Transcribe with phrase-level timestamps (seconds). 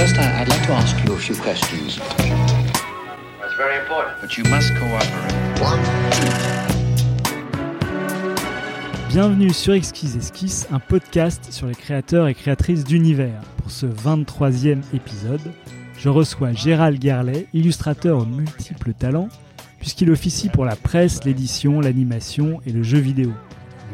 [0.00, 1.98] First, I- like to ask you a few questions.
[3.38, 4.18] That's very important.
[4.22, 5.10] But you must cooperate.
[9.10, 13.42] Bienvenue sur Exquise Esquisse, un podcast sur les créateurs et créatrices d'univers.
[13.58, 15.52] Pour ce 23e épisode,
[15.98, 19.28] je reçois Gérald Garlet, illustrateur aux multiples talents,
[19.80, 23.34] puisqu'il officie pour la presse, l'édition, l'animation et le jeu vidéo.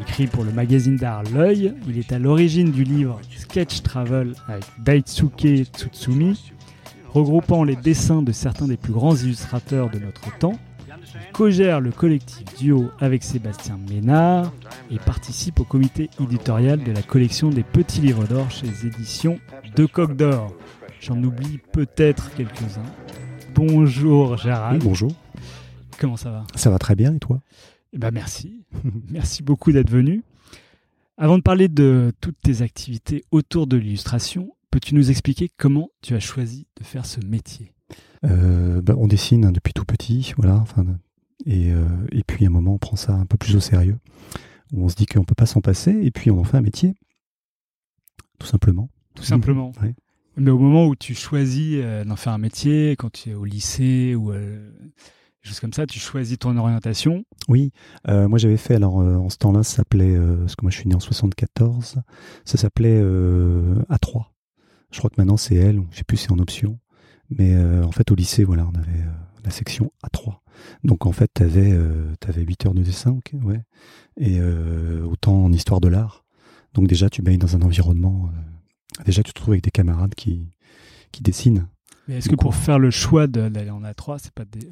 [0.01, 4.65] Écrit pour le magazine d'art L'œil, il est à l'origine du livre Sketch Travel avec
[4.79, 6.53] Daitsuke Tsutsumi,
[7.13, 10.59] regroupant les dessins de certains des plus grands illustrateurs de notre temps.
[10.89, 14.53] Il co-gère le collectif Duo avec Sébastien Ménard
[14.91, 19.39] et participe au comité éditorial de la collection des petits livres d'or chez les éditions
[19.77, 20.53] De Coq d'Or.
[21.01, 22.83] J'en oublie peut-être quelques-uns.
[23.55, 25.13] Bonjour Gérald, Oui, bonjour.
[25.99, 26.45] comment ça va?
[26.55, 27.41] Ça va très bien et toi?
[27.97, 28.63] Eh ben merci,
[29.11, 30.23] merci beaucoup d'être venu.
[31.17, 36.15] Avant de parler de toutes tes activités autour de l'illustration, peux-tu nous expliquer comment tu
[36.15, 37.73] as choisi de faire ce métier?
[38.25, 40.57] Euh, bah, On dessine hein, depuis tout petit, voilà.
[40.57, 40.85] Enfin,
[41.47, 43.97] et, euh, et puis à un moment, on prend ça un peu plus au sérieux.
[44.75, 46.93] On se dit qu'on peut pas s'en passer et puis on en fait un métier,
[48.39, 48.91] tout simplement.
[49.15, 49.73] Tout simplement.
[49.83, 49.95] Ouais.
[50.37, 53.47] Mais au moment où tu choisis euh, d'en faire un métier, quand tu es au
[53.47, 54.35] lycée ou
[55.47, 57.25] choses comme ça, tu choisis ton orientation.
[57.49, 57.73] Oui,
[58.09, 60.71] euh, moi j'avais fait, alors euh, en ce temps-là, ça s'appelait, euh, parce que moi
[60.71, 61.97] je suis né en 74,
[62.45, 64.25] ça s'appelait euh, A3.
[64.93, 66.79] Je crois que maintenant c'est L, je sais plus si c'est en option.
[67.31, 69.05] Mais en fait au lycée, voilà, on avait
[69.45, 70.37] la section A3.
[70.85, 71.73] Donc en fait, tu avais,
[72.37, 73.63] 8 heures de dessin, ok, ouais.
[74.17, 74.41] et
[75.03, 76.25] autant en histoire de l'art.
[76.75, 78.31] Donc déjà, tu baignes dans un environnement,
[79.05, 80.49] déjà tu te trouves avec des camarades qui,
[81.11, 81.67] qui dessinent.
[82.07, 84.71] Mais est-ce que pour on- faire le choix d'aller en A3, c'est pas des-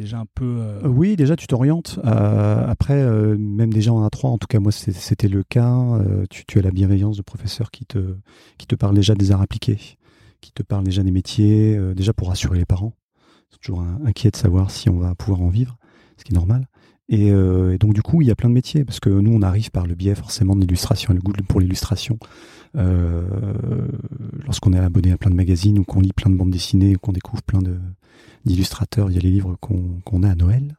[0.00, 1.98] euh, Euh, Oui, déjà tu t'orientes.
[2.04, 3.02] Euh, après,
[3.36, 5.76] même déjà en A3, en tout cas moi c'est- c'était le cas,
[6.30, 7.98] tu, as la bienveillance de professeurs qui te,
[8.58, 9.78] qui te parlent déjà des arts appliqués,
[10.40, 12.94] qui te parlent déjà des métiers, déjà pour rassurer les parents.
[13.50, 15.76] Sont toujours in- inquiets de savoir si on va pouvoir en vivre,
[16.16, 16.68] ce qui est normal.
[17.10, 19.40] Et, et donc du coup, il y a plein de métiers, parce que nous on
[19.42, 22.18] arrive par le biais forcément de l'illustration, le goût pour l'illustration.
[22.76, 23.22] Euh,
[24.44, 26.98] Lorsqu'on est abonné à plein de magazines ou qu'on lit plein de bandes dessinées ou
[26.98, 27.78] qu'on découvre plein de
[28.44, 30.76] d'illustrateurs, il y a les livres qu'on a à Noël.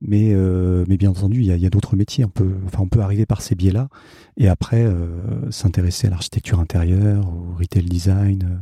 [0.00, 2.24] Mais, euh, mais bien entendu, il y a, d'autres métiers.
[2.24, 3.88] On peut, enfin, on peut arriver par ces biais-là
[4.36, 8.42] et après euh, s'intéresser à l'architecture intérieure, au retail design.
[8.42, 8.56] euh,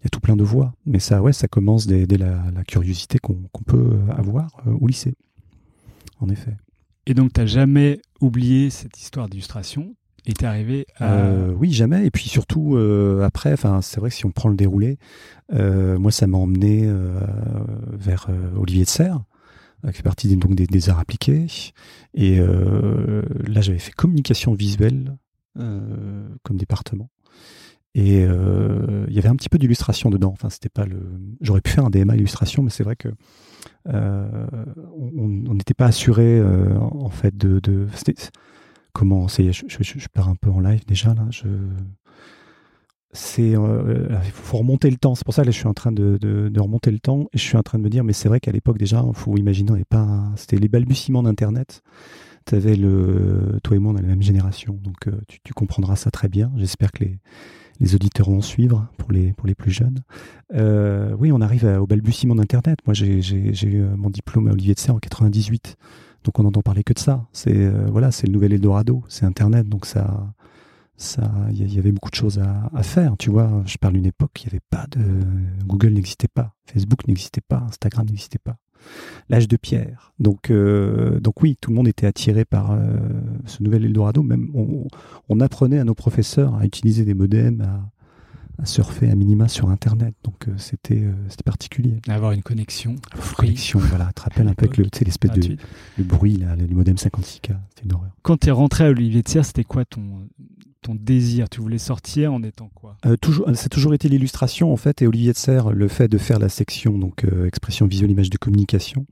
[0.00, 0.72] Il y a tout plein de voies.
[0.86, 5.14] Mais ça, ouais, ça commence dès, la, curiosité qu'on peut avoir au lycée.
[6.20, 6.56] En effet.
[7.06, 9.94] Et donc, tu n'as jamais oublié cette histoire d'illustration?
[10.28, 11.14] Et tu es arrivé à.
[11.14, 12.06] Euh, oui, jamais.
[12.06, 14.98] Et puis surtout, euh, après, c'est vrai que si on prend le déroulé,
[15.54, 16.86] euh, moi, ça m'a emmené
[17.92, 19.24] vers Olivier de Serres,
[19.84, 21.46] euh, qui fait partie des, donc, des, arts appliqués.
[22.12, 25.16] Et là, j'avais fait communication visuelle
[25.54, 27.08] comme département.
[27.94, 30.30] Et il y avait un petit peu d'illustration dedans.
[30.30, 31.00] Enfin, c'était pas le.
[31.40, 33.08] J'aurais pu faire un DMA illustration, mais c'est vrai que
[33.86, 37.86] on n'était pas assuré en fait de.
[38.98, 41.24] Comment je, je, pars un peu en live déjà là.
[41.30, 41.46] Je
[43.12, 45.14] c'est euh, faut remonter le temps.
[45.14, 47.42] C'est pour ça que là, je suis en train de, remonter le temps et je
[47.42, 49.76] suis en train de me dire mais c'est vrai qu'à l'époque déjà, faut imaginer, on
[49.76, 51.82] n'est pas c'était les balbutiements d'internet.
[52.50, 56.10] Avais le toi et moi on a la même génération, donc euh, tu, comprendras ça
[56.10, 56.50] très bien.
[56.56, 57.04] J'espère que
[57.78, 60.00] les auditeurs vont suivre pour les, plus jeunes.
[60.54, 62.78] Euh, oui, on arrive à- au balbutiement d'Internet.
[62.86, 65.76] Moi, j'ai eu mon diplôme à Olivier de Serres en 98.
[66.24, 67.26] Donc, on n'entend parler que de ça.
[67.32, 69.68] C'est euh, voilà, c'est le nouvel Eldorado, c'est Internet.
[69.68, 70.34] Donc, ça,
[70.96, 73.16] ça, il y, avait beaucoup de choses à, à faire.
[73.18, 75.00] Tu vois, je parle d'une époque, il n'y avait pas de
[75.64, 78.56] Google n'existait pas, Facebook n'existait pas, Instagram n'existait pas.
[79.28, 80.12] L'âge de pierre.
[80.18, 82.96] Donc, euh, donc oui, tout le monde était attiré par euh,
[83.46, 84.22] ce nouvel Eldorado.
[84.22, 84.86] Même on,
[85.28, 87.90] on apprenait à nos professeurs à utiliser des modems, à,
[88.60, 90.14] à surfer à minima sur Internet.
[90.24, 92.00] Donc euh, c'était euh, c'était particulier.
[92.08, 92.96] Avoir une connexion.
[93.36, 94.06] Connexion, voilà.
[94.08, 95.56] Tu te rappelles un peu avec le, l'espèce de
[95.96, 97.22] le bruit là, du modem 56K.
[97.22, 98.10] C'était une horreur.
[98.22, 100.28] Quand tu es rentré à Olivier de Serres, c'était quoi ton,
[100.82, 101.48] ton désir?
[101.48, 102.96] Tu voulais sortir en étant quoi?
[103.06, 106.08] Euh, toujours, ça a toujours été l'illustration en fait, et Olivier de Serres, le fait
[106.08, 109.06] de faire la section donc euh, expression visuelle, image de communication,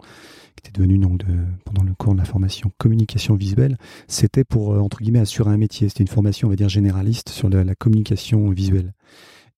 [0.57, 1.27] qui était devenue donc de,
[1.65, 3.77] pendant le cours de la formation communication visuelle,
[4.09, 5.89] c'était pour euh, entre guillemets assurer un métier.
[5.89, 8.93] C'était une formation, on va dire généraliste sur la, la communication visuelle.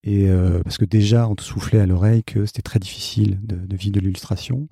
[0.04, 3.56] Et euh, parce que déjà, on te soufflait à l'oreille que c'était très difficile de,
[3.56, 4.68] de vivre de l'illustration.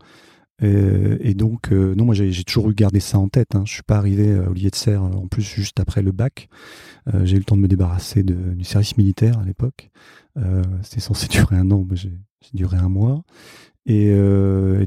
[0.63, 3.55] Euh, et donc, euh, non, moi j'ai toujours eu gardé ça en tête.
[3.55, 3.65] Hein.
[3.67, 6.49] Je suis pas arrivé à Olivier de Serres en plus juste après le bac.
[7.25, 9.91] J'ai eu le temps de me débarrasser du service militaire à l'époque.
[10.83, 12.13] C'était censé durer un an, mais j'ai
[12.55, 13.23] duré un mois.
[13.85, 14.13] Et,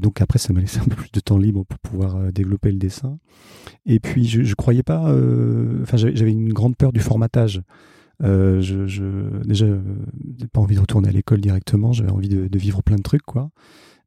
[0.02, 2.78] donc après, ça m'a laissé un peu plus de temps libre pour pouvoir développer le
[2.78, 3.18] dessin.
[3.86, 5.14] Et puis, je, je croyais pas.
[5.82, 7.62] Enfin, j'avais une grande peur du formatage.
[8.22, 9.02] Euh, je, je,
[9.44, 9.66] déjà,
[10.38, 11.92] j'ai pas envie de retourner à l'école directement.
[11.92, 13.50] J'avais envie de, de, vivre plein de trucs, quoi.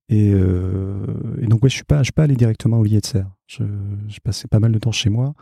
[0.10, 1.06] Et, euh,
[1.42, 3.24] et donc, ouais, je suis pas, je suis pas allé directement au Lietzer.
[3.48, 3.63] Je,
[4.07, 5.33] je passais pas mal de temps chez moi.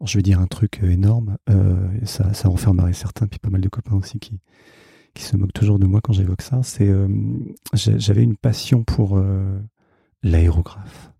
[0.00, 1.36] Alors, je vais dire un truc énorme.
[1.50, 4.40] Euh, ça, ça enfermerait certains, puis pas mal de copains aussi qui,
[5.14, 6.62] qui se moquent toujours de moi quand j'évoque ça.
[6.62, 7.08] C'est, euh,
[7.74, 9.58] j'avais une passion pour euh,
[10.22, 11.12] l'aérographe.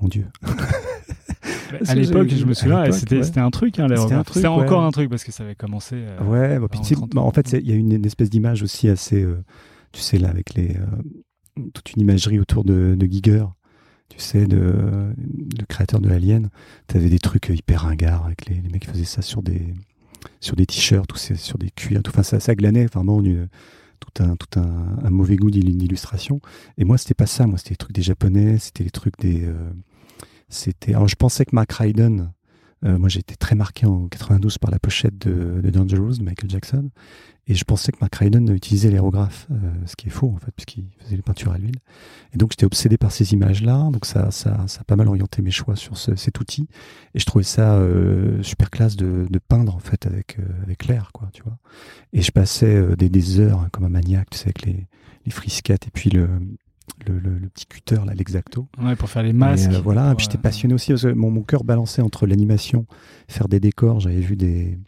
[0.00, 0.26] Mon Dieu.
[1.86, 3.38] à l'époque, je me souviens, c'était ouais.
[3.38, 4.28] un truc, hein, l'aérographe.
[4.32, 5.96] C'était encore un truc parce que ça avait commencé.
[5.96, 6.80] Euh, ouais, bah, puis,
[7.12, 9.42] bah, en fait, il y a une, une espèce d'image aussi assez, euh,
[9.92, 13.44] tu sais, là, avec les, euh, toute une imagerie autour de, de Giger,
[14.08, 16.50] tu sais, de, le créateur de Alien.
[16.88, 19.74] Tu avais des trucs hyper ringards avec les, les mecs qui faisaient ça sur des,
[20.40, 22.10] sur des t-shirts sur des cuirs, tout.
[22.10, 23.48] Enfin, ça, ça glanait vraiment une,
[24.00, 26.40] tout un, tout un, un mauvais goût d'illustration.
[26.78, 27.46] Et moi, c'était pas ça.
[27.46, 29.44] Moi, c'était les trucs des japonais, c'était les trucs des.
[29.44, 29.70] Euh,
[30.48, 30.94] c'était.
[30.94, 32.32] Alors, je pensais que Mark Ryden.
[32.84, 36.50] Euh, moi, j'ai été très marqué en 92 par la pochette de, Dangerous de Michael
[36.50, 36.90] Jackson.
[37.48, 40.50] Et je pensais que Mark Ryden utilisait l'aérographe, euh, ce qui est faux, en fait,
[40.54, 41.78] puisqu'il faisait les peintures à l'huile.
[42.34, 43.88] Et donc, j'étais obsédé par ces images-là.
[43.90, 46.68] Donc, ça, ça, ça a pas mal orienté mes choix sur ce, cet outil.
[47.14, 50.86] Et je trouvais ça euh, super classe de, de, peindre, en fait, avec, euh, avec
[50.86, 51.56] l'air, quoi, tu vois.
[52.12, 54.86] Et je passais euh, des, des heures hein, comme un maniaque, tu sais, avec les,
[55.24, 56.28] les frisquettes et puis le,
[57.06, 58.68] le, le, le, petit cutter là, l'exacto.
[58.82, 59.70] Ouais, pour faire les masques.
[59.70, 60.12] Et, euh, voilà.
[60.12, 62.86] Et puis j'étais passionné aussi parce que mon, mon cœur balançait entre l'animation,
[63.28, 64.00] faire des décors.
[64.00, 64.78] J'avais vu des,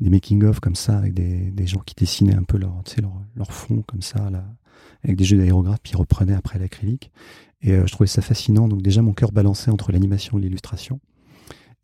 [0.00, 3.12] des making of comme ça avec des, des gens qui dessinaient un peu leur, leur,
[3.36, 4.44] leur fond comme ça là,
[5.04, 7.10] avec des jeux d'aérographe puis reprenaient après l'acrylique.
[7.62, 8.68] Et euh, je trouvais ça fascinant.
[8.68, 11.00] Donc déjà mon cœur balançait entre l'animation et l'illustration.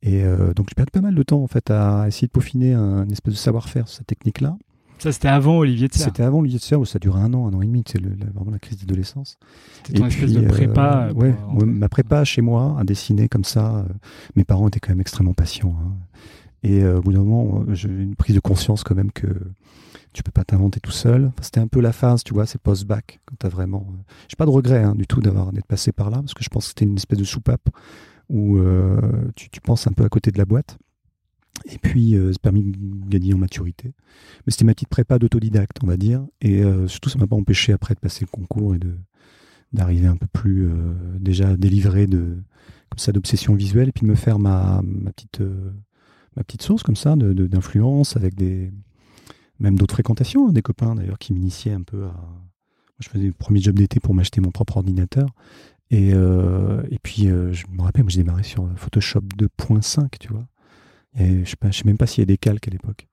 [0.03, 2.73] Et euh, donc j'ai perdu pas mal de temps en fait à essayer de peaufiner
[2.73, 4.57] un, une espèce de savoir-faire sur cette technique-là.
[5.03, 6.05] Ça, c'était avant Olivier de Serre.
[6.05, 7.83] C'était avant Olivier de Serre, où ça durait un an, un an et demi.
[7.85, 9.37] C'est vraiment la crise d'adolescence.
[9.79, 11.09] C'était ton espèce de prépa.
[11.09, 13.79] Euh, ouais, ouais ma prépa chez moi, à dessiner comme ça.
[13.79, 13.83] Euh,
[14.37, 15.75] mes parents étaient quand même extrêmement patients.
[15.83, 15.95] Hein.
[16.63, 19.27] Et euh, au bout d'un moment, j'ai eu une prise de conscience quand même que
[20.13, 21.25] tu peux pas t'inventer tout seul.
[21.25, 23.85] Enfin, c'était un peu la phase, tu vois, c'est post-bac, quand t'as vraiment.
[23.91, 24.03] Euh...
[24.29, 26.49] J'ai pas de regret hein, du tout d'avoir d'être passé par là, parce que je
[26.49, 27.69] pense que c'était une espèce de soupape
[28.29, 29.01] où euh,
[29.35, 30.79] tu, tu penses un peu à côté de la boîte.
[31.67, 33.93] Et puis, euh, ça a permis de gagner en maturité.
[34.47, 36.25] Mais c'était ma petite prépa d'autodidacte, on va dire.
[36.41, 38.95] Et euh, surtout, ça m'a pas empêché après de passer le concours et de
[39.73, 42.37] d'arriver un peu plus euh, déjà délivré de
[42.91, 45.41] comme ça d'obsession visuelle et puis de me faire ma, ma petite
[46.37, 48.71] ma petite sauce comme ça d'influence avec des
[49.61, 52.13] même d'autres fréquentations, hein, des copains d'ailleurs qui m'initiaient un peu à.
[52.13, 55.29] Moi, je faisais le premier job d'été pour m'acheter mon propre ordinateur.
[55.91, 60.29] Et, euh, et puis, euh, je me rappelle, moi, j'ai démarré sur Photoshop 2.5, tu
[60.29, 60.47] vois.
[61.15, 63.07] Je ne sais même pas s'il y a des calques à l'époque.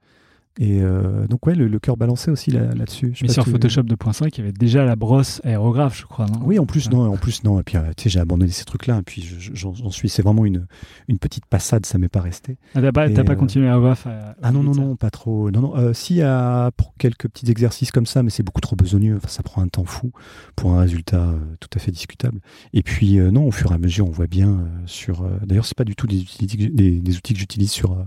[0.59, 3.13] Et euh, donc, ouais, le, le cœur balançait aussi là, là-dessus.
[3.21, 6.41] Mais sur Photoshop 2.5, il y avait déjà la brosse aérographe, je crois, non?
[6.44, 6.94] Oui, en plus, ouais.
[6.94, 7.59] non, en plus, non.
[7.61, 9.00] Et puis, tu sais, j'ai abandonné ces trucs-là.
[9.00, 10.67] Et puis, j'en suis, c'est vraiment une,
[11.07, 12.57] une petite passade, ça m'est pas resté.
[12.75, 15.50] Ah, t'as pas, et, pas continué aérographe à, Ah non, non, non, pas trop.
[15.50, 15.77] Non, non.
[15.77, 19.15] Euh, si, a pour quelques petits exercices comme ça, mais c'est beaucoup trop besogneux.
[19.15, 20.12] Enfin, ça prend un temps fou
[20.55, 22.39] pour un résultat euh, tout à fait discutable.
[22.73, 25.23] Et puis, euh, non, au fur et à mesure, on voit bien euh, sur.
[25.45, 27.97] D'ailleurs, c'est pas du tout des, des, des outils que j'utilise sur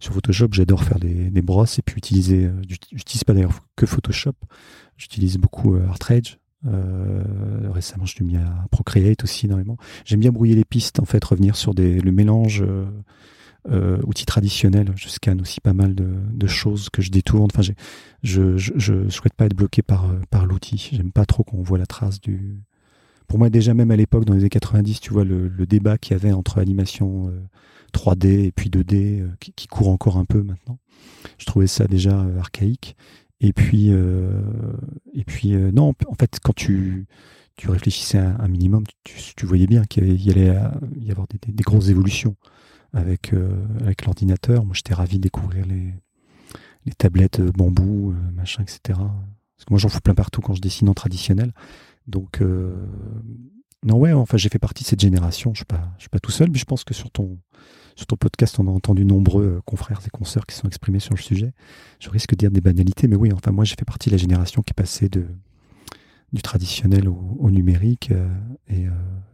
[0.00, 2.46] sur Photoshop, j'adore faire des, des, brosses et puis utiliser.
[2.46, 4.32] Euh, j'utilise pas d'ailleurs que Photoshop.
[4.96, 6.38] J'utilise beaucoup euh, Artrage.
[6.66, 7.22] Euh,
[7.70, 9.76] récemment, je suis mis à Procreate aussi énormément.
[10.04, 12.64] J'aime bien brouiller les pistes, en fait, revenir sur des, le mélange
[13.70, 14.92] euh, outils traditionnels.
[14.96, 17.48] Je scanne aussi pas mal de, de choses que je détourne.
[17.52, 17.72] Enfin, je,
[18.22, 20.90] je, je souhaite pas être bloqué par, par l'outil.
[20.92, 22.58] J'aime pas trop qu'on voit la trace du.
[23.26, 25.98] Pour moi, déjà même à l'époque, dans les années 90, tu vois le, le débat
[25.98, 27.32] qu'il y avait entre animation
[27.90, 30.78] 3D et puis 2D euh, qui, court encore un peu maintenant.
[31.38, 32.96] Je trouvais ça déjà euh, archaïque.
[33.40, 34.42] Et puis, euh,
[35.72, 37.06] non, en fait, quand tu,
[37.56, 40.54] tu réfléchissais un, un minimum, tu, voyais bien qu'il y, allait
[41.00, 42.36] y avoir des, grosses évolutions
[42.92, 43.32] avec,
[44.04, 44.66] l'ordinateur.
[44.66, 45.94] Moi, j'étais ravi de découvrir les,
[46.98, 48.98] tablettes bambou, machin, etc.
[48.98, 51.54] Parce que moi, j'en fous plein partout quand je dessine en traditionnel.
[52.06, 52.42] Donc,
[53.84, 55.52] non, ouais, enfin, j'ai fait partie de cette génération.
[55.54, 57.38] Je suis pas, je suis pas tout seul, mais je pense que sur ton,
[57.96, 61.20] sur ton podcast, on a entendu nombreux confrères et consoeurs qui sont exprimés sur le
[61.20, 61.52] sujet.
[61.98, 64.18] Je risque de dire des banalités, mais oui, enfin, moi, j'ai fait partie de la
[64.18, 65.26] génération qui est passée de,
[66.32, 68.28] du traditionnel au, au numérique, euh,
[68.68, 68.90] et euh,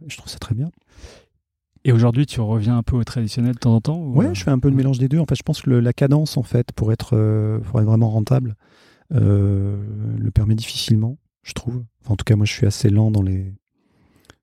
[0.07, 0.69] je trouve ça très bien.
[1.83, 4.17] Et aujourd'hui, tu reviens un peu au traditionnel de temps en temps ou...
[4.17, 5.19] Ouais, je fais un peu le mélange des deux.
[5.19, 7.85] En fait, je pense que le, la cadence, en fait, pour être, euh, pour être
[7.85, 8.55] vraiment rentable,
[9.13, 9.81] euh,
[10.17, 11.85] le permet difficilement, je trouve.
[12.01, 13.53] Enfin, en tout cas, moi, je suis assez lent dans les.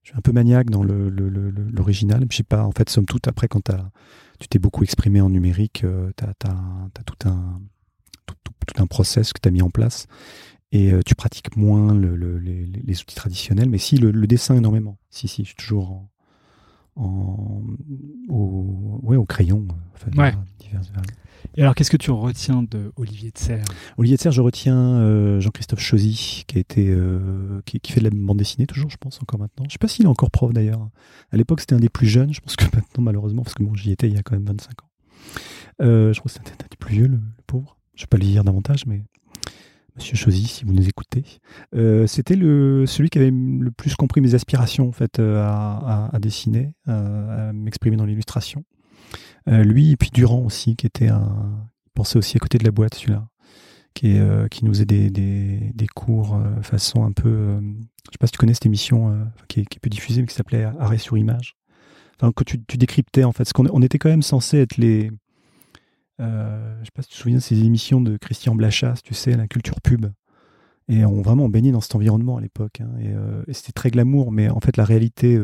[0.04, 2.18] Je suis un peu maniaque dans l'original.
[2.20, 3.90] Le, le, je sais pas, en fait, somme toute, après, quand as,
[4.38, 6.34] tu t'es beaucoup exprimé en numérique, euh, tu as,
[7.06, 7.60] tout un,
[8.26, 8.36] tout,
[8.76, 10.06] un process que tu as mis en place
[10.72, 14.26] et euh, tu pratiques moins le, le, les, les, outils traditionnels, mais si le, le,
[14.26, 14.98] dessin énormément.
[15.08, 16.10] Si, si, je suis toujours en,
[16.96, 17.62] en,
[18.28, 19.66] au, ouais, au crayon.
[19.94, 20.32] Enfin, Ouais.
[20.58, 21.02] divers- divers-
[21.56, 23.64] Et alors, qu'est-ce que tu retiens de Olivier de Serre
[23.98, 28.00] Olivier de Serre, je retiens euh, Jean-Christophe Chauzy, qui a été, euh, qui, qui fait
[28.00, 29.64] de la bande dessinée toujours, je pense, encore maintenant.
[29.68, 30.88] Je sais pas s'il est encore prof d'ailleurs.
[31.32, 32.32] À l'époque, c'était un des plus jeunes.
[32.32, 34.46] Je pense que maintenant, malheureusement, parce que bon, j'y étais il y a quand même
[34.46, 34.88] 25 ans.
[35.82, 37.76] Euh, je crois que c'était un des plus vieux, le, le pauvre.
[37.94, 39.02] Je vais pas le dire davantage, mais
[39.96, 41.22] Monsieur Chauzy, si vous nous écoutez,
[41.74, 46.06] Euh, c'était le celui qui avait le plus compris mes aspirations en fait euh, à,
[46.06, 48.64] à- à dessiner, euh, à m'exprimer dans l'illustration.
[49.48, 52.72] Euh, lui et puis Durand aussi, qui était un, pensait aussi à côté de la
[52.72, 53.28] boîte celui-là
[53.94, 57.60] qui, est, euh, qui nous faisait des, des, des cours euh, façon un peu.
[57.60, 60.26] je sais pas si tu connais cette émission qui, est, qui est peu diffusée, mais
[60.26, 61.54] qui s'appelait Arrêt sur image.
[62.20, 63.38] Enfin, que tu, tu décryptais en fait.
[63.44, 65.10] Parce qu'on on était quand même censé être les.
[66.20, 69.14] Euh, je sais pas si tu te souviens de ces émissions de Christian Blachas, tu
[69.14, 70.06] sais, la culture pub.
[70.88, 72.80] Et on vraiment on baignait dans cet environnement à l'époque.
[72.80, 72.90] hein.
[73.00, 75.40] et euh, et c'était très glamour, mais en fait la réalité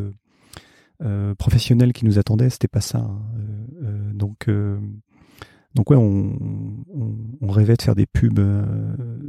[1.02, 2.98] euh, professionnelle qui nous attendait, c'était pas ça.
[2.98, 3.22] hein.
[4.12, 4.50] Donc.
[5.74, 6.36] donc ouais, on,
[7.48, 8.38] rêvait de faire des pubs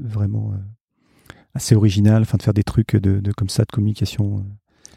[0.03, 0.53] vraiment
[1.53, 4.45] assez originales, enfin de faire des trucs de comme ça de communication.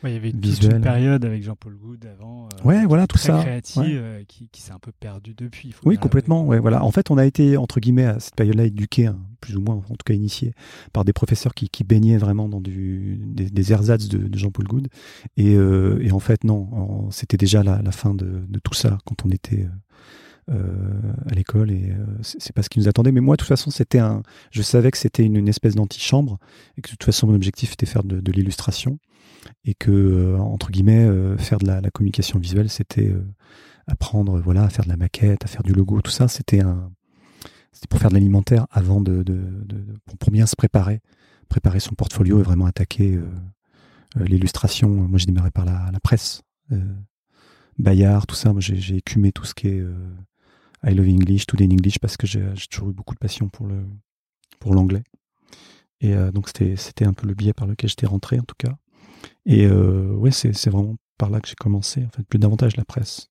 [0.04, 2.44] Ouais, Il y avait toute une période avec Jean-Paul Goud avant.
[2.44, 3.40] euh, Ouais, voilà tout très ça.
[3.40, 3.88] créative Ouais.
[3.94, 5.72] euh, qui, qui s'est un peu perdu depuis.
[5.72, 6.44] faut Oui, complètement.
[6.46, 6.84] Ouais, voilà.
[6.84, 9.76] En fait, on a été entre guillemets à cette période-là éduqués, hein, plus ou moins,
[9.76, 10.52] en tout cas initiés,
[10.92, 14.66] par des professeurs qui, qui baignaient vraiment dans du, des, des ersatz de, de Jean-Paul
[14.66, 14.88] Goud.
[15.38, 18.98] Et, euh, et en fait, non, c'était déjà la, la fin de, de tout ça
[19.06, 19.66] quand on était
[20.50, 20.90] euh,
[21.30, 21.70] à l'école.
[21.70, 23.12] Et euh, c'est c'est pas ce qui nous attendait.
[23.12, 24.22] Mais moi, de toute façon, c'était un.
[24.50, 26.38] Je savais que c'était une, une espèce d'antichambre
[26.76, 28.98] et que de toute façon, mon objectif était faire de, de l'illustration
[29.64, 33.24] et que euh, entre guillemets, euh, faire de la, la communication visuelle, c'était euh,
[33.86, 36.28] apprendre, voilà, à faire de la maquette, à faire du logo, tout ça.
[36.28, 36.90] C'était un
[37.72, 39.34] c'était pour faire de l'alimentaire avant de, de,
[39.64, 39.84] de-
[40.20, 41.00] pour, bien se préparer,
[41.48, 43.26] préparer son portfolio et vraiment attaquer euh,
[44.16, 44.88] l'illustration.
[44.88, 46.78] Moi, j'ai démarré par la, la presse, euh,
[47.78, 48.52] Bayard, tout ça.
[48.52, 49.94] Moi, j'ai écumé tout ce qui est euh,
[50.86, 53.66] I Love English, Today in English, parce que j'ai toujours eu beaucoup de passion pour
[53.66, 53.84] le
[54.60, 55.02] pour l'anglais.
[56.00, 58.76] Et donc, c'était c'était un peu le biais par lequel j'étais rentré, en tout cas.
[59.46, 62.76] Et euh, ouais, c'est c'est vraiment par là que j'ai commencé, en fait, plus davantage
[62.76, 63.28] la presse.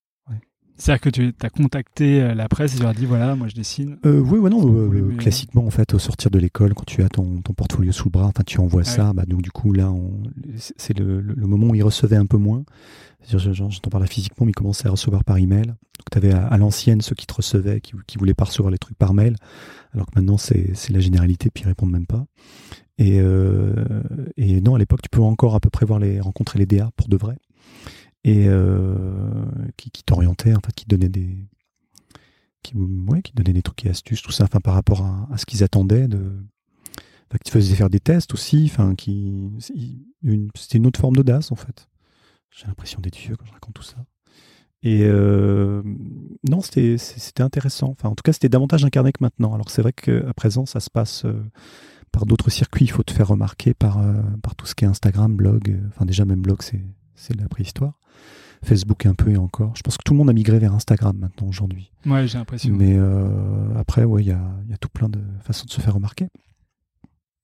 [0.76, 3.48] C'est-à-dire que tu as contacté euh, la presse et tu leur as dit voilà, moi
[3.48, 4.00] je dessine.
[4.08, 6.84] Euh, oui, ouais, non, euh, euh, mais- classiquement, en fait, au sortir de l'école, quand
[6.88, 9.44] tu as ton, ton portfolio sous le bras, enfin, tu envoies Ah ça, bah, donc
[9.44, 10.24] du coup, là, on-
[10.58, 12.64] c'est le, le- le moment où il recevait un peu moins.
[13.30, 15.68] J'entends par là physiquement, mais il commençait à recevoir par email.
[15.68, 15.76] Donc,
[16.12, 18.80] tu avais à, à l'ancienne ceux qui te recevaient, qui, qui voulaient pas recevoir les
[18.80, 19.36] trucs par mail,
[19.94, 22.26] alors que maintenant, c'est c'est la généralité, puis ils répondent même pas.
[22.98, 23.74] Et, euh,
[24.38, 26.92] et non, à l'époque, tu peux encore à peu près voir les, rencontrer les DA
[26.96, 27.38] pour de vrai.
[28.24, 29.46] Et euh,
[29.78, 31.38] qui, t'orientaient, en qui donnaient des,
[32.62, 35.46] qui, ouais, qui donnaient des trucs et astuces, tout ça, enfin, par rapport à, ce
[35.46, 36.32] qu'ils attendaient, de,
[37.30, 39.50] enfin, qui faisaient faire des tests aussi, enfin, qui,
[40.56, 41.90] c'était une autre forme d'audace, en fait.
[42.52, 44.06] J'ai l'impression d'être vieux quand je raconte tout ça.
[44.84, 45.82] Et euh,
[46.48, 46.98] non, c'était
[47.40, 47.90] intéressant.
[47.92, 49.54] Enfin, en tout cas, c'était davantage incarné que maintenant.
[49.54, 51.26] Alors c'est vrai qu'à présent, ça se passe
[52.14, 52.86] par d'autres circuits.
[52.86, 55.70] Il faut te faire remarquer par, euh, par tout ce qui est Instagram, blog.
[55.70, 58.00] euh, Enfin, déjà, même blog, c'est la préhistoire.
[58.64, 59.74] Facebook un peu et encore.
[59.76, 61.92] Je pense que tout le monde a migré vers Instagram maintenant aujourd'hui.
[62.06, 62.74] Ouais, j'ai l'impression.
[62.74, 64.40] Mais euh, après, ouais, il y a,
[64.70, 66.28] y a tout plein de façons de se faire remarquer.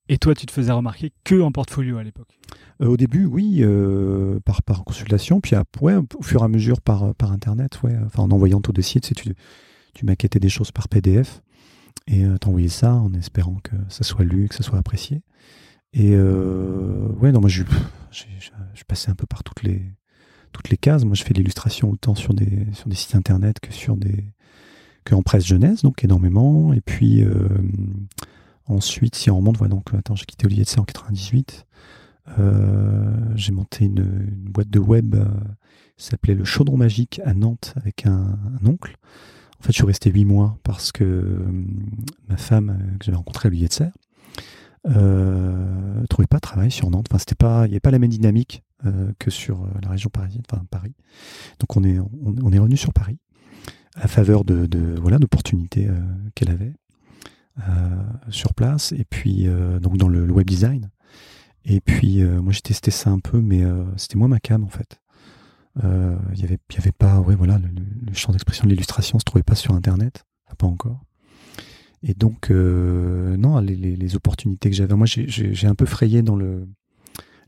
[0.08, 2.38] Et toi, tu te faisais remarquer que en portfolio à l'époque?
[2.82, 6.48] Euh, au début, oui, euh, par, par consultation, puis après, ouais, au fur et à
[6.48, 9.34] mesure par, par Internet, ouais, enfin, en envoyant ton dossier, tu, sais, tu,
[9.94, 11.42] tu maquettais des choses par PDF
[12.10, 15.22] et euh, t'envoyais ça en espérant que ça soit lu, que ça soit apprécié.
[15.92, 17.62] Et euh, ouais, non, moi, je,
[18.10, 19.80] je passais un peu par toutes les,
[20.52, 21.04] toutes les cases.
[21.04, 24.24] Moi, je fais l'illustration autant sur des, sur des sites Internet que sur des
[25.04, 26.72] que en presse jeunesse, donc énormément.
[26.72, 27.48] Et puis euh,
[28.66, 31.64] ensuite, si on remonte, voilà, donc attends, j'ai quitté Olivier de en 98.
[32.38, 35.16] Euh, j'ai monté une, une boîte de web
[35.96, 38.96] qui s'appelait le Chaudron Magique à Nantes avec un oncle.
[39.60, 41.64] En fait, je suis resté huit mois parce que euh,
[42.28, 43.92] ma femme euh, que j'avais rencontrée à Serre
[44.88, 47.08] euh, trouvait pas de travail sur Nantes.
[47.10, 50.08] Enfin, c'était pas, il n'y avait pas la même dynamique euh, que sur la région
[50.08, 50.94] parisienne, enfin Paris.
[51.58, 53.18] Donc on est, on, est revenu sur Paris
[53.96, 54.66] à faveur de,
[54.98, 55.88] voilà d'opportunités
[56.34, 56.72] qu'elle avait
[58.30, 59.46] sur place et puis
[59.82, 60.88] donc dans le, le web design.
[61.66, 63.62] Et puis moi j'ai testé ça un peu, mais
[63.96, 65.00] c'était moins ma cam en fait.
[65.84, 68.70] Euh, Il y avait, il y avait pas, ouais voilà, le, le- champ d'expression de
[68.70, 70.24] l'illustration se trouvait pas sur internet,
[70.58, 71.00] pas encore.
[72.02, 76.22] Et donc euh, non, les, les- les opportunités que j'avais, moi j'ai- un peu frayé
[76.22, 76.66] dans le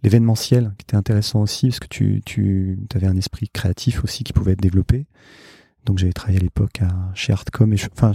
[0.02, 4.32] l'événementiel qui était intéressant aussi parce que tu, tu avais un esprit créatif aussi qui
[4.32, 5.06] pouvait être développé.
[5.84, 6.80] Donc j'avais travaillé à l'époque
[7.14, 8.12] chez Artcom, et je- enfin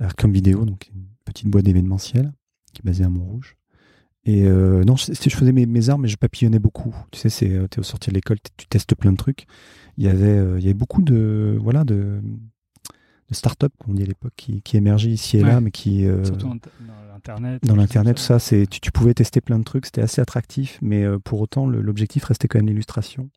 [0.00, 2.32] Artcom Vidéo, donc une petite boîte d'événementiel
[2.72, 3.55] qui est basée à Montrouge.
[4.28, 6.94] Et euh, non, je, je faisais mes, mes armes, mais je papillonnais beaucoup.
[7.12, 9.46] Tu sais, c'est euh, t'es au sortir de l'école, tu testes plein de trucs.
[9.98, 12.20] Il y avait, euh, il y avait beaucoup de, voilà, de,
[13.28, 16.06] de start-up, comme on dit à l'époque, qui, qui émergeaient ici et là, mais qui,
[16.06, 16.54] euh, Surtout dans
[17.12, 17.62] l'internet.
[17.64, 20.80] dans l'internet, tout ça, c'est, tu, tu pouvais tester plein de trucs, c'était assez attractif,
[20.82, 23.30] mais pour autant, l'objectif restait quand même l'illustration.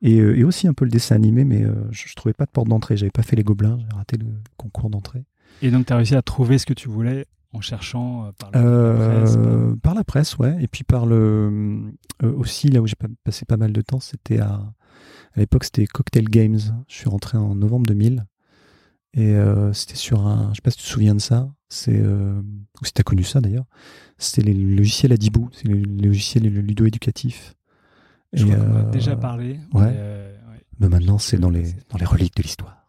[0.00, 2.68] Et, et aussi un peu le dessin animé, mais je, je trouvais pas de porte
[2.68, 2.96] d'entrée.
[2.96, 4.26] J'avais pas fait les gobelins, j'ai raté le
[4.56, 5.24] concours d'entrée.
[5.62, 8.50] Et donc, tu as réussi à trouver ce que tu voulais en cherchant euh, par
[8.52, 10.56] la Euh, presse, par- par la presse, ouais.
[10.60, 11.82] Et puis par le
[12.22, 14.72] euh, aussi là où j'ai pas- passé pas mal de temps, c'était à
[15.36, 16.58] à l'époque c'était Cocktail Games.
[16.88, 18.24] Je suis rentré en novembre 2000
[19.14, 21.48] et euh, c'était sur un, je sais pas si tu te souviens de ça.
[21.68, 22.40] C'est euh,
[22.80, 23.64] ou si t'as connu ça d'ailleurs.
[24.18, 27.54] C'était les logiciels Adibou, c'est les logiciels ludo-éducatifs.
[28.32, 29.58] Je Et, crois qu'on a déjà parlé.
[29.72, 29.82] ouais.
[29.82, 30.60] mais, ouais.
[30.80, 32.83] mais maintenant, c'est dans les, dans les reliques de l'histoire.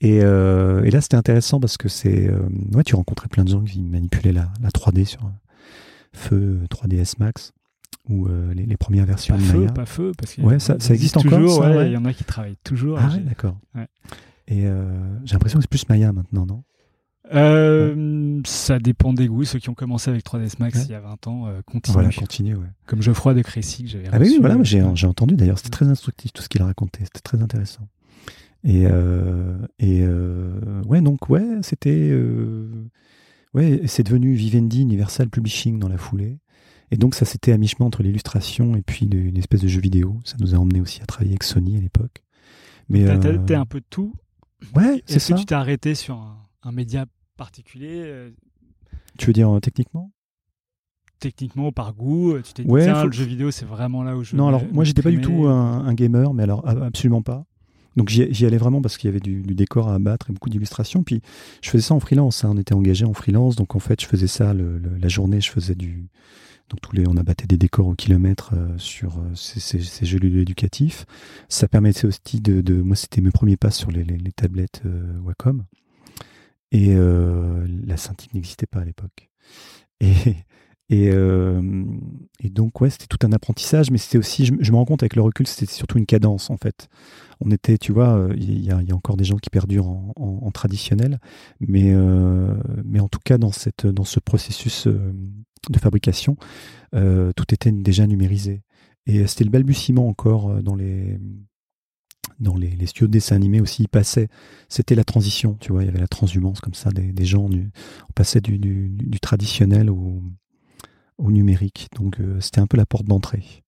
[0.00, 2.28] Et, euh, et là, c'était intéressant parce que c'est.
[2.28, 2.40] euh,
[2.74, 5.34] ouais, tu rencontrais plein de gens qui manipulaient la, la 3D sur un
[6.12, 7.52] feu 3ds Max
[8.08, 9.72] ou euh, les, les premières versions Pas de feu, Maya.
[9.72, 11.62] pas feu, parce que Ouais, ça- ça existe encore, toujours.
[11.62, 12.98] ça, ouais, ouais Il y en a qui travaillent toujours.
[13.00, 13.56] Ah, d'accord.
[14.48, 16.64] Et euh, j'ai l'impression que c'est plus Maya maintenant, non?
[17.32, 19.44] Euh, Ça dépend des goûts.
[19.44, 20.84] Ceux qui ont commencé avec 3ds Max Ouais.
[20.88, 21.92] il y a 20 ans euh, continuent.
[21.94, 22.66] Voilà, continue, ouais.
[22.86, 25.86] Comme Geoffroy de Crécy que j'avais Ah oui, voilà, euh, j'ai entendu d'ailleurs, c'était très
[25.88, 27.86] instructif tout ce qu'il a raconté, c'était très intéressant.
[28.64, 32.70] Et, euh, et euh, ouais, donc ouais, c'était euh,
[33.54, 36.38] ouais, c'est devenu Vivendi Universal Publishing dans la foulée.
[36.92, 40.20] Et donc ça c'était à mi-chemin entre l'illustration et puis une espèce de jeu vidéo.
[40.24, 42.22] Ça nous a emmené aussi à travailler avec Sony à l'époque.
[42.88, 44.14] Mais T'as- T'es un peu de tout.
[44.76, 45.34] ouais, c'est Est-ce ça.
[45.34, 48.30] que tu t'es arrêté sur un, un média particulier
[49.18, 50.12] Tu veux dire euh, techniquement?
[51.18, 54.16] Techniquement par goût Tu t'es dit, Ouais, tiens, faut- le jeu vidéo, c'est vraiment là
[54.16, 57.22] où je Non, alors moi j'étais pas du tout un, un gamer, mais alors absolument
[57.22, 57.44] pas.
[57.96, 61.02] Donc j'y allais vraiment parce qu'il y avait du, décor à abattre et beaucoup d'illustrations.
[61.02, 61.20] Puis
[61.62, 62.44] je faisais ça en freelance.
[62.44, 62.50] hein.
[62.54, 65.40] On était engagé en freelance, donc en fait je faisais ça la journée.
[65.40, 66.08] Je faisais du
[66.70, 70.06] donc tous les on abattait des décors au kilomètre euh, sur euh, ces, ces- ces
[70.06, 71.04] jeux éducatifs.
[71.48, 75.64] Ça permettait aussi de, moi c'était mes premiers pas sur les, tablettes euh, Wacom
[76.70, 79.28] et la Cintiq n'existait pas à l'époque.
[80.00, 80.36] Et
[80.92, 81.62] et, euh,
[82.38, 85.16] et donc, ouais, c'était tout un apprentissage, mais c'était aussi, je, me rends compte avec
[85.16, 86.90] le recul, c'était surtout une cadence, en fait.
[87.40, 91.18] On était, tu vois, euh, il y, a, encore des gens qui perdurent en, traditionnel,
[91.60, 96.36] mais, euh, mais en tout cas, dans, cette, dans ce processus de fabrication,
[96.92, 98.60] tout était déjà numérisé.
[99.06, 101.18] Et c'était le balbutiement encore dans les
[102.38, 104.28] dans les, studios de dessin animé aussi, il passait,
[104.68, 108.12] c'était la transition, tu vois, il y avait la transhumance comme ça, des, gens, on
[108.14, 110.22] passait du, du, du traditionnel au,
[111.18, 111.88] au numérique.
[111.96, 113.62] Donc euh, c'était un peu la porte d'entrée.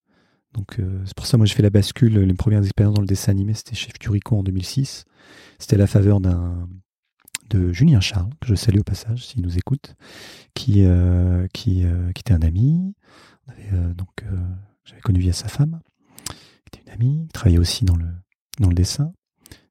[0.53, 2.19] Donc euh, c'est pour ça moi j'ai fait la bascule.
[2.19, 5.05] Les premières expériences dans le dessin animé c'était chez Futurico en 2006.
[5.59, 6.69] C'était à la faveur d'un
[7.51, 9.95] de Julien Charles que je salue au passage s'il nous écoute,
[10.55, 12.95] qui euh, qui, qui était un ami.
[13.73, 14.25] Euh, donc
[14.85, 15.81] j'avais connu via sa femme,
[16.27, 18.07] qui était une amie, qui travaillait aussi dans le
[18.61, 19.13] dans le dessin,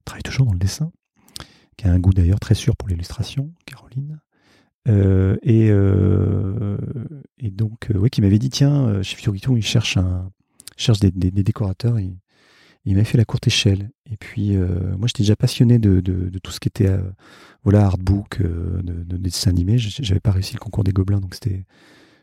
[0.06, 0.92] travaille toujours dans le dessin,
[1.78, 4.20] qui a un goût d'ailleurs très sûr pour l'illustration, Caroline.
[4.90, 6.78] Euh, et, euh,
[7.40, 10.30] et donc, euh, ouais, qui m'avait dit tiens, euh, chez Fiorito, il cherche, un,
[10.78, 11.98] cherche des, des- des décorateurs.
[12.00, 12.12] Et,
[12.86, 13.92] il m'avait fait la courte échelle.
[14.12, 14.68] Et puis, euh,
[14.98, 17.02] moi, j'étais déjà passionné de, de- de tout ce qui était euh,
[17.64, 19.78] voilà, artbook, de, de dessin animé.
[19.78, 21.66] J'avais pas réussi le concours des Gobelins, donc c'était.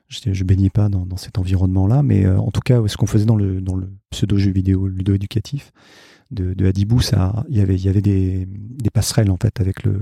[0.08, 3.36] Je baignais pas dans, dans cet environnement-là, mais en tout cas, ce qu'on faisait dans
[3.36, 5.70] le, dans le pseudo-jeu vidéo ludo-éducatif
[6.32, 9.84] de, Hadibou, ça, il y avait, il y avait des, des passerelles en fait avec
[9.84, 10.00] le,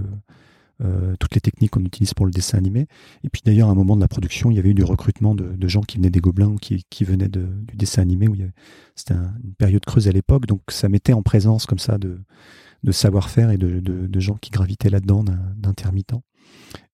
[0.82, 2.86] euh, toutes les techniques qu'on utilise pour le dessin animé.
[3.24, 5.34] Et puis d'ailleurs, à un moment de la production, il y avait eu du recrutement
[5.34, 8.28] de, gens qui venaient des Gobelins ou qui, venaient du dessin animé.
[8.28, 8.52] Où y avait-
[8.94, 12.20] c'était un- une période creuse à l'époque, donc ça mettait en présence comme ça de,
[12.90, 15.24] savoir-faire et de, gens qui gravitaient là-dedans
[15.56, 16.22] d'intermittents.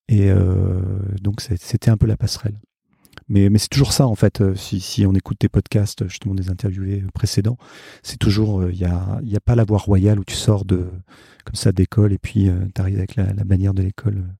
[0.09, 0.81] Et euh,
[1.23, 2.59] donc c'était un peu la passerelle.
[3.29, 4.41] Mais, mais c'est toujours ça en fait.
[4.41, 7.57] euh, Si, si on écoute tes podcasts, justement des interviewés précédents,
[8.03, 10.89] c'est toujours il n'y a, y a pas la voie royale où tu sors de
[11.45, 14.33] comme ça d'école et puis tu arrives avec la, la bannière de l'école euh,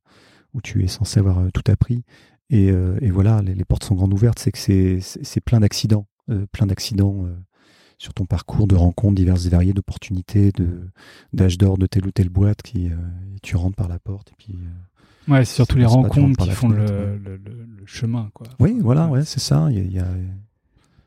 [0.55, 2.05] où tu es censé avoir euh, tout appris.
[2.51, 4.39] Et, euh, et voilà, les, les portes sont grandes ouvertes.
[4.39, 7.35] C'est que c'est- plein d'accidents, euh, plein d'accidents euh,
[7.99, 10.53] sur ton parcours de rencontres diverses et variées, d'opportunités,
[11.33, 12.97] d'âge d'or de telle ou telle boîte qui euh,
[13.43, 14.55] tu rentres par la porte et puis.
[14.55, 14.94] euh,
[15.29, 16.85] Ouais, c'est surtout les rencontres qui font le,
[17.19, 18.47] le, le- chemin, quoi.
[18.61, 19.69] Oui, voilà, ouais, c'est ça.
[19.71, 20.09] Il y a- il y a-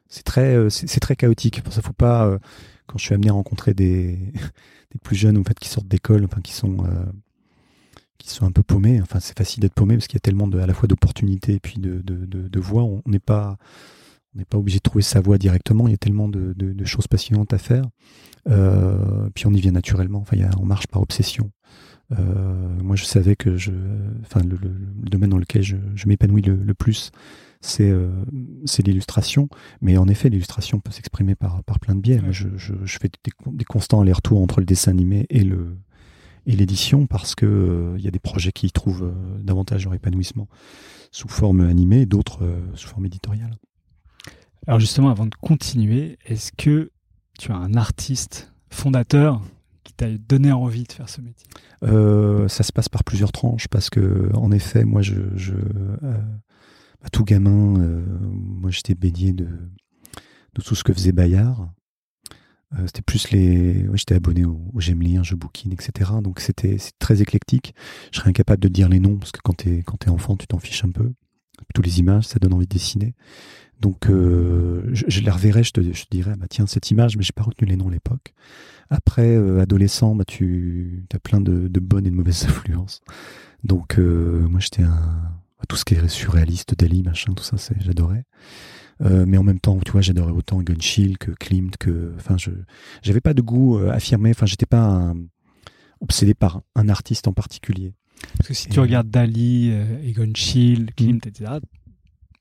[0.10, 1.62] c'est très, euh, c'est très chaotique.
[1.64, 2.26] Pour ça, faut pas.
[2.28, 2.38] euh,
[2.86, 4.18] quand je suis amené à rencontrer des,
[4.92, 7.06] des plus jeunes, en fait, qui sortent d'école, enfin, qui sont, euh,
[8.18, 9.02] qui sont un peu paumés.
[9.02, 11.54] Enfin, c'est facile d'être paumé parce qu'il y a tellement de, à la fois d'opportunités
[11.56, 12.84] et puis de, de, de, de voies.
[12.84, 13.58] On n'est pas,
[14.36, 15.88] on n'est pas obligé de trouver sa voie directement.
[15.88, 17.84] Il y a tellement de, de, de choses passionnantes à faire.
[18.50, 20.20] Euh, puis on y vient naturellement.
[20.20, 21.52] Enfin, il y a, on marche par obsession.
[22.12, 23.72] Euh, moi, je savais que je,
[24.22, 24.70] enfin, le, le-
[25.04, 27.12] le domaine dans lequel je, je m'épanouis le, le plus,
[27.60, 28.10] c'est euh,
[28.66, 29.50] c'est l'illustration.
[29.82, 32.22] Mais en effet, l'illustration peut s'exprimer par, par plein de biais.
[32.32, 35.76] Je, je, je fais des, des constants allers-retours entre le dessin animé et le
[36.50, 39.84] et l'édition parce que euh, il y a des projets qui y trouvent euh, davantage
[39.84, 40.48] leur épanouissement
[41.12, 43.52] sous forme animée, d'autres euh, sous forme éditoriale.
[44.66, 46.92] Alors justement, avant de continuer, est-ce que
[47.38, 49.42] tu as un artiste fondateur
[49.88, 51.48] qui t'a donné envie de faire ce métier
[51.84, 56.22] Euh, ça se passe par plusieurs tranches parce que, en effet, moi, je, euh,
[57.14, 61.72] tout gamin, euh, moi, j'étais baigné de, de tout ce que faisait Bayard.
[62.86, 66.12] C'était plus les, j'étais abonné au, au J'aime lire, je bouquine, etc.
[66.22, 67.74] Donc c'était très éclectique.
[68.12, 70.48] Je serais incapable de dire les noms parce que quand t'es quand t'es enfant, tu
[70.48, 71.14] t'en fiches un peu.
[71.74, 73.16] Tous les images, ça donne envie de dessiner.
[73.80, 77.16] Donc euh, je, je les reverrai, je te, je te dirais, bah tiens cette image,
[77.18, 78.34] mais j'ai pas retenu les noms à l'époque.
[78.90, 83.02] Après, euh, adolescent, bah tu as plein de, de bonnes et de mauvaises influences.
[83.64, 85.32] Donc euh, moi j'étais un
[85.68, 88.24] tout ce qui est surréaliste, Dali, machin, tout ça, c'est j'adorais.
[89.02, 92.38] Euh, mais en même temps, tu vois, j'adorais autant Egon Schiele que Klimt, que, enfin,
[92.38, 92.52] je,
[93.04, 94.30] j'avais pas de goût euh, affirmé.
[94.30, 95.16] Enfin, j'étais pas un-
[96.00, 97.94] obsédé par un artiste en particulier.
[98.38, 101.54] Parce que si Et- tu regardes Dali, euh, Egon Schiele, Klimt, etc.,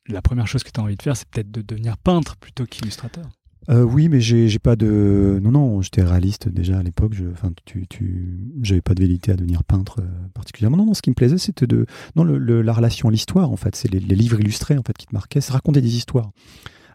[0.08, 2.64] la première chose que tu as envie de faire, c'est peut-être de devenir peintre plutôt
[2.64, 3.26] qu'illustrateur.
[3.68, 7.14] Euh, oui, mais j'ai, pas de, non, non, j'étais réaliste déjà à l'époque.
[7.32, 10.76] Enfin, tu, tu, j'avais pas de vérité à devenir peintre euh, particulièrement.
[10.76, 13.74] Non, non, ce qui me plaisait, c'était de, non, le, la relation l'histoire, en fait,
[13.74, 16.30] c'est les, livres illustrés, en fait, qui te marquaient, c'est raconter des histoires.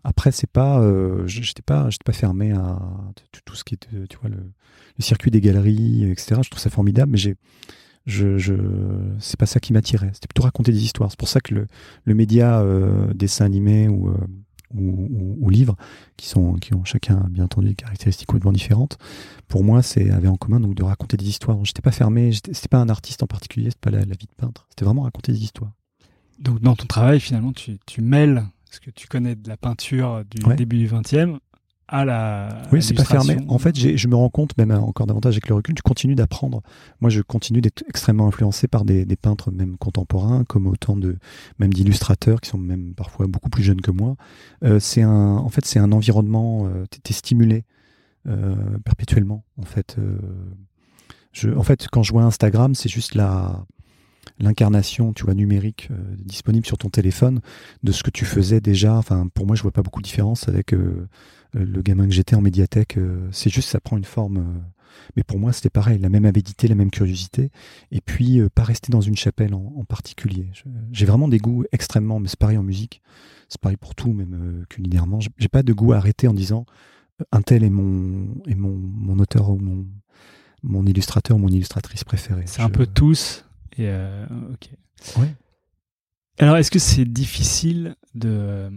[0.04, 2.80] Après, c'est pas, euh, j'étais pas, pas fermé à
[3.32, 6.40] tout, tout ce qui est, tu vois, le, le circuit des galeries, etc.
[6.44, 7.36] Je trouve ça formidable, mais j'ai,
[8.06, 8.54] je, je,
[9.20, 10.10] c'est pas ça qui m'attirait.
[10.14, 11.10] C'était plutôt raconter des histoires.
[11.12, 11.68] C'est pour ça que le,
[12.04, 14.18] le média euh, dessin animé ou, euh,
[14.74, 15.76] ou, ou, ou livre,
[16.18, 18.98] qui sont, qui ont chacun bien entendu des caractéristiques complètement différentes,
[19.48, 21.64] pour moi, c'est avait en commun donc de raconter des histoires.
[21.66, 22.32] J'étais pas fermé.
[22.32, 23.70] C'était pas un artiste en particulier.
[23.70, 24.66] C'était pas la, la vie de peintre.
[24.70, 25.74] C'était vraiment raconter des histoires.
[26.40, 30.24] Donc dans ton travail, finalement, tu, tu mêles ce que tu connais de la peinture
[30.26, 30.56] du Ouais.
[30.56, 31.38] début du 20e
[31.92, 32.48] à la.
[32.72, 33.38] Oui, c'est pas fermé.
[33.50, 36.62] En fait, je me rends compte, même encore davantage avec le recul, tu continues d'apprendre.
[37.02, 41.18] Moi, je continue d'être extrêmement influencé par des, des peintres même contemporains, comme autant de
[41.60, 44.16] même d'illustrateurs qui sont même parfois beaucoup plus jeunes que moi.
[44.64, 46.66] Euh, c'est un, en fait, c'est un environnement.
[46.68, 47.66] Euh, t'es- t'es stimulé
[48.28, 49.44] euh, perpétuellement.
[49.58, 50.18] En fait, euh,
[51.34, 53.66] je, en fait, quand je vois Instagram, c'est juste la
[54.40, 57.42] l'incarnation, tu vois, numérique euh, disponible sur ton téléphone
[57.84, 58.96] de ce que tu faisais déjà.
[58.96, 61.08] Enfin, pour moi, je vois pas beaucoup de différence avec euh,
[61.56, 62.98] euh, le gamin que j'étais en médiathèque.
[62.98, 64.62] euh, c'est juste, ça prend une forme.
[65.16, 67.50] mais pour moi, c'était pareil, la même avidité, la même curiosité,
[67.92, 70.50] et puis pas rester dans une chapelle en, en particulier.
[70.92, 73.02] J'ai vraiment des goûts extrêmement, mais c'est pareil en musique,
[73.50, 75.20] c'est pareil pour tout, même culinairement.
[75.38, 76.66] J'ai pas de goût arrêté en disant
[77.32, 79.86] un tel est mon est mon, mon auteur ou mon
[80.64, 82.44] mon illustrateur ou mon illustratrice préférée.
[82.46, 83.46] C'est un peu tous.
[83.82, 84.70] Et euh, ok.
[85.18, 85.34] Ouais.
[86.38, 88.70] Alors, est-ce que c'est difficile de,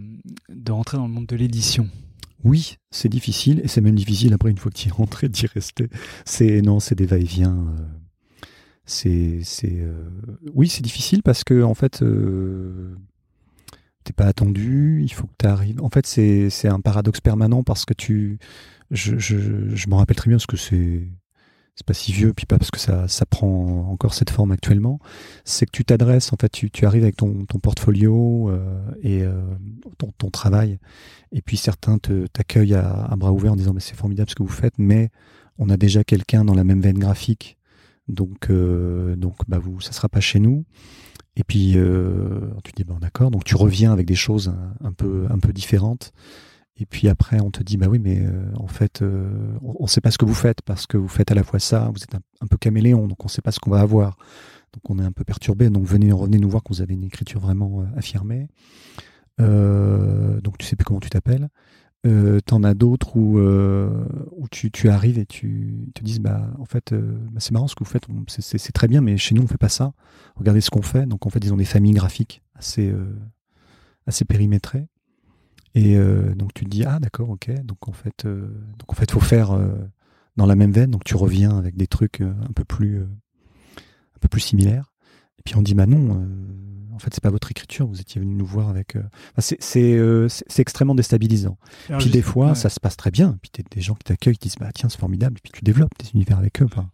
[0.49, 1.87] de rentrer dans le monde de l'édition?
[2.43, 5.29] Oui, c'est difficile, et c'est même difficile après, une fois que tu y es rentré,
[5.29, 5.89] d'y rester.
[6.25, 7.55] C'est, non, c'est des va-et-vient.
[7.55, 7.85] euh,
[8.85, 10.09] c'est, c'est, euh,
[10.53, 12.95] oui, c'est difficile parce que, en fait, euh,
[14.03, 15.81] t'es pas attendu, il faut que tu arrives.
[15.81, 18.39] En fait, c'est, c'est un paradoxe permanent parce que tu,
[18.89, 21.07] je, je, je m'en rappelle très bien parce que c'est,
[21.75, 24.99] c'est pas si vieux, puis pas parce que ça, ça prend encore cette forme actuellement.
[25.43, 29.23] C'est que tu t'adresses, en fait, tu, tu arrives avec ton, ton portfolio euh, et
[29.23, 29.41] euh,
[29.97, 30.79] ton, ton travail
[31.35, 31.97] et puis certains
[32.31, 35.09] t'accueillent à, à bras ouverts en disant mais c'est formidable ce que vous faites, mais
[35.57, 37.57] on a déjà quelqu'un dans la même veine graphique,
[38.07, 40.63] donc euh, donc bah vous ça sera pas chez nous.
[41.35, 45.25] Et puis euh, tu dis bon d'accord, donc tu reviens avec des choses un peu
[45.29, 46.13] un peu différentes.
[46.77, 49.87] Et puis après on te dit bah oui mais euh, en fait euh, on, on
[49.87, 52.03] sait pas ce que vous faites parce que vous faites à la fois ça, vous
[52.03, 54.17] êtes un, peu caméléon, donc on sait pas ce qu'on va avoir.
[54.73, 55.69] Donc on est un peu perturbé.
[55.69, 58.49] Donc venez revenez nous voir quand vous avez une écriture vraiment euh, affirmée.
[59.39, 61.47] Euh, donc tu sais plus comment tu t'appelles.
[62.05, 66.51] Euh, T'en as d'autres où, euh, où tu, tu arrives et tu te dis bah
[66.59, 69.41] en fait bah, c'est marrant ce que vous faites, c'est- très bien, mais chez nous
[69.43, 69.93] on fait pas ça.
[70.35, 71.05] Regardez ce qu'on fait.
[71.07, 72.93] Donc en fait ils ont des familles graphiques assez
[74.07, 74.87] assez périmétrées.
[75.75, 77.51] Et euh, donc tu te dis ah d'accord ok.
[77.63, 78.47] Donc en fait euh,
[78.79, 79.75] donc en fait faut faire euh,
[80.37, 80.89] dans la même veine.
[80.91, 84.93] Donc tu reviens avec des trucs euh, un peu plus un peu plus similaires.
[85.37, 86.25] Et puis on dit bah non
[86.93, 87.87] en fait c'est pas votre écriture.
[87.87, 88.95] Vous étiez venu nous voir avec
[89.37, 91.57] enfin, c'est extrêmement déstabilisant.
[91.89, 92.55] Alors, puis je- des fois ouais.
[92.55, 93.37] ça se passe très bien.
[93.41, 95.37] Puis t'as des gens qui t'accueillent qui disent bah tiens c'est formidable.
[95.37, 96.65] Et puis tu développes des univers avec eux.
[96.65, 96.89] Enfin,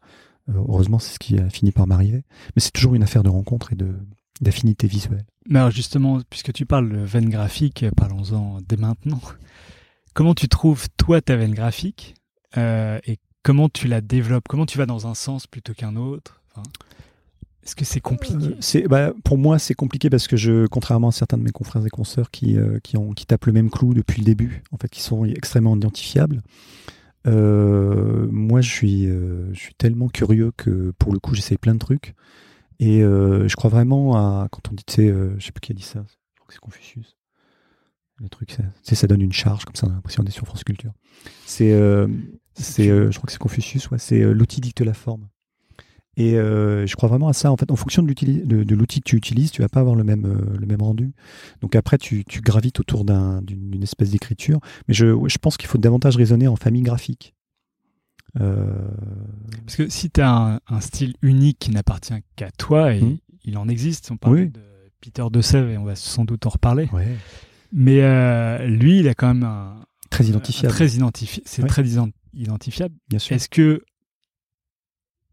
[0.52, 2.24] heureusement c'est ce qui a fini par m'arriver.
[2.56, 3.94] Mais c'est toujours une affaire de rencontre et de
[4.41, 9.21] d'affinité visuelle Mais alors justement, puisque tu parles de veine graphique, euh, parlons-en dès maintenant.
[10.13, 12.15] Comment tu trouves, toi, ta veine graphique
[12.58, 14.47] euh, et comment tu la développes?
[14.49, 16.41] Comment tu vas dans un sens plutôt qu'un autre?
[16.51, 16.63] Enfin,
[17.63, 18.47] Est-ce que c'est compliqué?
[18.47, 21.51] Euh, c'est, bah, pour moi, c'est compliqué parce que je, contrairement à certains de mes
[21.51, 24.63] confrères et consoeurs qui, euh, qui, ont, qui tapent le même clou depuis le début,
[24.71, 26.41] en fait, qui sont extrêmement identifiables,
[27.25, 32.15] moi, je suis, je suis tellement curieux que pour le coup, j'essaye plein de trucs.
[32.82, 34.50] Et euh, je crois vraiment à.
[34.52, 36.48] Quand on dit, tu sais, euh, je sais plus qui a dit ça, je crois
[36.48, 37.15] que c'est Confucius.
[38.17, 40.63] Le truc, ça, ça donne une charge, comme ça, on a l'impression d'être sur France
[40.63, 40.91] Culture.
[41.46, 41.72] C'est.
[41.72, 42.08] euh,
[42.56, 45.28] c'est, euh, je crois que c'est Confucius, ouais, c'est l'outil dicte la forme.
[46.17, 47.52] Et je crois vraiment à ça.
[47.52, 49.96] En fait, en fonction de, de, de l'outil que tu utilises, tu vas pas avoir
[49.96, 50.28] le même,
[50.60, 51.13] le même rendu.
[51.62, 54.60] Donc après, tu, tu gravites autour d'un- d'une espèce d'écriture.
[54.88, 57.34] Mais je, je pense qu'il faut davantage raisonner en famille graphique.
[58.39, 58.88] Euh,
[59.65, 63.17] Parce que si tu as un, un style unique qui n'appartient qu'à toi, et Mhm.
[63.44, 64.50] il en existe, on parle Oui.
[64.50, 64.60] de
[65.02, 66.88] Peter De Sève et on va sans doute en reparler.
[66.94, 67.08] ouais,
[67.74, 69.82] Mais euh, lui, il a quand même un.
[70.10, 71.41] très un- identifiable, Très identifié.
[71.46, 71.67] C'est Ouais.
[71.70, 72.96] très ident- identifiable.
[73.10, 73.36] bien sûr.
[73.36, 73.82] Est-ce que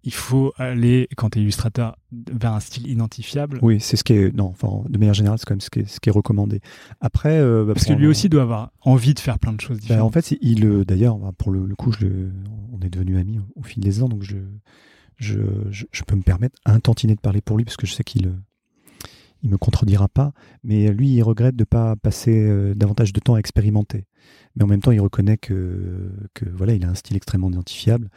[0.08, 4.14] il faut aller, quand tu es illustrateur, vers un style identifiable Oui, c'est ce qui
[4.14, 4.34] est.
[4.34, 6.60] Non, enfin, de manière générale, c'est quand même ce qui est, ce qui est recommandé.
[7.00, 9.76] Après, euh, bah, Parce que lui aussi doit avoir envie de faire plein de choses
[9.76, 10.08] Bah, différentes.
[10.08, 12.32] en fait, il, euh, d'ailleurs, bah, pour le, le coup, je le-
[12.72, 14.36] on est devenus amis au, au fil des ans, donc je,
[15.16, 15.40] je,
[15.70, 18.04] je, je peux me permettre un tantinet de parler pour lui, parce que je sais
[18.04, 18.32] qu'il euh,
[19.42, 20.32] il me contredira pas.
[20.64, 24.04] Mais lui, il regrette de pas passer euh, davantage de temps à expérimenter.
[24.56, 28.08] Mais en même temps, il reconnaît que, que voilà, il a un style extrêmement identifiable.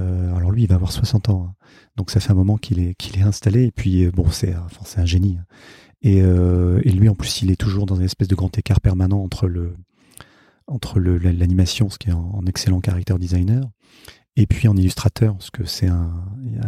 [0.00, 1.54] Euh, alors lui, il va avoir 60 ans, hein.
[1.96, 3.64] donc ça fait un moment qu'il est, qu'il est installé.
[3.64, 5.38] Et puis, euh, bon, c'est enfin, un génie.
[5.38, 5.44] hein.
[6.02, 8.80] Et, euh, et lui, en plus, il est toujours dans une espèce de grand écart
[8.80, 9.74] permanent entre le,
[10.66, 13.70] entre l'animation, ce qui est en, en excellent caractère designer,
[14.36, 16.12] et puis en illustrateur, parce que c'est un,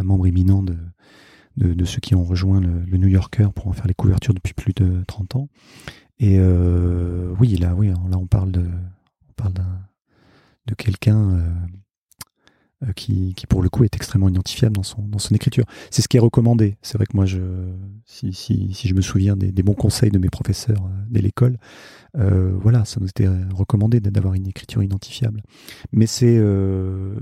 [0.02, 0.76] membre éminent de,
[1.56, 4.72] de, ceux qui ont rejoint le, New Yorker pour en faire les couvertures depuis plus
[4.72, 5.48] de 30 ans.
[6.18, 9.52] Et euh, oui, là, oui, là, on parle de, on parle
[10.66, 11.50] de quelqu'un euh,
[12.94, 15.64] qui, qui, pour le coup, est extrêmement identifiable dans son, dans son écriture.
[15.90, 16.76] C'est ce qui est recommandé.
[16.82, 17.40] C'est vrai que moi, je,
[18.04, 21.22] si, si, si je me souviens des, des bons conseils de mes professeurs euh, dès
[21.22, 21.58] l'école,
[22.18, 25.42] euh, voilà, ça nous était recommandé d'avoir une écriture identifiable.
[25.92, 27.14] Mais c'est euh,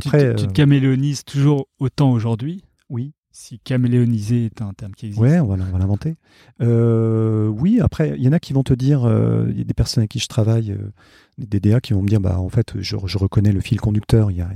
[0.00, 2.64] Tu après, te- tu, te euh, caméléonises toujours autant aujourd'hui?
[2.88, 5.20] Oui, Si caméléoniser est un terme qui existe.
[5.20, 6.16] ouais, on va, l'inventer.
[6.62, 9.64] Euh, oui, après, il y en a qui vont te dire, euh, il y a
[9.64, 10.90] des personnes avec qui je travaille, euh,
[11.36, 14.38] des DA qui vont me dire, bah en fait, je, reconnais le fil conducteur, il
[14.38, 14.48] y a,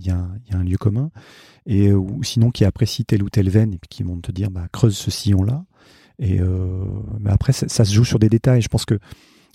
[0.54, 1.10] un- lieu commun,
[1.66, 4.50] et ou sinon qui apprécient telle ou telle veine et puis qui vont te dire,
[4.50, 5.66] bah creuse ce sillon-là.
[6.18, 6.40] Et
[7.20, 8.62] mais après, ça, ça se joue sur des détails.
[8.62, 8.98] Je pense que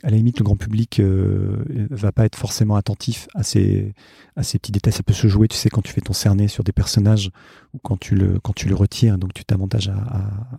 [0.05, 3.95] à la limite, le grand public euh, va pas être forcément attentif à ces,
[4.35, 4.93] à ces petits détails.
[4.93, 7.31] Ça peut se jouer, tu sais, quand tu fais ton cerné sur des personnages
[7.73, 9.95] ou quand tu le, quand tu le retires, donc tu t'avantages à,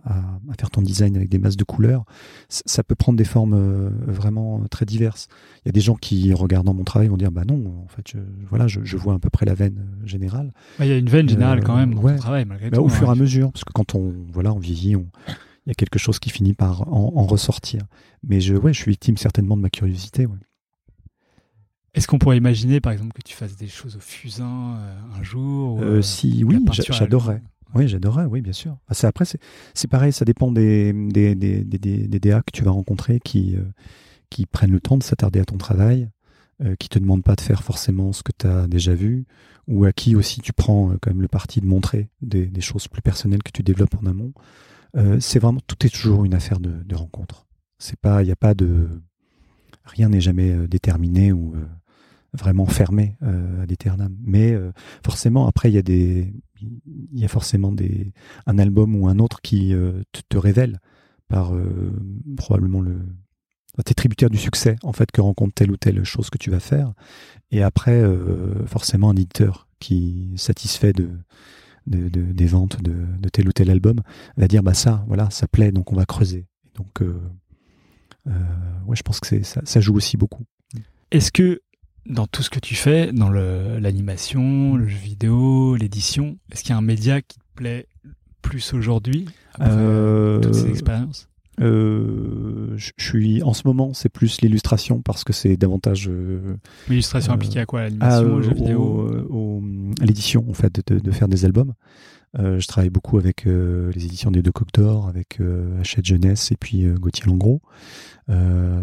[0.05, 0.21] à,
[0.59, 2.03] faire ton design avec des masses de couleurs.
[2.49, 5.29] C- Ça peut prendre des formes euh, vraiment très diverses.
[5.63, 8.05] Il y a des gens qui, regardant mon travail, vont dire Bah non, en fait,
[8.11, 8.17] je,
[8.49, 10.51] voilà, je, je vois à peu près la veine euh, générale.
[10.77, 12.15] Ouais, Il y a une veine générale Euh, quand même dans ouais.
[12.15, 12.83] ton travail, malgré Bah, tout.
[12.83, 13.13] au fur et hein.
[13.13, 15.05] à mesure, parce que quand on, voilà, on vieillit, on,
[15.67, 17.81] il y a quelque chose qui finit par en, en ressortir.
[18.23, 20.25] Mais je, ouais, je suis victime certainement de ma curiosité.
[20.25, 20.37] ouais.
[21.93, 25.23] Est-ce qu'on pourrait imaginer, par exemple, que tu fasses des choses au fusain euh, un
[25.23, 27.41] jour ou, Euh, euh, si, oui, j'adorerais.
[27.75, 28.77] Oui, j'adorerais, oui, bien sûr.
[28.87, 29.25] Ah, c'est- après,
[29.73, 33.19] c'est pareil, ça dépend des, des, des, des, des- des DA que tu vas rencontrer
[33.19, 33.63] qui, euh,
[34.29, 36.09] qui prennent le temps de s'attarder à ton travail,
[36.63, 39.25] euh, qui te demandent pas de faire forcément ce que tu as déjà vu,
[39.67, 42.61] ou à qui aussi tu prends euh, quand même le parti de montrer des, des
[42.61, 44.31] choses plus personnelles que tu développes en amont.
[44.95, 47.45] Euh, c'est vraiment, tout est toujours une affaire de, rencontre.
[47.79, 48.89] C'est pas, il a pas de,
[49.85, 51.65] rien n'est jamais euh, déterminé ou euh,
[52.33, 54.15] vraiment fermé à l'éternam.
[54.21, 54.55] Mais
[55.03, 58.11] forcément, après, il y a des, il y a forcément des,
[58.45, 59.73] un album ou un autre qui
[60.29, 60.79] te, révèle
[61.29, 61.53] par
[62.35, 62.99] probablement le,
[63.83, 66.59] t'es tributaire du succès en fait que rencontre telle ou telle chose que tu vas
[66.59, 66.93] faire.
[67.49, 68.03] Et après,
[68.67, 71.09] forcément, un éditeur qui satisfait de,
[71.87, 74.01] de, de- des ventes de, de tel ou tel album
[74.37, 76.45] va dire bah ça, voilà, ça plaît, donc on va creuser.
[76.75, 77.19] Donc, euh,
[78.27, 78.31] euh,
[78.87, 80.43] ouais, je pense que ça, ça joue aussi beaucoup.
[81.11, 81.61] Est-ce que
[82.05, 86.73] dans tout ce que tu fais, dans l'animation, le jeu vidéo, l'édition, est-ce qu'il y
[86.73, 87.87] a un média qui te plaît
[88.41, 91.27] plus aujourd'hui après Euh, toutes ces expériences?
[91.59, 96.55] Euh, je suis en ce moment, c'est plus l'illustration parce que c'est davantage euh,
[96.87, 97.81] L'illustration appliquée à quoi?
[97.83, 99.25] L'animation, au jeu au- vidéo?
[99.29, 99.56] au-
[100.01, 101.73] l'édition en fait de, de faire des albums.
[102.37, 106.05] Euh, je travaille beaucoup avec euh, les éditions des Deux Coques d'Or, avec euh, Hachette
[106.05, 107.61] Jeunesse et puis euh, Gauthier Langros,
[108.29, 108.81] euh,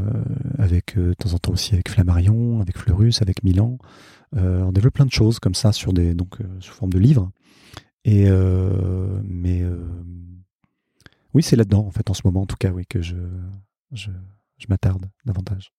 [0.59, 3.79] avec euh, de temps en temps aussi avec Flammarion, avec Fleurus, avec Milan.
[4.37, 6.99] Euh, on développe plein de choses comme ça sur des donc euh, sous forme de
[6.99, 7.31] livres.
[8.05, 9.87] Et euh, mais euh,
[11.35, 13.17] oui, c'est là-dedans en fait en ce moment en tout cas oui que je
[13.93, 14.11] je,
[14.59, 15.71] je m'attarde davantage.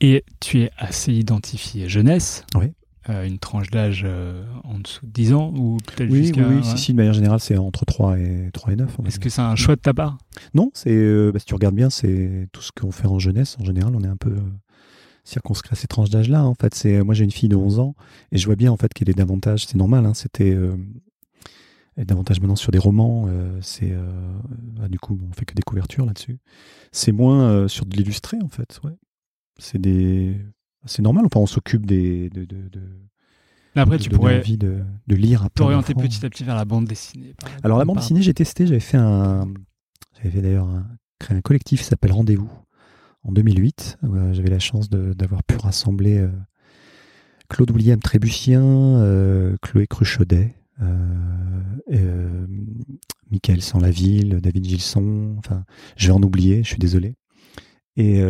[0.00, 2.44] Et tu es assez identifié jeunesse.
[2.54, 2.72] Oui.
[3.08, 6.46] Une tranche d'âge euh, en dessous de 10 ans ou peut-être Oui, oui, jusqu'à.
[6.48, 6.62] oui, ouais.
[6.62, 8.96] si, si, de manière générale, c'est entre 3 et, 3 et 9.
[8.98, 10.18] on va Est-ce que c'est un choix de ta part?
[10.54, 13.56] Non, c'est euh, bah, si tu regardes bien, c'est tout ce qu'on fait en jeunesse.
[13.60, 14.40] En général, on est un peu euh,
[15.24, 16.44] circonscrit à ces tranches d'âge-là.
[16.44, 17.94] En fait, c'est moi j'ai une fille de 11 ans
[18.32, 19.66] et je vois bien en fait qu'elle est davantage.
[19.66, 20.06] C'est normal.
[20.06, 20.76] Hein, C'était euh,
[21.96, 23.26] elle est davantage maintenant sur des romans.
[23.28, 24.06] euh, c'est euh,
[24.78, 26.38] bah, du coup on fait que des couvertures là-dessus.
[26.92, 28.80] C'est moins sur de l'illustré en fait.
[28.84, 28.92] Ouais.
[29.58, 30.36] C'est des
[30.84, 31.24] c'est normal.
[31.26, 32.80] Enfin, on s'occupe des de, de, de,
[33.74, 35.48] Après, de tu pourrais envie de, de lire.
[35.54, 37.34] t'orienter petit à petit vers la bande dessinée.
[37.62, 39.46] Alors la bande dessinée, j'ai testé, j'avais fait un,
[40.16, 40.68] j'avais fait d'ailleurs
[41.18, 42.50] créé un collectif qui s'appelle Rendez-vous
[43.24, 43.98] en 2008.
[44.02, 46.28] où, euh, J'avais la chance d'avoir pu rassembler euh,
[47.48, 51.62] Claude William Trébucien, euh, Chloé Cruchaudet, euh,
[51.92, 52.46] euh,
[53.30, 55.34] Michael Sanlaville, David Gilson.
[55.38, 55.64] Enfin,
[55.96, 57.14] je vais en oublier, je suis désolé.
[57.96, 58.22] Et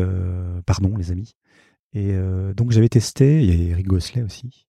[0.65, 1.35] pardon les amis.
[1.99, 4.69] Et euh, donc j'avais testé, il y a Eric Gosselet aussi.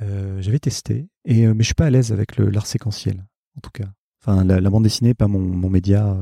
[0.00, 3.24] Euh, j'avais testé, et, euh, mais je suis pas à l'aise avec l'art séquentiel,
[3.56, 3.86] en tout cas.
[4.22, 6.16] Enfin, la, la bande dessinée, pas mon, mon média.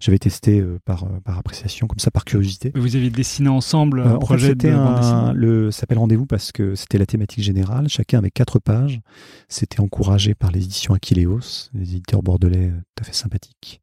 [0.00, 2.72] J'avais testé par, par appréciation, comme ça, par curiosité.
[2.74, 5.32] Vous aviez dessiné ensemble un en fait, projet de bande dessinée?
[5.34, 7.88] le ça s'appelle rendez-vous parce que c'était la thématique générale.
[7.88, 9.00] Chacun avait quatre pages.
[9.48, 13.80] C'était encouragé par les éditions Aquileos, les éditeurs bordelais tout à fait sympathiques.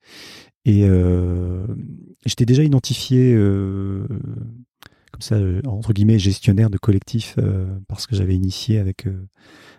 [0.65, 0.85] Et
[2.25, 3.33] j'étais déjà identifié
[5.13, 9.27] comme ça, euh, entre guillemets, gestionnaire de collectif euh, parce que j'avais initié avec euh,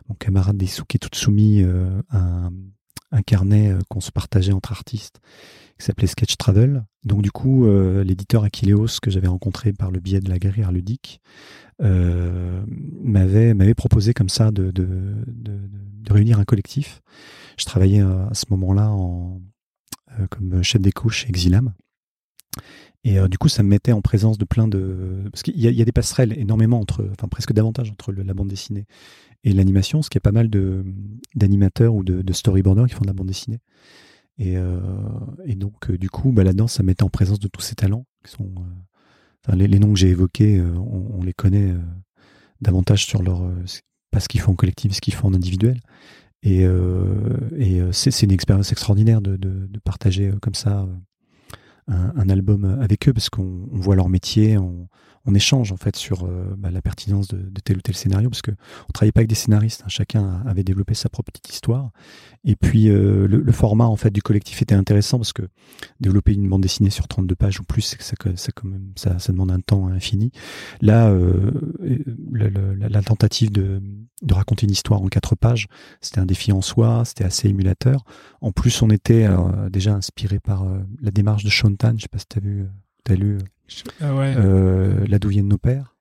[0.09, 2.53] mon camarade Daisuke Tutsumi euh, un,
[3.11, 5.20] un carnet qu'on se partageait entre artistes
[5.77, 6.85] qui s'appelait Sketch Travel.
[7.05, 7.66] Donc du coup,
[8.05, 11.20] l'éditeur Aquileos que j'avais rencontré par le biais de la guerrière ludique
[11.81, 17.03] m'avait m'avait proposé comme ça de, de, de, réunir un collectif.
[17.59, 19.40] Je travaillais à ce moment-là en
[20.31, 21.75] comme chef d'écho chez Exilam.
[23.05, 25.23] Et euh, du coup, ça me mettait en présence de plein de...
[25.31, 27.07] Parce qu'il y, y a des passerelles énormément entre...
[27.12, 28.87] Enfin, presque davantage entre la bande dessinée
[29.45, 30.49] et l'animation, qu'il y a pas mal
[31.35, 33.61] d'animateurs ou de, de storyboarders qui font de la bande dessinée.
[34.38, 34.81] Et, euh,
[35.45, 37.75] et donc, euh, du coup, bah, là-dedans, ça me mettait en présence de tous ces
[37.75, 38.45] talents qui sont...
[38.45, 38.62] euh,
[39.47, 41.75] enfin, les, les noms que j'ai évoqués, euh, on, on les connaît
[42.62, 43.43] davantage sur leur...
[44.11, 45.79] pas ce qu'ils font en collectif, ce qu'ils font en individuel.
[46.43, 46.62] Et,
[47.57, 50.87] et c'est une expérience extraordinaire de, de, de partager comme ça
[51.88, 54.88] un, album avec eux parce qu'on on voit leur métier, on,
[55.35, 58.51] échange en fait sur euh, bah, la pertinence de, tel ou tel scénario parce que
[58.51, 61.90] on travaillait pas avec des scénaristes, hein, chacun avait développé sa propre petite histoire.
[62.46, 65.42] Et puis euh, le, le format en fait du collectif était intéressant parce que
[66.00, 69.18] développer une bande dessinée sur 32 pages ou plus, c'est ça, ça, quand même, ça,
[69.18, 70.30] ça demande un temps infini.
[70.83, 73.80] Là, euh, le- le- la, la tentative de,
[74.22, 75.68] de raconter une histoire en quatre pages,
[76.02, 78.04] c'était un défi en soi, c'était assez émulateur.
[78.42, 82.02] En plus, on était euh, déjà inspiré par euh, la démarche de Sean Tan, je
[82.02, 82.66] sais pas si tu as vu,
[83.04, 83.38] t'as lu
[84.02, 84.35] Ah ouais.
[84.37, 85.93] euh, Là d'où viennent nos pères.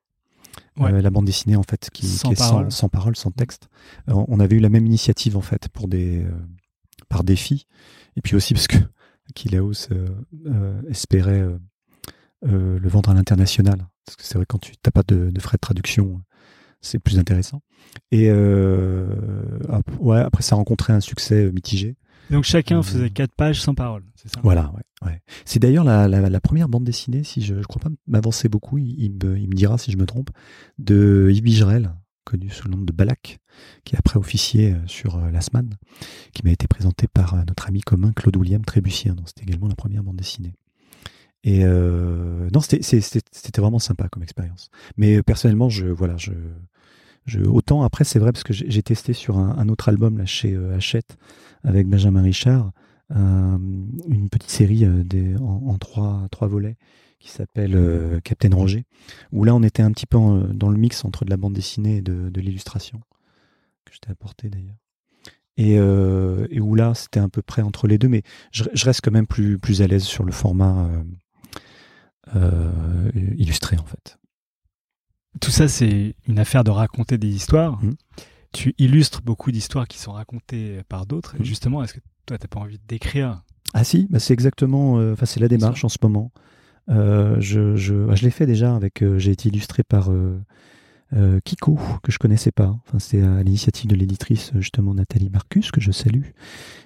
[0.77, 0.91] Ouais.
[0.91, 2.71] Euh, la bande dessinée en fait qui, Sans qui est parole.
[2.71, 3.67] sans, sans parole, sans texte.
[4.09, 6.31] Euh, on avait eu la même initiative en fait pour des euh,
[7.09, 7.67] par défi
[8.15, 8.77] et puis aussi parce que
[9.29, 10.07] Akileos euh,
[10.47, 11.45] euh, espérait
[12.41, 15.57] le vendre à l'international parce que c'est vrai quand tu t'as pas de, de frais
[15.57, 16.21] de traduction
[16.81, 17.62] c'est plus intéressant
[18.12, 19.07] et euh,
[19.69, 21.95] ap- ouais après ça a rencontré un succès mitigé
[22.29, 24.39] Donc chacun euh, faisait quatre pages sans parole, c'est ça?
[24.43, 25.21] Voilà, ouais, ouais.
[25.45, 28.77] C'est d'ailleurs la, la, la première bande dessinée, si je ne crois pas m'avancer beaucoup,
[28.77, 30.29] il, il me, il me dira si je me trompe,
[30.79, 33.39] de Yves Bigerel, connu sous le nom de Balak,
[33.83, 35.69] qui est après officier euh, sur euh, Lasman,
[36.33, 39.13] qui m'a été présenté par notre ami commun Claude William Trébucien.
[39.13, 40.53] Donc c'était également la première bande dessinée.
[41.43, 44.69] Et euh, non, c'était vraiment sympa comme expérience.
[44.95, 46.31] Mais personnellement, je voilà, je,
[47.45, 50.75] autant après c'est vrai parce que j'ai testé sur un, autre album là chez euh,
[50.75, 51.17] Hachette
[51.63, 52.71] avec Benjamin Richard
[53.12, 53.57] euh,
[54.07, 56.77] une petite série euh, en, trois, volets
[57.19, 58.83] qui s'appelle Captain Roger,
[59.31, 60.17] où là on était un petit peu
[60.53, 62.99] dans le mix entre de la bande dessinée et de, l'illustration,
[63.86, 64.75] que je t'ai apporté d'ailleurs.
[65.55, 65.79] Et,
[66.59, 69.81] où là c'était à peu près entre les deux, mais je, reste quand même plus,
[69.81, 70.89] à l'aise sur le format
[73.15, 74.17] illustré en fait.
[75.41, 77.82] Tout ça, c'est une affaire de raconter des histoires.
[77.84, 77.96] Mhm.
[78.52, 81.36] Tu illustres beaucoup d'histoires qui sont racontées par d'autres.
[81.38, 81.46] Mhm.
[81.46, 83.43] justement, est-ce que toi, t'as pas envie d'écrire?
[83.74, 86.32] Ah si, bah c'est exactement, euh, c'est la démarche en ce moment.
[86.89, 90.10] Euh, je je, je l'ai fait déjà avec, euh, j'ai été illustré par
[91.43, 92.76] Kiko que je connaissais pas.
[92.86, 96.24] Enfin c'est à l'initiative de l'éditrice justement Nathalie Marcus que je salue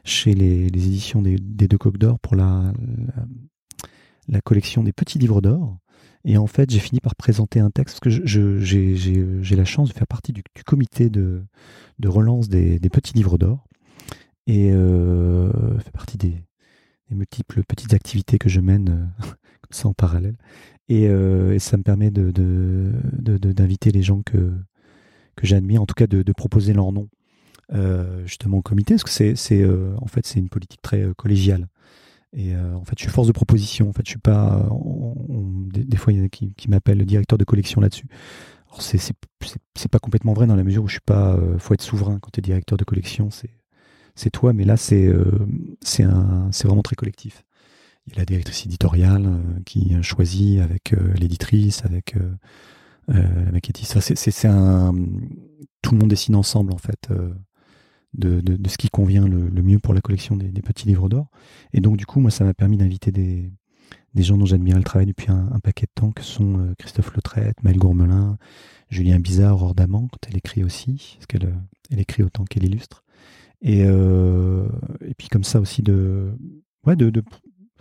[0.04, 2.72] chez les, les éditions des, des Deux Coques d'Or pour la,
[3.16, 3.24] la
[4.30, 5.78] la collection des petits livres d'or.
[6.30, 9.94] Et en fait, j'ai fini par présenter un texte parce que j'ai la chance de
[9.94, 11.42] faire partie du, comité de,
[12.04, 13.66] relance des, petits livres d'or
[14.46, 16.44] et euh, fait partie des,
[17.12, 19.26] multiples petites activités que je mène euh,
[19.62, 20.36] comme ça en parallèle.
[20.90, 24.52] Et, euh, ça me permet de, de, d'inviter les gens que,
[25.38, 27.08] que j'admire, en tout cas de, proposer leur nom
[27.72, 31.70] euh, justement au comité, parce que c'est, en fait c'est une politique très collégiale.
[32.38, 33.90] Et euh, en fait, je suis force de proposition.
[33.90, 34.68] En fait, je suis pas.
[34.72, 35.16] on-
[35.72, 38.08] des, fois, il y en a qui, qui m'appellent le directeur de collection là-dessus.
[38.68, 39.16] Alors, c'est, c'est,
[39.76, 41.34] c'est, pas complètement vrai dans la mesure où je suis pas.
[41.36, 43.32] euh, faut être souverain quand tu es directeur de collection.
[43.32, 43.50] C'est,
[44.14, 45.48] c'est toi, mais là, c'est, euh,
[45.82, 47.44] c'est, un, c'est vraiment très collectif.
[48.06, 52.36] Il y a la directrice éditoriale euh, qui choisit avec euh, l'éditrice, avec euh,
[53.08, 54.00] la maquettiste.
[54.00, 54.94] C'est, c'est un.
[55.82, 57.10] Tout le monde dessine ensemble, en fait.
[58.14, 61.30] De, ce qui convient le, mieux pour la collection des, petits livres d'or.
[61.74, 63.52] Et donc, du coup, moi, ça m'a permis d'inviter des,
[64.14, 67.14] des gens dont j'admirais le travail depuis un, paquet de temps, que sont euh, Christophe
[67.14, 68.38] Lautrette, Maëlle Gourmelin,
[68.90, 73.04] Julien Bizarre, Aurore Daman, quand elle écrit aussi, parce qu'elle euh, écrit autant qu'elle illustre.
[73.62, 74.68] Et, euh,
[75.06, 76.32] et puis, comme ça aussi, de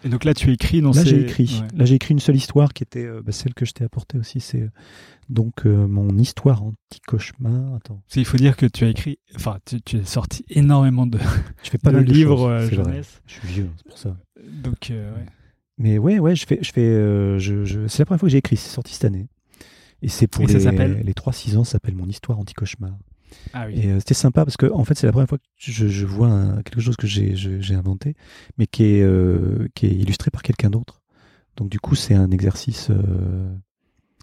[0.07, 1.09] Et donc là, tu écris dans là, ces...
[1.11, 1.61] j'ai écrit.
[1.61, 1.79] Ouais.
[1.79, 4.19] Là, j'ai écrit une seule histoire qui était euh, bah, celle que je t'ai apportée
[4.19, 4.39] aussi.
[4.39, 4.71] C'est euh,
[5.29, 7.75] donc euh, mon histoire anti-cauchemar.
[7.75, 11.19] Attends, qu'il faut dire que tu as écrit, enfin, tu, tu as sorti énormément de,
[11.65, 13.21] je fais pas de livres euh, jeunesse.
[13.27, 14.17] Je suis vieux, c'est pour ça.
[14.63, 15.27] Donc, ouais.
[15.79, 16.89] Mais ouais, ouais, je fais, je fais,
[17.41, 18.57] je, je- c'est la première fois que j'ai écrit.
[18.57, 19.27] C'est sorti cette année.
[20.03, 21.03] Et c'est pour Et ça les, s'appelle?
[21.05, 22.93] les 3-6 ans, ça s'appelle mon histoire anti-cauchemar.
[23.53, 23.75] Ah oui.
[23.79, 26.07] Et euh, c'était sympa parce que en fait, c'est la première fois que je, je
[26.07, 27.35] vois un- quelque chose que j'ai,
[27.75, 28.15] inventé,
[28.59, 31.01] mais qui est, euh, qui est illustré par quelqu'un d'autre.
[31.57, 32.89] Donc du coup, c'est un exercice.
[32.91, 33.49] euh,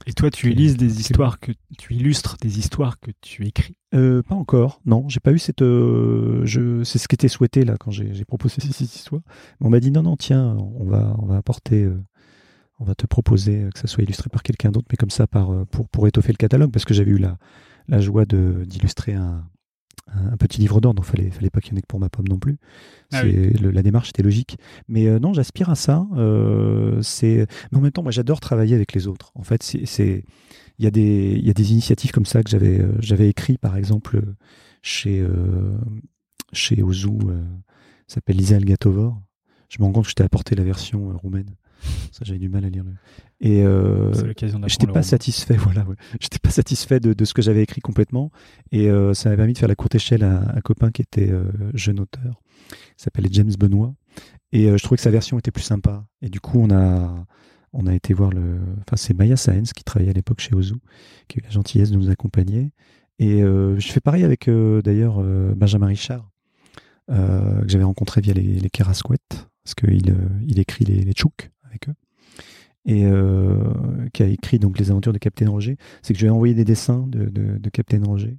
[0.06, 3.78] Et toi, tu illustres des histoires que tu illustres des histoires que tu écris?
[3.92, 5.08] Pas encore, non.
[5.10, 5.60] J'ai pas eu cette.
[5.62, 9.22] c'est ce qui était souhaité là quand j'ai, proposé cette histoire.
[9.60, 11.90] Mais on m'a dit non, non, tiens, on va, on va apporter,
[12.80, 15.66] on va te proposer que ça soit illustré par quelqu'un d'autre, mais comme ça, par,
[15.68, 17.38] pour, pour étoffer le catalogue, parce que j'avais eu la,
[17.88, 19.44] la joie de, d'illustrer un,
[20.14, 22.10] un petit livre d'or, donc fallait, fallait pas qu'il y en ait que pour ma
[22.10, 22.58] pomme non plus.
[23.12, 23.22] Ah
[23.62, 24.58] le- la démarche était logique.
[24.88, 26.06] Mais euh, non, j'aspire à ça.
[26.16, 29.32] euh, c'est, mais en même temps, moi, j'adore travailler avec les autres.
[29.36, 30.26] En fait, c'est,
[30.80, 33.30] il y a des, il y a des initiatives comme ça que j'avais, euh, j'avais
[33.30, 34.22] écrit, par exemple,
[34.82, 35.26] chez,
[36.52, 37.10] chez Ozu,
[38.08, 39.22] ça s'appelle Lisa Elgatovor.
[39.70, 41.50] Je me rends compte que je t'ai apporté la version roumaine.
[42.12, 42.84] Ça, j'avais du mal à lire.
[42.84, 42.92] le-
[43.42, 45.84] Et euh, C'est l'occasion d'apprendre J'étais pas satisfait, voilà.
[45.86, 45.96] ouais.
[46.20, 48.32] J'étais pas satisfait de, de ce que j'avais écrit complètement,
[48.72, 51.30] et euh, ça m'a permis de faire la courte échelle à un copain qui était
[51.32, 53.94] euh, jeune auteur, qui s'appelait James Benoît,
[54.52, 56.06] et euh, je trouvais que sa version était plus sympa.
[56.22, 57.26] Et du coup, on a
[57.76, 60.76] on a été voir le, enfin c'est Maya Saenz qui travaillait à l'époque chez Ozu,
[61.28, 62.72] qui a eu la gentillesse de nous accompagner.
[63.20, 66.30] Et euh, je fais pareil avec euh, d'ailleurs euh, Benjamin Richard,
[67.12, 70.16] euh, que j'avais rencontré via les, les Kerasquettes, parce qu'il euh,
[70.48, 71.50] il écrit les, les Tchouk
[71.90, 71.96] eux
[72.86, 73.64] et euh,
[74.14, 76.54] qui a écrit donc les aventures de Capitaine Roger, c'est que je lui ai envoyé
[76.54, 78.38] des dessins de, Capitaine Roger.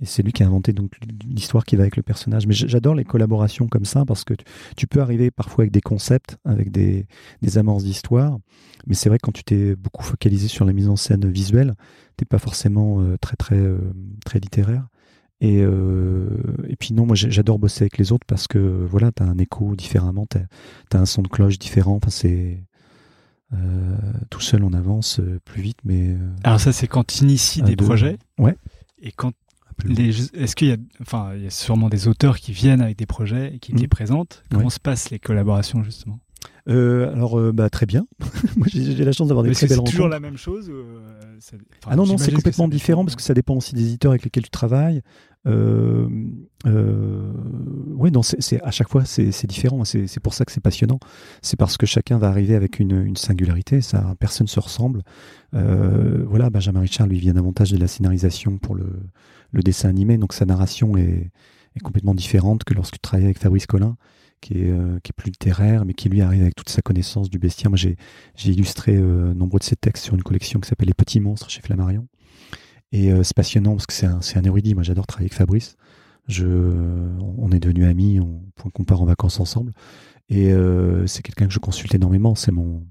[0.00, 0.92] Et c'est lui qui a inventé donc
[1.28, 2.46] l'histoire qui va avec le personnage.
[2.46, 4.44] Mais j'adore les collaborations comme ça parce que tu,
[4.76, 7.06] tu peux arriver parfois avec des concepts, avec des,
[7.42, 8.38] des amorces d'histoire.
[8.86, 11.74] Mais c'est vrai que quand tu t'es beaucoup focalisé sur la mise en scène visuelle,
[12.16, 13.92] t'es pas forcément euh, très très euh,
[14.24, 14.86] très littéraire.
[15.40, 16.28] Et, euh,
[16.68, 19.76] et puis non, moi j'adore bosser avec les autres parce que voilà, t'as un écho
[19.76, 20.40] différemment, t'as
[20.92, 21.94] as un son de cloche différent.
[21.96, 22.64] Enfin c'est
[23.54, 23.96] euh,
[24.30, 27.64] tout seul on avance euh, plus vite, mais Alors ça, c'est quand tu inities à
[27.66, 27.84] des deux.
[27.84, 28.18] projets.
[28.38, 28.56] Ouais.
[29.00, 29.32] Et quand
[29.88, 33.06] est-ce qu'il y a, enfin, il y a sûrement des auteurs qui viennent avec des
[33.06, 33.82] projets et qui te Mhm.
[33.82, 34.42] les présentent?
[34.50, 34.70] Comment Ouais.
[34.70, 36.18] se passent les collaborations justement?
[36.68, 38.06] Euh, alors, euh, bah, très bien.
[38.56, 40.22] Moi, j'ai la chance d'avoir des Est-ce très belles c'est toujours rencontres.
[40.22, 40.82] la même chose euh,
[41.40, 44.10] ça- enfin, Ah non, non, c'est complètement différent parce que ça dépend aussi des éditeurs
[44.12, 45.02] avec lesquels tu travailles.
[45.46, 46.08] Euh,
[46.66, 47.32] euh,
[48.12, 49.84] non, c'est à chaque fois, c'est différent.
[49.84, 50.98] C'est c'est pour ça que c'est passionnant.
[51.42, 53.80] C'est parce que chacun va arriver avec une, une singularité.
[53.80, 55.02] Ça, personne se ressemble.
[55.54, 58.86] Euh, voilà, Benjamin Richard, lui, vient davantage de la scénarisation pour le,
[59.52, 60.18] le dessin animé.
[60.18, 61.30] Donc, sa narration est,
[61.76, 63.96] est complètement différente que lorsque tu travailles avec Fabrice Collin,
[64.40, 67.30] qui est, euh, qui est plus littéraire, mais qui lui arrive avec toute sa connaissance
[67.30, 67.70] du bestiaire.
[67.70, 67.96] Moi, j'ai
[68.50, 71.60] illustré euh, nombreux de ses textes sur une collection qui s'appelle Les Petits Monstres chez
[71.60, 72.06] Flammarion.
[72.92, 74.74] Et euh, c'est passionnant parce que c'est un, un érudit.
[74.74, 75.76] Moi, j'adore travailler avec Fabrice.
[76.26, 79.72] Je, on est devenus amis, on, qu'on part en vacances ensemble.
[80.28, 82.34] Et euh, c'est quelqu'un que je consulte énormément.
[82.34, 82.86] C'est mon,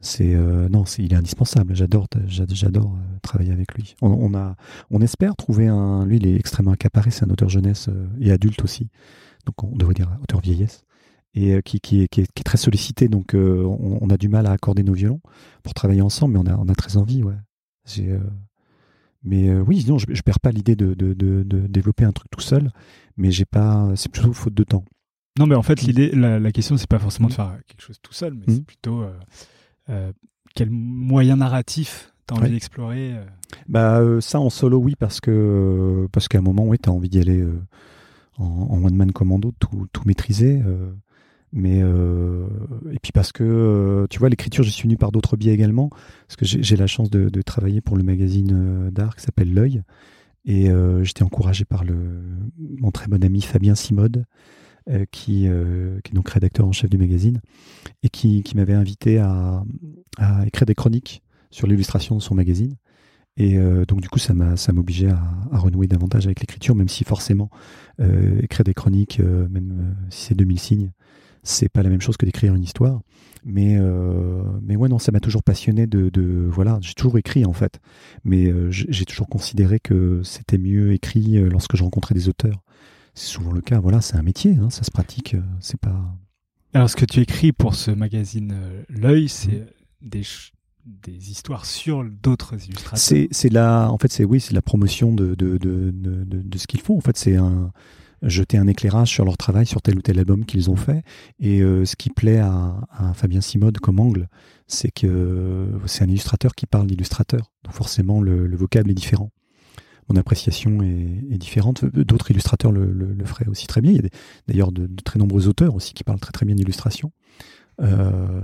[0.00, 1.76] c'est non, c'est il est indispensable.
[1.76, 3.94] J'adore, j'ad- j'adore travailler avec lui.
[4.02, 4.56] On, on a,
[4.90, 6.04] on espère trouver un.
[6.04, 7.12] Lui, il est extrêmement accaparé.
[7.12, 7.88] C'est un auteur jeunesse
[8.20, 8.88] et adulte aussi.
[9.58, 10.84] Donc, on devrait dire auteur vieillesse
[11.34, 13.08] et euh, qui, qui, est, qui, est, qui est très sollicité.
[13.08, 15.20] Donc, euh, on, on a du mal à accorder nos violons
[15.62, 17.22] pour travailler ensemble, mais on a, on a très envie.
[17.22, 17.34] Ouais.
[17.98, 18.18] Euh,
[19.22, 22.12] mais euh, oui, non, je, je perds pas l'idée de, de, de, de développer un
[22.12, 22.70] truc tout seul,
[23.16, 23.90] mais j'ai pas.
[23.96, 24.84] C'est plutôt faute de temps.
[25.38, 27.98] Non, mais en fait, l'idée, la, la question, c'est pas forcément de faire quelque chose
[28.02, 28.54] tout seul, mais Mhm.
[28.54, 29.04] c'est plutôt
[30.54, 32.50] quel moyen narratif t'as envie Ouais.
[32.50, 33.14] d'explorer.
[33.68, 37.18] Bah ça en solo oui parce que parce qu'à un moment oui t'as envie d'y
[37.20, 37.44] aller
[38.38, 40.92] en, en one man commando tout, tout maîtriser euh,
[41.52, 42.46] mais euh,
[42.92, 45.90] et puis parce que euh, tu vois l'écriture j'y suis venu par d'autres biais également
[46.28, 49.82] parce que j'ai la chance de, travailler pour le magazine d'art qui s'appelle l'œil
[50.44, 50.68] Et
[51.02, 51.84] j'étais encouragé par
[52.56, 54.24] mon très bon ami Fabien Simode,
[55.10, 57.40] qui, est donc rédacteur en chef du magazine,
[58.04, 59.64] et qui, m'avait invité à,
[60.46, 62.76] écrire des chroniques sur l'illustration de son magazine.
[63.36, 63.56] Et
[63.86, 67.04] donc du coup, ça m'a ça m'obligeait à, à, renouer davantage avec l'écriture, même si
[67.04, 67.48] forcément
[68.42, 70.90] écrire des chroniques, même si c'est 2000 signes,
[71.42, 73.00] c'est pas la même chose que d'écrire une histoire.
[73.44, 77.46] Mais, euh, mais ouais, non, ça m'a toujours passionné de, de voilà, j'ai toujours écrit
[77.46, 77.80] en fait,
[78.22, 82.62] mais euh, j'ai toujours considéré que c'était mieux écrit euh, lorsque je rencontrais des auteurs.
[83.14, 86.16] C'est souvent le cas, voilà, c'est un métier, hein, ça se pratique, euh, c'est pas.
[86.74, 88.54] Alors, ce que tu écris pour ce magazine
[88.88, 89.66] L'œil, c'est
[90.02, 90.22] des,
[90.84, 93.28] des histoires sur d'autres illustrateurs.
[93.30, 96.66] C'est la, en fait, c'est oui, c'est la promotion de de, de, de, de ce
[96.66, 96.96] qu'ils font.
[96.96, 97.72] En fait, c'est un
[98.22, 101.02] jeter un éclairage sur leur travail, sur tel ou tel album qu'ils ont fait.
[101.38, 104.28] Et euh, ce qui plaît à, Fabien Simode comme angle,
[104.66, 107.50] c'est que c'est un illustrateur qui parle d'illustrateur.
[107.64, 109.30] Donc forcément, le, vocable est différent.
[110.08, 111.84] Mon appréciation est, différente.
[111.84, 113.92] D'autres illustrateurs le, feraient aussi très bien.
[113.92, 114.10] Il y a
[114.48, 117.12] d'ailleurs de, très nombreux auteurs aussi qui parlent très très bien d'illustration.
[117.80, 118.42] Euh,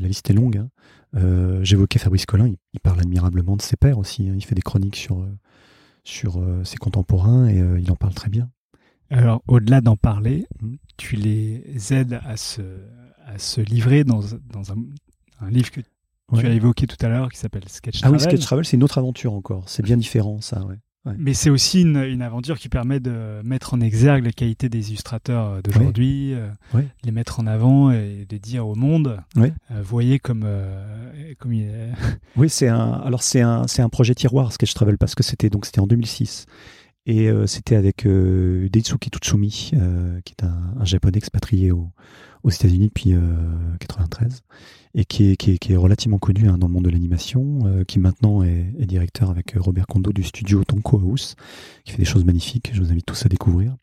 [0.00, 0.58] la liste est longue.
[0.58, 0.68] Hein.
[1.14, 4.28] Euh, j'évoquais Fabrice Collin, il, parle admirablement de ses pairs aussi.
[4.28, 4.34] Hein.
[4.36, 5.26] Il fait des chroniques sur,
[6.04, 8.50] sur ses contemporains et il en parle très bien.
[9.10, 10.78] Alors, au-delà d'en parler, mhm.
[10.96, 12.62] tu les aides à se,
[13.24, 14.20] à se livrer dans,
[14.52, 14.76] dans un,
[15.40, 18.14] un, livre que tu as évoqué tout à l'heure qui s'appelle Sketch Travel.
[18.14, 19.68] Ah oui, Sketch Travel, c'est une autre aventure encore.
[19.68, 20.76] C'est bien différent, ça, ouais.
[21.18, 24.88] Mais c'est aussi une, une, aventure qui permet de mettre en exergue les qualités des
[24.88, 26.48] illustrateurs d'aujourd'hui, euh,
[27.04, 29.50] les mettre en avant et de dire au monde, euh,
[29.82, 31.90] voyez comme, euh, comme il est.
[32.36, 35.50] oui, c'est un, alors c'est un, c'est un projet tiroir Sketch Travel parce que c'était
[35.50, 36.46] donc c'était en 2006
[37.06, 41.70] et euh, c'était avec euh, Deitsuki Tutsumi, euh, qui est un, japonais expatrié
[42.46, 43.14] aux États-Unis depuis
[43.80, 44.42] 93
[44.94, 49.30] et qui est, relativement connu hein, dans le monde de l'animation, qui maintenant est, directeur
[49.30, 51.34] avec Robert Kondo du studio Tonko House,
[51.84, 52.70] qui fait des choses magnifiques.
[52.72, 53.76] Je vous invite tous à découvrir.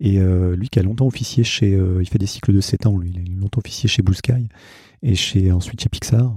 [0.00, 3.12] Et lui qui a longtemps officié chez, il fait des cycles de 7 ans, lui,
[3.14, 4.48] il a longtemps officié chez Blue Sky
[5.02, 6.36] et chez ensuite chez Pixar.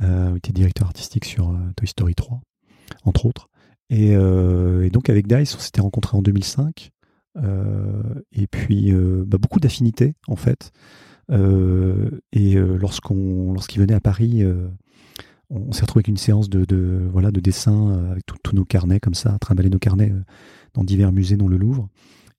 [0.00, 2.40] il était directeur artistique sur Toy Story 3,
[3.04, 3.50] entre autres.
[3.92, 6.90] Euh, et, donc avec Dice, on s'était rencontrés en 2005.
[7.42, 10.72] Euh, et puis euh, bah, beaucoup d'affinités en fait.
[12.32, 14.42] et lorsqu'on, lorsqu'il venait à Paris,
[15.48, 19.14] on, s'est retrouvé avec une séance de, voilà de dessin avec tous nos carnets comme
[19.14, 20.12] ça, trimballer nos carnets
[20.74, 21.88] dans divers musées dans le Louvre.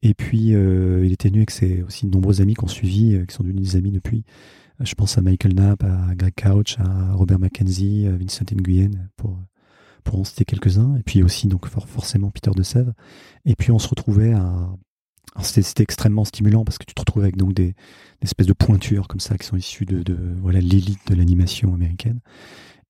[0.01, 3.43] Et puis il était venu avec ses aussi de nombreux amis qu'on suivi, qui sont
[3.43, 4.25] devenus des amis depuis.
[4.81, 9.37] Je pense à Michael Knapp, à Greg Couch, à Robert Mackenzie, à Vincent Nguyen, pour
[10.03, 12.93] pour en citer quelques-uns, et puis aussi donc forcément Peter de Sèvres.
[13.45, 14.69] Et puis on se retrouvait à
[15.39, 17.73] c'était extrêmement stimulant parce que tu te retrouves avec donc des,
[18.21, 22.19] espèces de pointures comme ça qui sont issues de, voilà l'élite de l'animation américaine.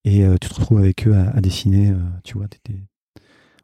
[0.03, 2.47] Et euh, tu te retrouves avec eux à, dessiner euh, tu vois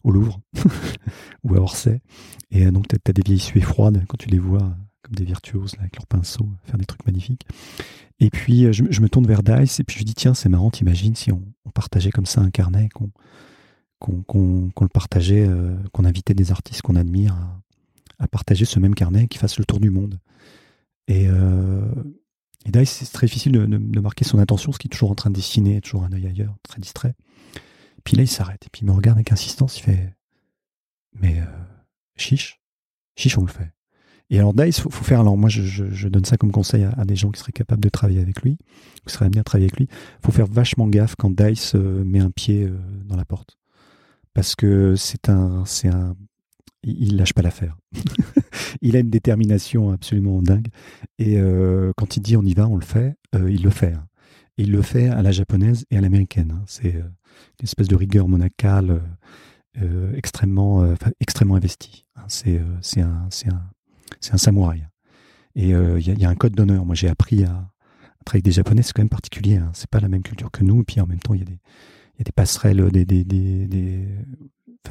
[0.03, 0.39] au Louvre
[1.43, 2.01] ou à Orsay.
[2.51, 5.25] Et euh, donc tu as, des vieilles suées froides quand tu les vois comme des
[5.25, 7.45] virtuoses avec leurs pinceaux faire des trucs magnifiques.
[8.19, 11.15] Et puis je, me tourne vers Dice et puis je dis tiens c'est marrant t'imagines
[11.15, 13.11] si on, partageait comme ça un carnet qu'on
[13.99, 15.47] qu'on le partageait,
[15.91, 17.56] qu'on invitait des artistes qu'on admire à,
[18.25, 20.19] partager ce même carnet, qui fasse le tour du monde.
[21.07, 21.85] Et, euh,
[22.65, 25.35] et c'est très difficile de, marquer son attention, ce qui est toujours en train de
[25.35, 27.13] dessiner, toujours un œil ailleurs, très distrait.
[28.03, 30.15] Puis là, il s'arrête, et puis il me regarde avec insistance, il fait
[31.21, 31.45] Mais euh,
[32.15, 32.59] chiche,
[33.15, 33.71] chiche, on le fait.
[34.29, 35.21] Et alors Dice, faut, faut faire.
[35.21, 38.19] Alors moi, je, donne ça comme conseil à, des gens qui seraient capables de travailler
[38.19, 38.57] avec lui,
[39.05, 39.87] qui seraient amenés à travailler avec lui.
[40.25, 42.69] Faut faire vachement gaffe quand Dice euh, met un pied
[43.05, 43.57] dans la porte
[44.37, 46.15] parce que c'est un, c'est un,
[46.83, 47.77] il lâche pas l'affaire.
[48.81, 50.67] il a une détermination absolument dingue.
[51.19, 53.93] Et euh, quand il dit on y va, on le fait, euh, il le fait.
[53.93, 54.07] Hein.
[54.57, 56.53] Il le fait à la japonaise et à l'américaine.
[56.55, 56.63] Hein.
[56.65, 57.03] C'est euh,
[57.59, 59.01] une espèce de rigueur monacale
[60.15, 62.07] extrêmement, extrêmement investie.
[62.15, 62.23] Hein.
[62.81, 63.29] C'est, un,
[64.37, 64.87] samouraï.
[65.53, 66.83] Et il y, a un code d'honneur.
[66.83, 67.69] Moi, j'ai appris à,
[68.25, 68.81] travailler avec des japonais.
[68.81, 69.61] C'est quand même particulier.
[69.73, 70.81] C'est pas la même culture que nous.
[70.81, 74.07] Et puis en même temps, il y a des passerelles, des,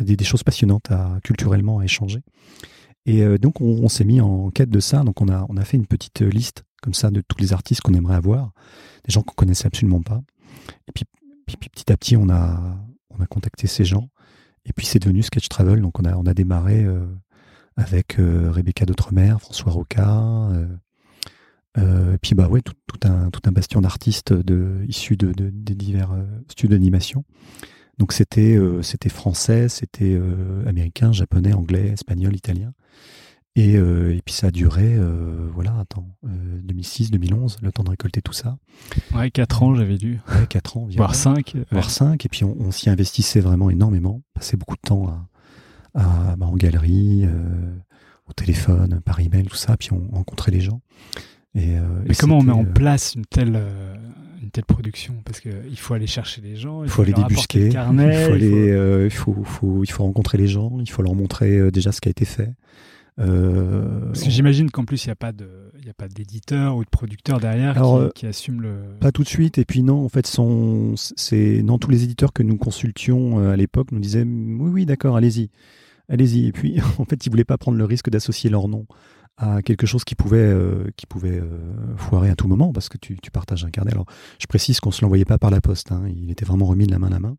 [0.04, 2.22] des choses passionnantes à, culturellement à échanger.
[3.06, 5.02] Et euh, donc, on, s'est mis en quête de ça.
[5.04, 7.80] Donc, on a, on a fait une petite liste comme ça de tous les artistes
[7.80, 8.52] qu'on aimerait avoir,
[9.04, 10.22] des gens qu'on connaissait absolument pas.
[10.88, 11.04] Et puis,
[11.46, 12.78] petit à petit, on a,
[13.10, 14.08] on a contacté ces gens.
[14.64, 15.80] Et puis, c'est devenu Sketch Travel.
[15.80, 17.06] Donc, on a, on a démarré euh,
[17.76, 20.50] avec euh, Rebecca d'Outremer, François Roca,
[21.78, 22.72] euh, et puis bah ouais, tout,
[23.04, 26.10] un, tout un bastion d'artistes de, issus de, des divers
[26.48, 27.24] studios d'animation.
[27.98, 30.20] Donc c'était euh, c'était français, c'était
[30.66, 32.72] américain, japonais, anglais, espagnol, italien.
[33.58, 34.98] Et, et puis ça a duré,
[35.54, 38.58] voilà, attends, 2006, 2011, le temps de récolter tout ça.
[39.14, 40.20] Ouais, 4 ans, j'avais lu.
[40.28, 40.88] Ouais, 4 ans.
[40.94, 41.56] Voire 5.
[41.70, 42.26] Voire 5.
[42.26, 44.20] Et puis on, s'y investissait vraiment énormément.
[44.34, 45.26] Passait beaucoup de temps à,
[45.96, 47.74] à, bah, en galerie, euh,
[48.28, 50.80] au téléphone, par email, tout ça, puis on rencontrait les gens.
[51.56, 53.94] Et, euh, Mais et comment on met en euh, place une telle, euh,
[54.42, 55.14] une telle production?
[55.24, 58.44] Parce qu'il faut aller chercher les gens, il faut aller débusquer, carnet, il, faut il
[58.44, 62.00] aller, faut- il, faut, il faut rencontrer les gens, il faut leur montrer déjà ce
[62.00, 62.52] qui a été fait.
[63.18, 65.48] Euh, Parce que j'imagine qu'en plus, il n'y a pas de,
[65.78, 68.74] il y a pas d'éditeur ou de producteur derrière Alors, qui, qui assume le.
[69.00, 69.56] Pas tout de suite.
[69.56, 73.56] Et puis non, en fait, son, c'est non tous les éditeurs que nous consultions à
[73.56, 75.48] l'époque nous disaient oui, oui, d'accord, allez-y,
[76.10, 76.46] allez-y.
[76.48, 78.84] Et puis en fait, ils voulaient pas prendre le risque d'associer leur nom
[79.36, 81.58] à quelque chose qui pouvait, euh, qui pouvait euh,
[81.96, 83.92] foirer à tout moment parce que tu, tu partages un carnet.
[83.92, 84.06] Alors,
[84.40, 85.92] je précise qu'on se l'envoyait pas par la poste.
[85.92, 86.02] hein.
[86.08, 87.36] Il était vraiment remis de la main à la main.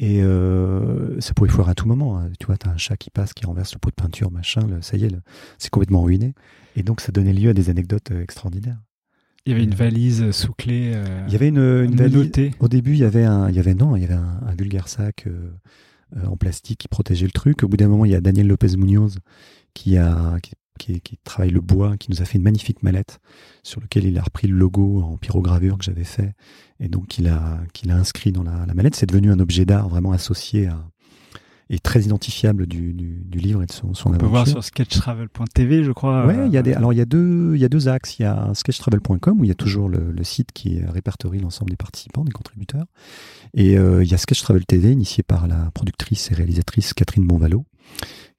[0.00, 2.18] Et euh, ça pouvait foirer à tout moment.
[2.18, 2.30] hein.
[2.40, 4.66] Tu vois, tu as un chat qui passe, qui renverse le pot de peinture, machin,
[4.80, 5.10] ça y est,
[5.58, 6.34] c'est complètement ruiné.
[6.76, 8.78] Et donc, ça donnait lieu à des anecdotes euh, extraordinaires.
[9.44, 10.92] Il y avait une valise sous clé.
[10.94, 13.58] euh, Il y avait une, une valise, au début, il y avait un, il y
[13.58, 15.50] avait non, il y avait un, un vulgaire sac euh,
[16.16, 17.62] euh, en plastique qui protégeait le truc.
[17.64, 19.18] Au bout d'un moment, il y a Daniel Lopez Munoz
[19.74, 20.52] qui a, qui,
[20.82, 23.20] qui, qui travaille le bois, qui nous a fait une magnifique mallette
[23.62, 26.34] sur lequel il a repris le logo en pyrogravure que j'avais fait
[26.80, 28.96] et donc il a, qu'il a inscrit dans la, la mallette.
[28.96, 30.84] C'est devenu un objet d'art vraiment associé à
[31.72, 34.62] et très identifiable du, du, du livre et de son, son On peut voir sur
[34.62, 36.26] sketchtravel.tv, je crois.
[36.26, 37.88] Ouais, il y a des, euh, alors il y a deux, il y a deux
[37.88, 38.18] axes.
[38.18, 41.70] Il y a sketchtravel.com où il y a toujours le, le site qui répertorie l'ensemble
[41.70, 42.84] des participants, des contributeurs.
[43.54, 47.26] Et euh, il y a Sketch Travel TV, initié par la productrice et réalisatrice Catherine
[47.26, 47.64] Bonvalo,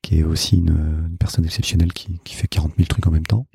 [0.04, 3.26] qui est aussi une, une personne exceptionnelle qui, qui fait 40 000 trucs en même
[3.26, 3.48] temps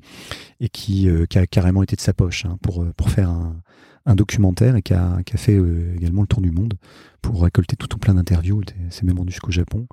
[0.59, 3.29] et qui, euh, qui a carrément été de sa poche hein, pour, euh, pour faire
[3.29, 3.61] un,
[4.05, 6.73] un documentaire et qui a, qui a fait euh, également le tour du monde
[7.21, 8.63] pour récolter tout un plein d'interviews.
[8.89, 9.87] S'est même rendue jusqu'au Japon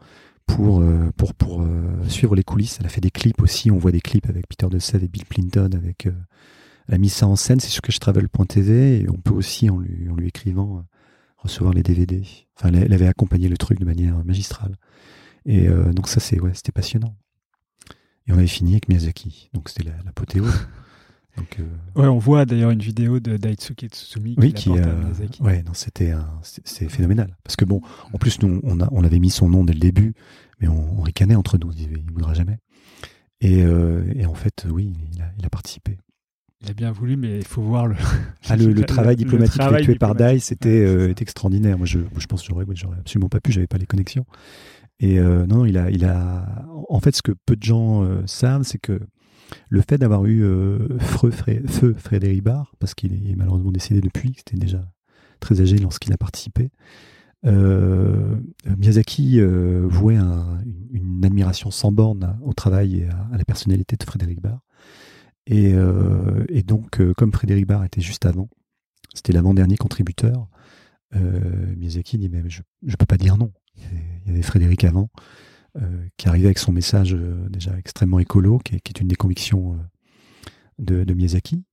[0.47, 1.65] pour, euh, pour, pour
[2.09, 2.79] suivre les coulisses.
[2.81, 3.71] Elle a fait des clips aussi.
[3.71, 5.71] On voit des clips avec Peter de Sèvres et Bill Clinton.
[5.75, 6.07] Avec,
[6.89, 7.61] elle a mis ça en scène.
[7.61, 10.85] C'est sur sketchtravel.tv et on peut aussi, en lui, en lui écrivant,
[11.37, 12.23] recevoir les DVD.
[12.57, 14.77] Enfin, elle avait accompagné le truc de manière magistrale.
[15.47, 17.17] Et euh, donc ça, c'est ouais, c'était passionnant.
[18.27, 19.51] Et on avait fini avec Miyazaki.
[19.55, 20.67] Donc c'était la- l'apothéose.
[21.37, 21.65] donc euh,
[22.01, 25.05] Ouais, on voit d'ailleurs une vidéo de Daitsuke Tsutsumi oui, qui, qui, l'apporte à euh,
[25.05, 25.43] Miyazaki.
[25.43, 27.37] ouais, non, c'était c'est phénoménal.
[27.45, 27.81] Parce que bon,
[28.13, 30.15] en plus, nous, on, a, on avait mis son nom dès le début,
[30.61, 31.69] mais on, on ricanait entre nous.
[31.69, 32.59] On disait, il voudra jamais.
[33.41, 35.99] Et, euh, et en fait, oui, il a, il a participé.
[36.63, 37.95] Il a bien voulu, mais il faut voir le.
[38.49, 40.39] Ah, le, le travail diplomatique travail effectué par diplomatique.
[40.41, 41.77] DICE était, Ouais, euh, extraordinaire.
[41.77, 42.65] Moi, je, pense que j'aurais
[42.99, 44.25] absolument pas pu, j'avais pas les connexions.
[45.01, 46.67] Et euh, non, il a.
[46.89, 49.01] En fait, ce que peu de gens euh, savent, c'est que
[49.69, 54.01] le fait d'avoir eu euh, Feu, Fré- Feu Frédéric Barr, parce qu'il est malheureusement décédé
[54.01, 54.91] depuis, c'était déjà
[55.41, 56.71] très âgé lorsqu'il a participé,
[57.45, 60.59] Miyazaki vouait un-
[60.91, 64.61] une, admiration sans borne au travail et à, la personnalité de Frédéric Barr.
[65.47, 65.73] Et,
[66.65, 68.49] donc, comme Frédéric Barr était juste avant,
[69.15, 70.49] c'était l'avant-dernier contributeur,
[71.15, 73.53] Miyazaki dit Mais je ne peux pas dire non.
[74.27, 75.09] Il y avait Frédéric avant,
[75.81, 79.09] euh, qui arrivait avec son message euh, déjà extrêmement écolo, qui est, qui est une
[79.09, 79.77] des convictions euh,
[80.79, 81.65] de, de Miyazaki.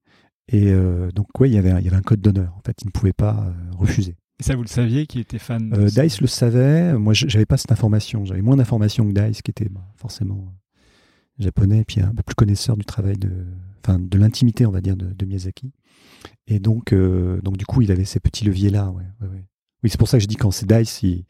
[0.48, 0.72] Et
[1.14, 2.54] donc, ouais, il y, avait, un- il y avait un code d'honneur.
[2.58, 4.14] En fait, il ne pouvait pas refuser.
[4.40, 6.92] Et ça, vous le saviez, qui était fan de Euh, Dice le savait.
[6.98, 8.26] Moi, je- j'avais pas cette information.
[8.26, 10.52] J'avais moins d'informations que Dice, qui était bah, forcément
[11.38, 13.30] japonais, et puis un peu plus connaisseur du travail de,
[13.82, 15.72] enfin, de l'intimité, on va dire, de, de Miyazaki.
[16.46, 18.90] Et donc, euh, donc, du coup, il avait ces petits leviers-là.
[18.90, 19.44] Ouais, ouais, ouais.
[19.82, 21.24] Oui, c'est pour ça que je dis quand c'est Dice, il,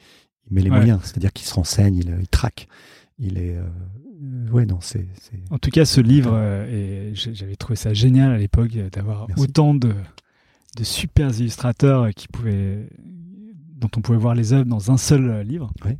[0.50, 0.76] il met les Ouais.
[0.76, 1.00] moyens.
[1.04, 2.68] C'est-à-dire qu'il se renseigne, il, il traque.
[3.18, 3.56] Il est.
[3.56, 3.62] euh,
[4.22, 5.06] euh, ouais, non, c'est.
[5.50, 9.26] En tout cas, ce livre, euh, et j'avais trouvé ça génial à l'époque euh, d'avoir
[9.36, 9.92] autant de,
[10.76, 12.88] de super illustrateurs euh, qui pouvaient,
[13.76, 15.72] dont on pouvait voir les œuvres dans un seul euh, livre.
[15.84, 15.96] Ouais.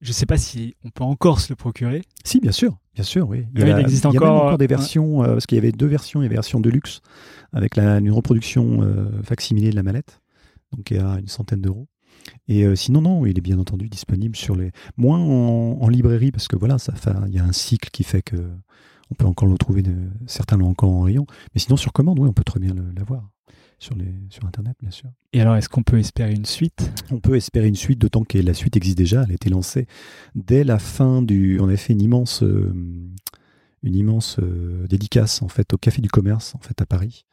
[0.00, 2.02] Je ne sais pas si on peut encore se le procurer.
[2.24, 3.46] Si, bien sûr, bien sûr, oui.
[3.56, 5.58] Oui, il existe y a même encore, encore des euh, versions, euh, parce qu'il y
[5.58, 7.00] avait deux versions, il y avait la version de luxe
[7.52, 10.20] avec la, une reproduction euh, facsimilée de la mallette,
[10.76, 11.88] donc à une centaine d'euros.
[12.48, 16.32] Et euh, sinon, non, il est bien entendu disponible sur les, moins en, en librairie,
[16.32, 16.92] parce que voilà, ça
[17.26, 18.36] il y a un cycle qui fait que
[19.10, 19.94] on peut encore le trouver, de,
[20.26, 23.30] certains l'ont encore en rayon, mais sinon sur commande, oui, on peut très bien l'avoir
[23.78, 25.08] sur les, sur internet, bien sûr.
[25.32, 26.90] Et alors, est-ce qu'on peut espérer une suite?
[27.10, 29.22] On peut espérer une suite, d'autant que la suite existe déjà.
[29.22, 29.86] Elle a été lancée
[30.34, 31.58] dès la fin du.
[31.60, 32.74] On avait fait une immense, euh,
[33.82, 37.24] une immense euh, dédicace en fait au Café du Commerce en fait à Paris.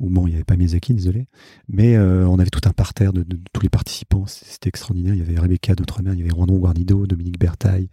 [0.00, 1.26] Où bon, il n'y avait pas Miyazaki, désolé,
[1.68, 4.26] mais euh, on avait tout un parterre de, tous les participants.
[4.26, 5.14] C'était extraordinaire.
[5.14, 7.88] Il y avait Rebecca d'Outre-mer, il y avait Rondon Guarnido, Dominique Bertaille,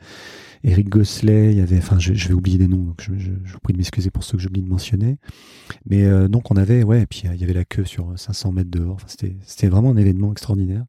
[0.64, 1.52] Eric Gosselet.
[1.52, 4.12] Il y avait, enfin, je, vais oublier des noms, donc je, vous prie de m'excuser
[4.12, 5.18] pour ceux que j'oublie de mentionner.
[5.88, 8.52] Mais euh, donc on avait, ouais, et puis il y avait la queue sur 500
[8.52, 8.96] mètres dehors.
[8.96, 10.86] Enfin, c'était, vraiment un événement extraordinaire.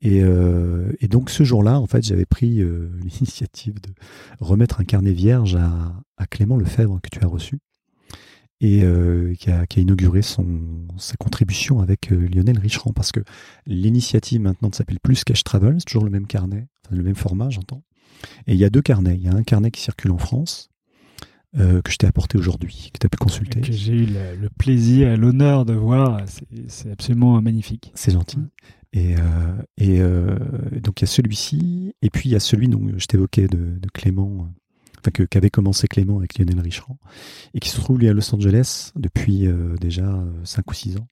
[0.00, 2.56] Et, euh, et donc ce jour-là, en fait, j'avais pris
[3.00, 3.90] l'initiative de
[4.40, 7.60] remettre un carnet vierge à, à Clément Lefebvre que tu as reçu.
[8.62, 10.46] Et euh, qui, a, qui, a, inauguré son,
[10.96, 13.20] sa contribution avec euh, Lionel Richerand parce que
[13.66, 17.50] l'initiative maintenant s'appelle Plus Cash Travel, c'est toujours le même carnet, enfin, le même format
[17.50, 17.82] j'entends.
[18.46, 19.16] Et il y a deux carnets.
[19.16, 20.70] Il y a un carnet qui circule en France
[21.58, 23.60] euh, que je t'ai apporté aujourd'hui, que tu as pu consulter.
[23.60, 26.20] Que j'ai eu le, le plaisir et l'honneur de voir.
[26.68, 27.90] C'est absolument magnifique.
[27.96, 28.38] C'est gentil.
[28.92, 29.14] Et,
[29.78, 29.98] et
[30.80, 33.56] donc il y a celui-ci, et puis il y a celui dont je t'évoquais de,
[33.56, 34.52] de, Clément,
[35.02, 36.98] enfin qu'avait commencé Clément avec Lionel Richerand,
[37.54, 41.08] et qui se trouve lui à Los Angeles depuis euh, déjà 5 ou 6 ans.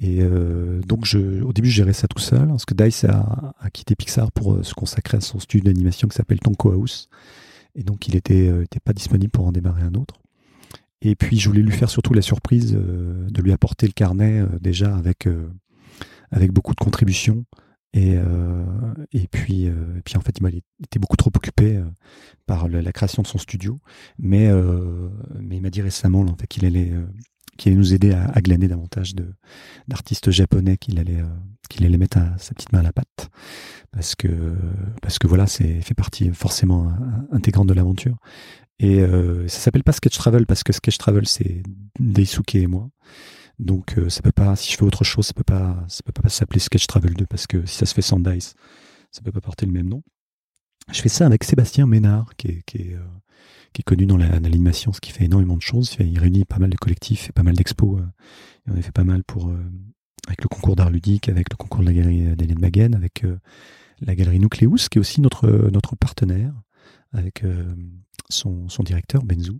[0.00, 3.94] Et euh, donc au début je gérais ça tout seul, parce que Dice a, quitté
[3.94, 7.08] Pixar pour se consacrer à son studio d'animation qui s'appelle Tonko House,
[7.74, 10.14] et donc il était, était pas disponible pour en démarrer un autre.
[11.02, 14.94] Et puis je voulais lui faire surtout la surprise de lui apporter le carnet déjà
[14.96, 15.26] avec
[16.30, 17.44] avec beaucoup de contributions.
[17.92, 18.64] Et, euh,
[19.12, 21.84] et, puis, euh, et puis, en fait, il était beaucoup trop occupé euh,
[22.46, 23.80] par la, création de son studio.
[24.18, 25.08] Mais, euh,
[25.40, 27.06] mais il m'a dit récemment en fait, qu'il allait, euh,
[27.58, 29.14] qu'il allait nous aider à, à glaner davantage
[29.88, 31.22] d'artistes japonais qu'il allait,
[31.68, 33.30] qu'il allait mettre à, sa petite main à la pâte.
[33.90, 34.28] Parce que,
[35.02, 36.92] parce que voilà, c'est fait partie forcément
[37.32, 38.16] intégrante de l'aventure.
[38.78, 39.00] Et
[39.48, 41.62] ça s'appelle pas Sketch Travel parce que Sketch Travel, c'est
[41.98, 42.88] Daisuke et moi.
[43.60, 46.12] Donc euh, ça peut pas, si je fais autre chose, ça peut pas, ça peut
[46.12, 48.54] pas s'appeler Sketch Travel 2 parce que si ça se fait sans Dice,
[49.12, 50.02] ça peut pas porter le même nom.
[50.90, 53.04] Je fais ça avec Sébastien Ménard, qui est, qui est, euh,
[53.74, 55.94] qui est connu dans l'animation, ce qui fait énormément de choses.
[56.00, 58.00] Il réunit pas mal de collectifs, fait pas mal d'expos.
[58.00, 58.04] Euh,
[58.66, 59.52] il en a fait pas mal pour
[60.26, 63.24] avec le concours d'art ludique, avec le concours de la galerie d'Hélène Maguen, avec
[64.00, 66.54] la galerie Nucleus, qui est aussi notre, notre partenaire,
[67.12, 67.42] avec
[68.28, 69.58] son, son directeur, Benzu.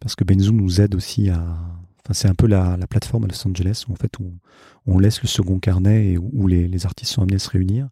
[0.00, 1.58] Parce que Benzu nous aide aussi à,
[2.12, 4.12] c'est un peu la, plateforme à Los Angeles où en fait
[4.86, 7.88] on, laisse le second carnet et où, les, artistes sont amenés à se réunir.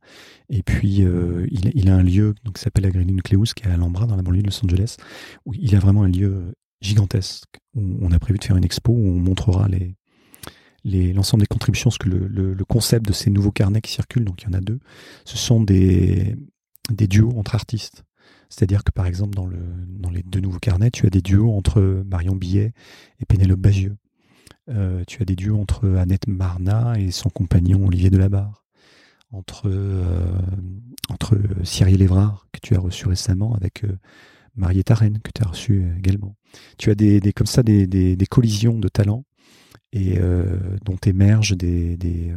[0.49, 3.75] Et puis euh, il, a un lieu donc, qui s'appelle la Green qui est à
[3.75, 4.97] Alhambra dans la banlieue de Los Angeles
[5.45, 7.59] où il a vraiment un lieu gigantesque.
[7.75, 9.69] Où on a prévu de faire une expo où on montrera
[10.85, 14.47] l'ensemble des contributions, parce que le, concept de ces nouveaux carnets qui circulent, donc il
[14.47, 14.79] y en a deux,
[15.25, 16.37] ce sont des,
[16.91, 18.05] des duos entre artistes.
[18.49, 19.49] C'est-à-dire que par exemple dans,
[19.89, 22.73] dans les deux nouveaux carnets, tu as des duos entre Marion Billet
[23.21, 23.97] et Pénélope Bagieux.
[24.69, 28.64] Euh, tu as des duos entre Annette Marna et son compagnon Olivier Delabarre.
[29.33, 30.39] Entre, euh,
[31.09, 33.99] entre Cyril Évrard, que tu as reçu récemment, avec euh,
[34.55, 36.37] Marietta que tu as reçu également.
[36.79, 39.25] Tu as des, comme ça des, des, collisions de talents
[39.93, 42.33] et euh, dont émergent des, des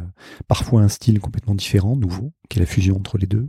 [0.48, 3.48] parfois un style complètement différent, nouveau, qui est la fusion entre les deux,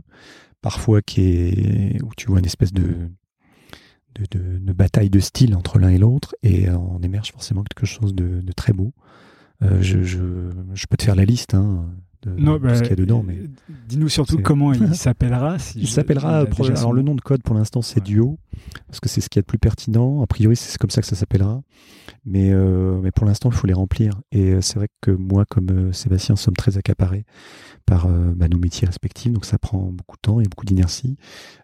[0.60, 3.10] parfois qui est où tu vois une espèce de
[4.14, 8.14] de, de, bataille de style entre l'un et l'autre, et on émerge forcément quelque chose
[8.14, 8.92] de, de très beau.
[9.62, 10.18] Euh, je, je,
[10.74, 11.86] je, peux te faire la liste hein,
[12.22, 13.22] de, non, ce qu'il y a dedans.
[13.24, 13.38] Mais
[13.88, 15.58] dis-nous surtout comment il s'appellera.
[15.58, 16.44] Si il s'appellera.
[16.76, 18.38] Alors le nom de code pour l'instant c'est Duo,
[18.86, 20.22] parce que c'est ce qui est le plus pertinent.
[20.22, 21.62] A priori c'est comme ça que ça s'appellera.
[22.24, 24.20] Mais, euh, mais pour l'instant il faut les remplir.
[24.30, 27.24] Et euh, c'est vrai que moi comme euh, Sébastien sommes très accaparés
[27.86, 31.16] par euh, bah, nos métiers respectifs, donc ça prend beaucoup de temps et beaucoup d'inertie.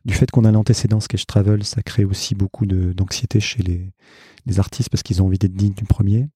[0.04, 3.92] Du fait qu'on a l'antécédent Sketch Travel, ça crée aussi beaucoup d'anxiété chez les,
[4.46, 6.28] les artistes parce qu'ils ont envie d'être dignes du premier.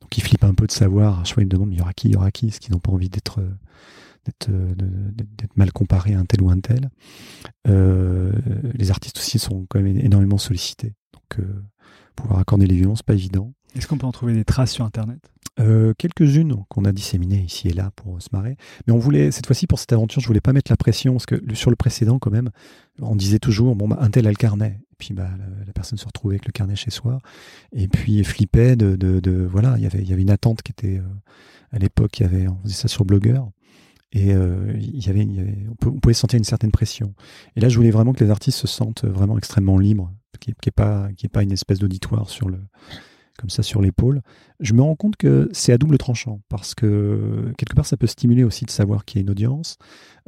[0.00, 1.20] Donc ils flippent un peu de savoir.
[1.20, 2.60] À chaque fois ils me demandent il y aura qui, il y aura qui, est-ce
[2.60, 3.40] qu'ils n'ont pas envie d'être
[4.24, 6.90] d'être mal comparé à un tel ou un tel?
[7.68, 8.32] Euh,
[8.74, 10.94] les artistes aussi sont quand même énormément sollicités.
[11.12, 11.62] Donc euh,
[12.14, 13.52] pouvoir accorder les violences, pas évident.
[13.74, 15.31] Est-ce qu'on peut en trouver des traces sur Internet?
[15.60, 18.56] Euh, Quelques-unes qu'on a disséminées ici et là pour se marrer.
[18.86, 21.26] Mais on voulait, cette fois-ci, pour cette aventure, je voulais pas mettre la pression, parce
[21.26, 22.50] que sur le précédent, quand même,
[23.00, 24.80] on disait toujours, bon, bah, un tel a le carnet.
[24.92, 25.30] Et puis bah,
[25.66, 27.20] la, personne se retrouvait avec le carnet chez soi.
[27.72, 30.98] Et puis flippait de, de, de voilà, y il y avait une attente qui était,
[30.98, 31.02] euh,
[31.70, 33.50] à l'époque, il y avait, on faisait ça sur Blogueur.
[34.14, 37.14] Et euh, y avait, y avait on, pouvait sentir une certaine pression.
[37.56, 40.56] Et là, je voulais vraiment que les artistes se sentent vraiment extrêmement libres, qu'il n'y
[40.68, 42.58] ait, qu'il ait pas une espèce d'auditoire sur le,
[43.42, 44.22] comme ça sur l'épaule,
[44.60, 48.06] je me rends compte que c'est à double tranchant parce que quelque part ça peut
[48.06, 49.78] stimuler aussi de savoir qu'il y a une audience,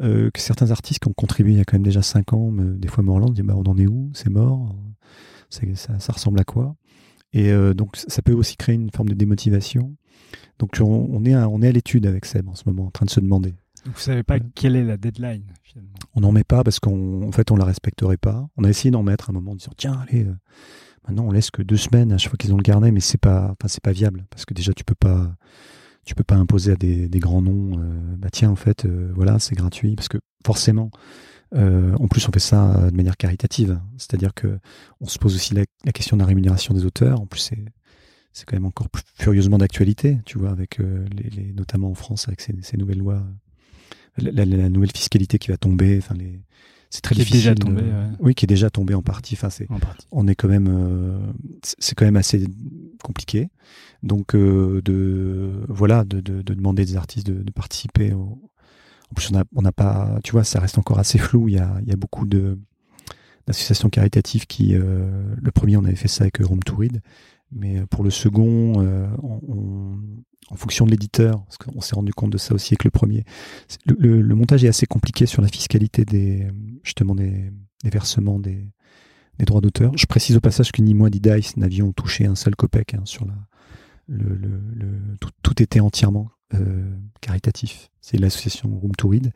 [0.02, 2.50] euh, que certains artistes qui ont contribué il y a quand même déjà 5 ans,
[2.50, 4.10] des fois relancent, disent bah, on en est où?
[4.14, 4.74] C'est mort?
[5.48, 5.62] Ça,
[6.00, 6.74] ça, ressemble à quoi?
[7.32, 9.94] Et euh, donc ça peut aussi créer une forme de démotivation.
[10.58, 13.06] Donc on, est à, on est à l'étude avec Seb en ce moment, en train
[13.06, 13.54] de se demander.
[13.86, 15.94] Vous savez pas quelle est la deadline finalement?
[16.14, 18.48] On n'en met pas parce qu'en fait on la respecterait pas.
[18.56, 20.34] On a essayé d'en mettre un moment en disant tiens allez euh,
[21.06, 23.18] Maintenant, on laisse que deux semaines à chaque fois qu'ils ont le carnet, mais c'est
[23.18, 25.34] pas, enfin, c'est pas viable parce que déjà tu peux pas,
[26.04, 27.78] tu peux pas imposer à des, grands noms.
[27.78, 30.90] Euh, bah tiens, en fait, euh, voilà, c'est gratuit parce que forcément,
[31.54, 34.58] euh, en plus, on fait ça de manière caritative, c'est-à-dire que
[35.00, 37.20] on se pose aussi la, question de la rémunération des auteurs.
[37.20, 37.64] En plus, c'est
[38.32, 42.40] c'est quand même encore plus furieusement d'actualité, tu vois, avec les, notamment en France avec
[42.40, 43.22] ces, ces nouvelles lois,
[44.18, 46.42] la, la, nouvelle fiscalité qui va tomber, enfin les
[46.94, 47.54] c'est très Qui est difficile.
[47.54, 48.06] déjà tombé, de- ouais.
[48.20, 49.34] Oui, qui est déjà tombé en partie.
[49.34, 50.06] Enfin, c'est En partie.
[50.12, 51.18] on est quand même euh,
[51.78, 52.46] c'est quand même assez
[53.02, 53.48] compliqué
[54.04, 58.38] donc euh, de voilà de, de, de demander des artistes de, de participer au...
[59.10, 61.76] en plus on n'a pas tu vois ça reste encore assez flou il y a
[61.82, 62.58] il y a beaucoup de
[63.46, 67.00] d'associations caritatives qui euh, le premier on avait fait ça avec Room to Read
[67.52, 69.06] mais pour le second euh,
[70.50, 73.24] en fonction de l'éditeur parce qu'on s'est rendu compte de ça aussi avec le premier
[73.86, 76.48] le, montage est assez compliqué sur la fiscalité des
[76.82, 77.52] justement des,
[77.84, 78.70] versements des
[79.40, 79.96] droits d'auteur.
[79.96, 83.02] Je précise au passage que ni moi ni Dice n'avions touché un seul copec hein,
[83.04, 83.34] sur la.
[85.42, 86.90] Tout était entièrement euh,
[87.20, 87.90] caritatif.
[88.00, 89.32] C'est l'association Room to Read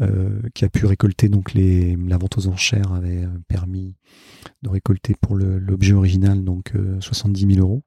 [0.00, 3.96] euh, qui a pu récolter donc les la vente aux enchères avait euh, permis
[4.62, 7.82] de récolter pour l'objet original donc euh, 70 000 euros.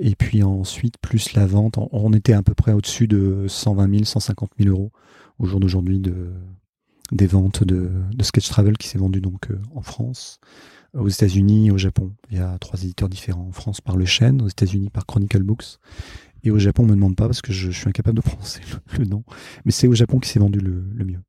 [0.00, 4.04] Et puis ensuite plus la vente, on, était à peu près au-dessus de 120 000,
[4.04, 4.92] 150 000 euros
[5.38, 6.32] au jour d'aujourd'hui de
[7.12, 7.90] des ventes de,
[8.22, 10.40] Sketch Travel qui s'est vendu donc en France,
[10.94, 12.12] aux États-Unis, au Japon.
[12.30, 13.46] Il y a trois éditeurs différents.
[13.48, 15.78] En France par Le Chêne, aux États-Unis par Chronicle Books.
[16.46, 18.60] Et au Japon, on me demande pas parce que je, je suis incapable de prononcer
[18.92, 19.24] le, le nom.
[19.64, 21.20] Mais c'est au Japon qui s'est vendu le, le mieux.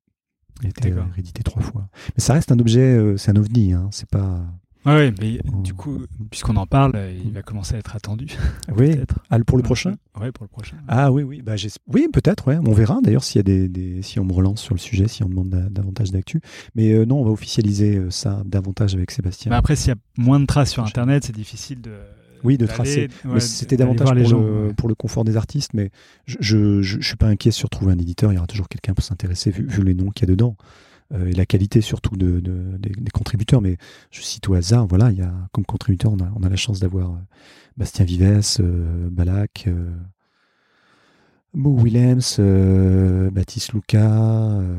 [0.62, 1.88] Il a été euh, réédité trois fois.
[2.16, 3.74] Mais ça reste un objet, euh, c'est un ovni.
[3.74, 4.44] Hein, c'est pas.
[4.86, 5.62] Ouais, ouais, mais Oh.
[5.62, 6.00] du coup,
[6.32, 8.28] puisqu'on en parle, euh, il va commencer à être attendu.
[8.78, 8.96] Oui.
[8.96, 9.20] peut-être.
[9.30, 9.96] Ah, pour le prochain?
[10.20, 10.78] Ouais, pour le prochain.
[10.88, 11.54] Ah oui, oui, bah,
[11.88, 12.58] oui, peut-être, ouais.
[12.66, 15.08] On verra d'ailleurs s'il y a des, des- si on me relance sur le sujet,
[15.08, 16.42] si on demande da- davantage d'actu.
[16.76, 19.50] Mais euh, non, on va officialiser ça davantage avec Sébastien.
[19.50, 20.84] Mais après, s'il y a moins de traces sur.
[20.84, 21.92] Internet, c'est difficile de.
[22.44, 23.10] Oui, de tracer.
[23.26, 24.40] ouais, c'était davantage pour, les gens.
[24.42, 24.74] le, ouais.
[24.74, 25.74] pour le confort des artistes.
[25.74, 25.90] Mais
[26.26, 28.32] je, je, je, je suis pas inquiet sur trouver un éditeur.
[28.32, 30.56] Il y aura toujours quelqu'un pour s'intéresser vu, vu les noms qu'il y a dedans
[31.14, 33.62] euh, et la qualité surtout de, de- des, des contributeurs.
[33.62, 33.78] Mais
[34.12, 34.88] je cite au hasard.
[34.88, 37.18] Voilà, il y a comme contributeur, on a, on a la chance d'avoir euh,
[37.78, 39.66] Bastien Vives, euh, Balak.
[39.68, 39.90] euh,
[41.54, 44.76] Mo Willems, euh, Baptiste Lucas, euh,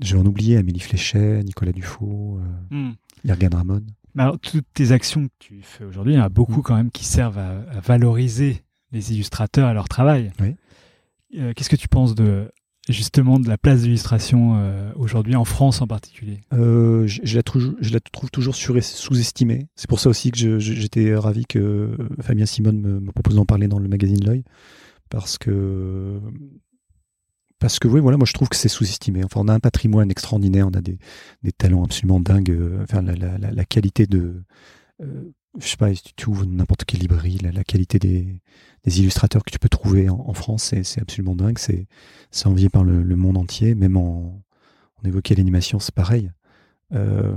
[0.00, 2.38] je vais en oublier, Amélie Fléchet, Nicolas Dufaux,
[2.70, 2.92] euh, Hmm.
[3.24, 3.82] Yergan Ramon.
[4.16, 6.62] Alors, toutes tes actions que tu fais aujourd'hui, il y en a beaucoup Mm.
[6.62, 8.62] quand même qui servent à, à valoriser
[8.92, 10.32] les illustrateurs et leur travail.
[10.40, 10.54] Oui.
[11.36, 12.50] Euh, Qu'est-ce que tu penses de
[12.88, 16.40] justement de la place de l'illustration euh, aujourd'hui en France en particulier?
[16.52, 19.66] Euh, je, je la trouve, je la trouve toujours sous-estimée.
[19.74, 23.66] C'est pour ça aussi que j'étais ravi que Fabien Simone me, me propose d'en parler
[23.68, 24.44] dans le magazine L'œil.
[25.10, 26.20] Parce que,
[27.64, 29.24] parce que oui, voilà, moi je trouve que c'est sous-estimé.
[29.24, 30.98] Enfin, on a un patrimoine extraordinaire, on a des,
[31.56, 32.50] talents absolument dingues.
[32.50, 34.42] euh, Enfin, la, qualité de.
[35.02, 38.42] euh, je sais pas, si tu ouvres n'importe quelle librairie, la, qualité des,
[39.00, 41.56] illustrateurs que tu peux trouver en, France, c'est absolument dingue.
[41.58, 41.86] C'est
[42.46, 44.42] envié par le, monde entier, même en.
[45.02, 46.30] On évoquait l'animation, c'est pareil.
[46.92, 47.34] Euh,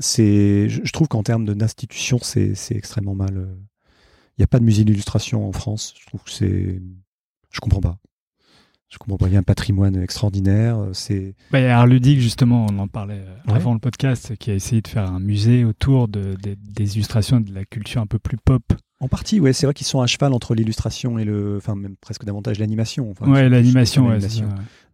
[0.00, 3.36] c'est, je, je trouve qu'en termes d'institution, c'est c'est extrêmement mal.
[3.36, 3.54] euh,
[4.36, 5.94] Il n'y a pas de musée d'illustration en France.
[6.00, 6.82] Je trouve que c'est.
[7.52, 8.00] Je comprends pas.
[8.94, 9.26] Je comprends pas.
[9.26, 10.78] Il y a un patrimoine extraordinaire.
[10.78, 11.34] euh, C'est.
[11.50, 13.56] bah, Il y a Art Ludique, justement, on en parlait euh, Ouais.
[13.56, 17.40] avant le podcast, qui a essayé de faire un musée autour de, des- des illustrations
[17.40, 18.62] de la culture un peu plus pop.
[19.00, 19.52] En partie, ouais.
[19.52, 21.56] C'est vrai qu'ils sont à cheval entre l'illustration et le.
[21.58, 23.10] Enfin, même presque davantage l'animation.
[23.10, 24.20] Enfin, ouais, l'animation, ouais,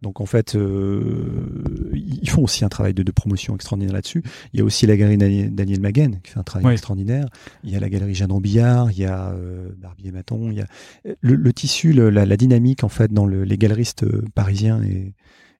[0.01, 4.23] Donc en fait, euh, ils font aussi un travail de, de promotion extraordinaire là-dessus.
[4.53, 7.27] Il y a aussi la galerie Daniel, Daniel Maguen qui fait un travail extraordinaire.
[7.63, 10.49] Il y a la galerie Jeanne Ambillard, il y a euh, Barbier Maton.
[10.49, 10.67] Il y a
[11.21, 14.81] le, le tissu, le- la, la dynamique en fait dans le- les galeristes euh, parisiens
[14.83, 15.13] et,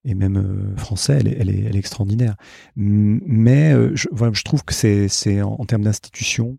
[0.05, 2.35] et même euh, français, elle est, elle, est, elle est extraordinaire.
[2.75, 6.57] Mais je, voilà, je trouve que c'est en, en termes d'institution.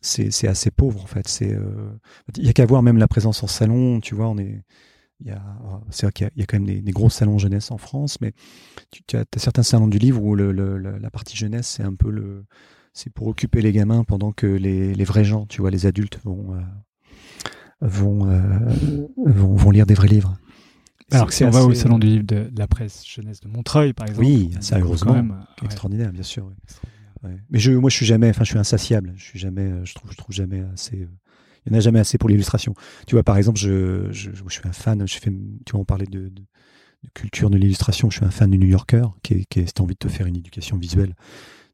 [0.00, 1.26] C'est assez pauvre en fait.
[1.26, 1.90] C'est euh,
[2.36, 3.98] il y a qu'à voir même la présence en salon.
[4.00, 4.62] Tu vois, on est
[5.20, 5.42] il y a,
[5.90, 7.70] c'est vrai qu'il y a, il y a quand même des, des gros salons jeunesse
[7.70, 8.32] en France, mais
[8.90, 11.66] tu, tu as, as certains salons du livre où le, le- le- la partie jeunesse,
[11.68, 12.44] c'est un peu le,
[12.92, 16.18] c'est pour occuper les gamins pendant que les, les vrais gens, tu vois, les adultes
[16.24, 16.60] vont, euh,
[17.80, 18.58] vont, euh,
[19.16, 20.36] vont, vont lire des vrais livres.
[21.12, 23.40] Alors que si on va au salon euh, du livre de, de la presse jeunesse
[23.40, 24.26] de Montreuil, par exemple.
[24.26, 25.12] Oui, ça, heureusement.
[25.12, 25.66] quand même, euh, ouais.
[25.66, 26.46] extraordinaire, bien sûr.
[26.46, 26.54] ouais.
[27.30, 27.36] Ouais.
[27.48, 29.12] Mais je, moi, je suis jamais, enfin, je suis insatiable.
[29.16, 31.02] Je suis jamais, euh, je trouve, je trouve jamais assez.
[31.02, 31.08] euh,
[31.66, 32.74] il n'y en a jamais assez pour l'illustration.
[33.06, 35.04] Tu vois, par exemple, je, suis un fan.
[35.06, 36.30] Tu vois, on parlait de,
[37.14, 38.10] culture de l'illustration.
[38.10, 40.08] Je suis un fan du New Yorker, qui est, qui si t'as envie de te
[40.08, 41.14] faire une éducation visuelle,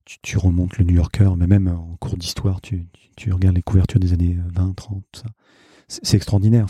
[0.05, 3.57] tu, tu remontes le New Yorker, mais même en cours d'histoire, tu, tu, tu regardes
[3.57, 5.27] les couvertures des années 20, 30, tout ça.
[6.03, 6.67] C'est extraordinaire.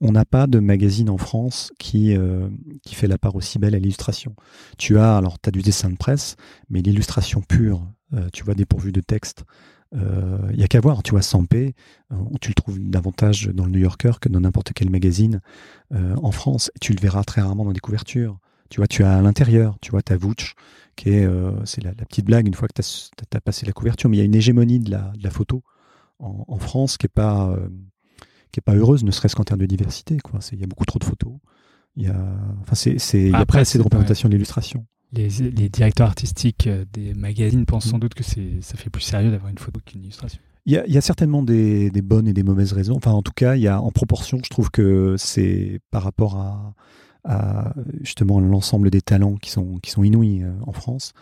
[0.00, 2.48] On n'a pas de magazine en France qui, euh,
[2.82, 4.36] qui fait la part aussi belle à l'illustration.
[4.78, 6.36] Tu as, alors, tu as du dessin de presse,
[6.70, 9.44] mais l'illustration pure, euh, tu vois, dépourvue de texte,
[9.94, 11.02] il y a qu'à voir.
[11.02, 11.74] Tu vois, Sampé,
[12.12, 15.40] euh, tu le trouves davantage dans le New Yorker que dans n'importe quel magazine
[15.92, 16.70] euh, en France.
[16.80, 18.38] Tu le verras très rarement dans des couvertures.
[18.70, 20.54] Tu vois, tu as à l'intérieur, tu vois, ta Vouch,
[20.96, 22.82] qui est, euh, c'est la, la petite blague une fois que tu
[23.36, 25.62] as, passé la couverture, mais il y a une hégémonie de la, de la photo
[26.18, 27.68] en, en France qui est pas, euh,
[28.50, 30.18] qui est pas heureuse, ne serait-ce qu'en termes de diversité.
[30.18, 30.40] Quoi.
[30.40, 31.34] C'est- Il y a beaucoup trop de photos.
[31.96, 32.16] Il y a,
[32.62, 34.86] enfin, c'est, il y a Après, pas assez de représentation de l'illustration.
[35.14, 39.30] Les, les directeurs artistiques euh, des magazines pensent sans doute que ça fait plus sérieux
[39.30, 40.40] d'avoir une photo qu'une illustration.
[40.66, 42.96] Il y, a, il y a certainement des, des bonnes et des mauvaises raisons.
[42.96, 46.36] Enfin, en tout cas, il y a en proportion, je trouve que c'est par rapport
[46.36, 46.74] à,
[47.24, 51.12] à justement l'ensemble des talents qui sont, qui sont inouïs euh, en France,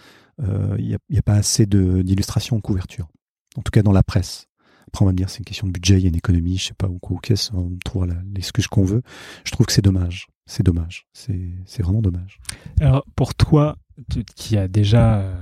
[0.43, 3.09] euh, il n'y a, pas assez d'illustrations en couverture.
[3.57, 4.47] En tout cas, dans la presse.
[4.88, 6.59] Après, on va me dire c'est une question de budget, il y a une économie,
[6.59, 9.03] je sais pas, ou qu'est-ce, on trouvera l'excuse qu'on veut.
[9.45, 10.26] Je trouve que c'est dommage.
[10.47, 11.07] C'est dommage.
[11.12, 12.38] C'est vraiment dommage.
[12.80, 13.76] Alors pour toi,
[14.11, 15.34] tu- qui a déjà euh,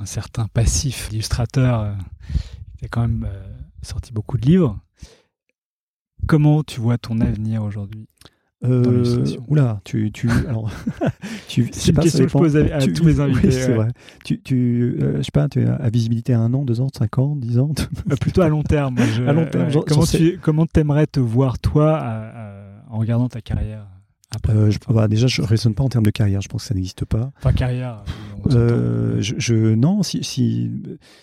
[0.00, 1.92] un certain passif d'illustrateur, euh,
[2.78, 3.48] qui a quand même euh,
[3.82, 4.78] sorti beaucoup de livres,
[6.26, 8.08] comment tu vois ton avenir aujourd'hui
[8.64, 10.68] Euh, oula, tu, tu, alors,
[11.48, 13.46] tu, C'est une pas, question que je pose à, à Tu- tous mes invités.
[13.46, 13.74] Oui, c'est ouais.
[13.76, 13.88] vrai.
[14.24, 16.88] Tu, tu, euh, je sais pas, tu as à visibilité à un an, deux ans,
[16.92, 17.70] cinq ans, dix ans.
[18.20, 18.96] Plutôt à long terme.
[19.14, 19.72] je- À long terme, ouais.
[19.86, 23.86] comment j'en sais- tu comment t'aimerais te voir toi à- à- en regardant ta carrière?
[24.34, 26.40] Après Euh, je, bah, déjà, je raisonne pas en termes de carrière.
[26.40, 27.32] Je pense que ça n'existe pas.
[27.38, 28.02] Enfin, carrière.
[28.42, 28.56] s'entend.
[28.56, 30.70] Euh, je, je- non, si, si,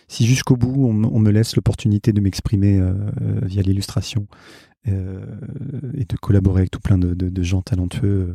[0.08, 4.28] si jusqu'au bout on, me- on me laisse l'opportunité de m'exprimer euh, euh, via l'illustration
[4.88, 5.20] euh,
[5.95, 8.34] et de collaborer avec tout plein de, de- de gens talentueux, euh,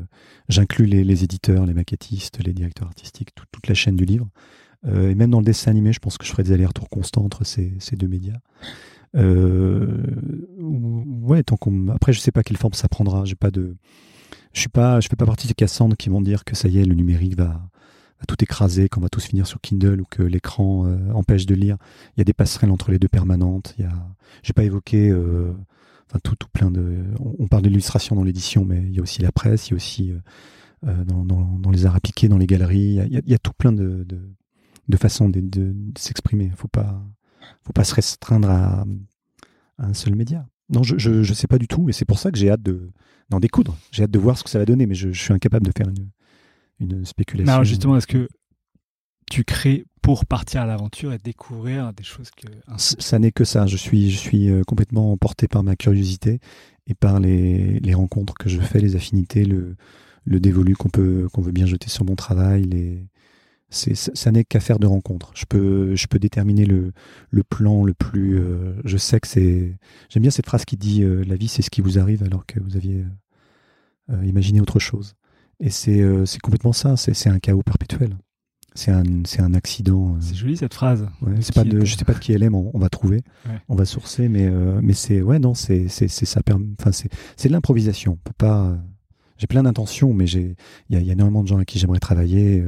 [0.48, 4.28] j'inclus les, les éditeurs, les maquettistes, les directeurs artistiques, tout- toute la chaîne du livre.
[4.86, 7.22] Euh, et même dans le dessin animé, je pense que je ferai des allers-retours constants
[7.24, 8.38] entre ces, ces deux médias.
[9.14, 10.02] Euh,
[10.58, 11.88] ouais, tant qu'on.
[11.88, 13.24] Après, je sais pas quelle forme ça prendra.
[13.24, 13.76] J'ai pas de.
[14.52, 15.00] Je suis pas.
[15.00, 17.36] Je fais pas partie des Cassandres qui vont dire que ça y est, le numérique
[17.36, 17.68] va,
[18.28, 21.76] tout écraser, qu'on va tous finir sur Kindle ou que l'écran euh, empêche de lire.
[22.16, 23.74] Il y a des passerelles entre les deux permanentes.
[23.78, 23.92] Il y a.
[24.42, 25.10] J'ai pas évoqué.
[25.10, 25.52] euh,
[26.12, 27.04] Enfin, tout, tout plein de.
[27.38, 29.74] On, parle de l'illustration dans l'édition, mais il y a aussi la presse, il y
[29.74, 30.18] a aussi euh,
[30.88, 32.80] euh, dans, dans- dans les arts appliqués, dans les galeries.
[32.80, 34.18] Il y a, il y a- tout plein de, de,
[34.88, 36.50] de façons de, de- s'exprimer.
[36.56, 37.00] Faut pas,
[37.62, 38.84] faut pas se restreindre à
[39.78, 40.48] un seul média.
[40.70, 42.62] Non, je, je, je sais pas du tout, et c'est pour ça que j'ai hâte
[42.62, 42.90] de
[43.28, 43.76] d'en découdre.
[43.92, 45.72] J'ai hâte de voir ce que ça va donner, mais je, je suis incapable de
[45.76, 46.10] faire une,
[46.80, 47.58] une spéculation.
[47.58, 48.28] Non, justement, est-ce que
[49.30, 53.66] tu crées pour partir à l'aventure et découvrir des choses que ça n'est que ça.
[53.66, 56.40] Je suis, je suis euh, complètement emporté par ma curiosité
[56.86, 59.76] et par les, les rencontres que je fais, les affinités, le,
[60.24, 62.64] le dévolu qu'on peut, qu'on veut bien jeter sur mon travail.
[62.64, 63.06] Les,
[63.70, 65.30] ça, ça n'est qu'affaire de rencontres.
[65.34, 66.92] Je peux, je peux déterminer le,
[67.30, 68.38] le plan le plus.
[68.38, 69.76] euh, je sais que c'est.
[70.08, 72.46] J'aime bien cette phrase qui dit euh, la vie, c'est ce qui vous arrive alors
[72.46, 73.04] que vous aviez
[74.10, 75.14] euh, imaginé autre chose.
[75.60, 76.96] Et c'est, c'est complètement ça.
[76.96, 78.16] C'est, c'est un chaos perpétuel.
[78.74, 80.16] C'est un, c'est un accident.
[80.20, 81.06] C'est joli cette phrase.
[81.22, 82.88] Ouais, De pas de, je sais pas de qui elle est, mais on, on va
[82.88, 83.58] trouver, Ouais.
[83.68, 84.48] on va sourcer, mais
[84.80, 86.40] mais c'est ouais non c'est c'est c'est ça
[86.80, 88.12] enfin c'est c'est de l'improvisation.
[88.12, 88.78] On peut pas.
[89.38, 90.54] j'ai plein d'intentions, mais j'ai
[90.88, 92.64] il y y a énormément de gens avec qui j'aimerais travailler,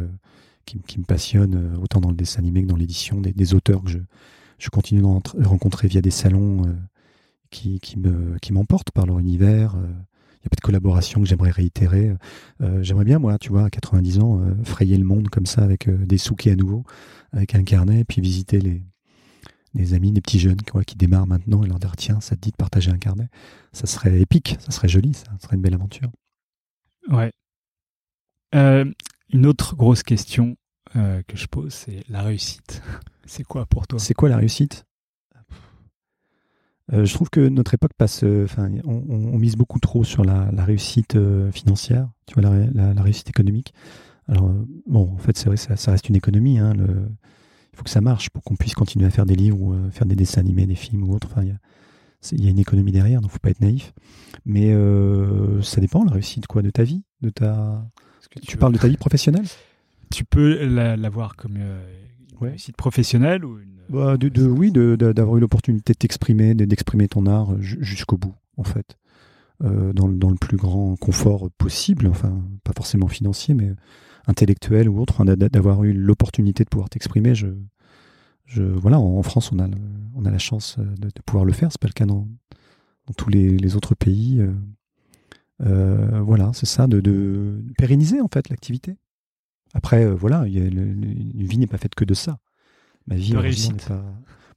[0.65, 3.83] qui, me passionnent euh, autant dans le dessin animé que dans l'édition, des, des auteurs
[3.83, 3.99] que je
[4.59, 6.73] je continue de rencontrer via des salons euh,
[7.51, 9.75] qui qui me qui m'emportent par leur univers.
[9.77, 9.87] euh,
[10.41, 12.17] il y a pas de collaboration que j'aimerais réitérer.
[12.81, 16.19] J'aimerais bien, moi, tu vois, à 90 ans, frayer le monde comme ça avec des
[16.19, 16.83] souquets à nouveau,
[17.31, 18.83] avec un carnet, puis visiter les,
[19.75, 22.41] les amis, des petits jeunes quoi, qui démarrent maintenant et leur dire tiens, ça te
[22.41, 23.29] dit de partager un carnet?
[23.73, 26.11] Ça serait épique, ça serait joli, ça, serait une belle aventure.
[27.09, 27.31] Ouais.
[29.33, 30.57] Une autre grosse question
[30.97, 32.83] euh, que je pose, c'est la réussite.
[33.25, 34.01] C'est quoi pour toi?
[34.01, 34.85] C'est quoi la réussite?
[36.93, 40.51] Euh, Je trouve que notre époque passe, euh, enfin, on, mise beaucoup trop sur la,
[40.65, 41.17] réussite
[41.53, 43.73] financière, tu vois, la, ré- la- la réussite économique.
[44.27, 44.53] Alors,
[44.87, 46.59] bon, en fait, c'est vrai, ça, reste une économie.
[46.59, 49.91] Hein, il faut que ça marche pour qu'on puisse continuer à faire des livres ou
[49.93, 51.29] faire des dessins animés, des films ou autre.
[51.31, 51.43] Enfin,
[52.33, 53.93] il y a, une économie derrière, donc faut pas être naïf.
[54.45, 54.75] Mais
[55.63, 57.85] ça dépend, la réussite, quoi, de ta vie, de ta.
[58.35, 59.47] Que Tu parles de ta vie professionnelle
[60.11, 61.81] Tu peux la, la comme euh,
[62.31, 62.57] une Ouais.
[62.77, 63.69] professionnelle ou une.
[63.89, 68.17] Bah, de, de- oui, d'avoir eu l'opportunité de t'exprimer, de- d'exprimer ton art ju- jusqu'au
[68.17, 68.97] bout, en fait.
[69.63, 73.73] Euh, dans, le- dans le plus grand confort possible, enfin, pas forcément financier, mais
[74.27, 77.35] intellectuel ou autre, d'a- d'avoir eu l'opportunité de pouvoir t'exprimer.
[77.35, 77.49] Je,
[78.47, 79.77] je, voilà, en, France, on a, le-
[80.17, 82.27] on a la chance euh, de, de pouvoir le faire, c'est pas le cas dans,
[83.07, 84.41] dans tous les, les autres pays.
[84.41, 84.53] euh.
[85.65, 88.97] Euh, voilà, c'est ça, de, de pérenniser, en fait, l'activité.
[89.75, 92.15] Après, euh, voilà, il y a le- le- une vie n'est pas faite que de
[92.15, 92.39] ça.
[93.07, 93.87] Ma vie, De réussite.
[93.89, 94.05] pas.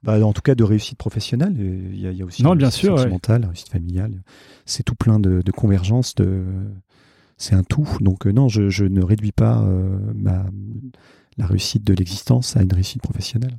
[0.04, 1.56] Bah, en tout cas, de réussite professionnelle.
[1.58, 3.70] Il y a, il y a aussi Non, la bien réussite sûr, sentimentale, la réussite
[3.70, 4.22] familiale.
[4.66, 6.14] C'est tout plein de, de convergences.
[6.16, 6.44] De...
[7.38, 7.88] C'est un tout.
[8.02, 10.46] Donc, euh, non, je, je ne réduis pas euh, ma,
[11.38, 13.58] la réussite de l'existence à une réussite professionnelle.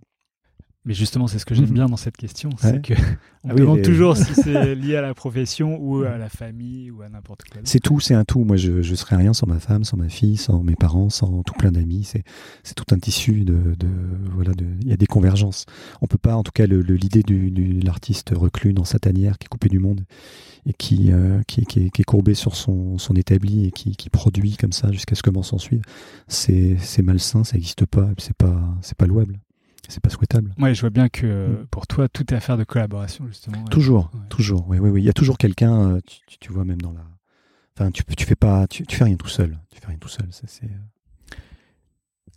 [0.86, 2.56] Mais justement, c'est ce que j'aime bien dans cette question, Ouais.
[2.60, 2.94] c'est que
[3.44, 6.28] on Ah oui, demande les- toujours si c'est lié à la profession ou à la
[6.28, 7.60] famille ou à n'importe quoi.
[7.64, 8.44] C'est tout, c'est un tout.
[8.44, 11.42] Moi, je ne serais rien sans ma femme, sans ma fille, sans mes parents, sans
[11.42, 12.04] tout plein d'amis.
[12.04, 12.22] C'est
[12.62, 13.88] c'est tout un tissu de, de
[14.32, 14.52] voilà.
[14.54, 15.66] de- Il y a des convergences.
[16.02, 18.84] On peut pas, en tout cas, le- le- l'idée du, du- de l'artiste reclus dans
[18.84, 20.02] sa tanière, qui est coupé du monde
[20.66, 23.96] et qui euh, qui, qui est, qui est courbé sur son, son établi et qui,
[23.96, 25.82] qui produit comme ça jusqu'à ce que m'en s'en suive.
[26.28, 28.08] C'est c'est malsain, ça n'existe pas.
[28.18, 29.38] C'est pas c'est pas louable.
[29.88, 30.52] C'est pas souhaitable.
[30.58, 31.66] Ouais, je vois bien que euh, Mm.
[31.70, 33.62] pour toi, tout est affaire de collaboration, justement.
[33.64, 34.20] Toujours, Ouais.
[34.28, 34.66] toujours.
[34.68, 35.02] Oui, oui, oui.
[35.02, 35.90] Il y a toujours quelqu'un.
[35.96, 37.04] euh, Tu, tu- tu vois même dans la.
[37.78, 39.58] Enfin, tu, tu fais pas, tu, tu fais rien tout seul.
[39.70, 40.26] Tu fais rien tout seul.
[40.32, 40.64] Ça, c'est.
[40.66, 41.36] euh,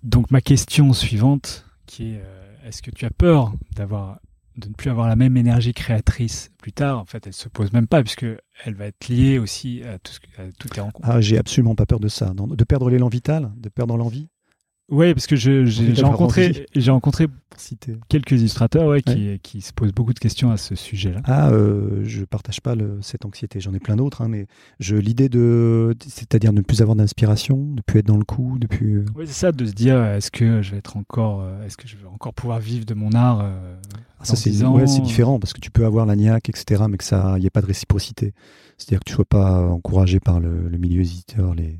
[0.03, 2.23] Donc ma question suivante, qui est
[2.65, 4.19] est-ce que tu as peur d'avoir
[4.57, 6.99] de ne plus avoir la même énergie créatrice plus tard?
[6.99, 8.25] En fait, elle se pose même pas puisque
[8.65, 11.07] elle va être liée aussi à, tout ce que- à toutes les rencontres.
[11.09, 12.33] Ah, j'ai absolument pas peur de ça.
[12.35, 14.27] De perdre l'élan vital, de perdre l'envie.
[14.91, 15.63] Oui, parce que j'ai
[16.01, 17.97] rencontré j'ai rencontré Pour citer.
[18.09, 21.21] quelques illustrateurs ouais, qui, qui se posent beaucoup de questions à ce sujet-là.
[21.25, 23.59] Ah, euh, je partage pas le- cette anxiété.
[23.59, 24.47] J'en ai plein d'autres, hein, mais
[24.79, 28.25] je l'idée de, c'est-à-dire de ne plus avoir d'inspiration, de ne plus être dans le
[28.25, 28.99] coup, de plus.
[28.99, 31.77] euh, Oui, c'est ça, de se dire est-ce que je vais être encore, euh, est-ce
[31.77, 33.75] que je vais encore pouvoir vivre de mon art euh,
[34.19, 36.83] Ah, ça c'est 10 ans ouais, différent parce que tu peux avoir la niaque, etc.,
[36.89, 38.33] mais que ça, il n'y a pas de réciprocité.
[38.77, 41.79] C'est-à-dire que tu sois pas encouragé par le, le milieu éditeur, les,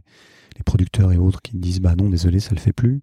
[0.60, 3.02] les producteurs et autres qui disent bah non, désolé, ça le fait plus.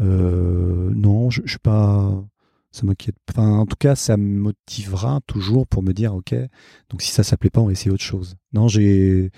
[0.00, 2.22] Euh, non, je, je suis pas.
[2.70, 3.16] Ça m'inquiète.
[3.30, 6.34] Enfin, en tout cas, ça me motivera toujours pour me dire ok.
[6.90, 8.36] Donc si ça s'appelait pas, on va essayer autre chose.
[8.52, 9.30] Non, j'ai,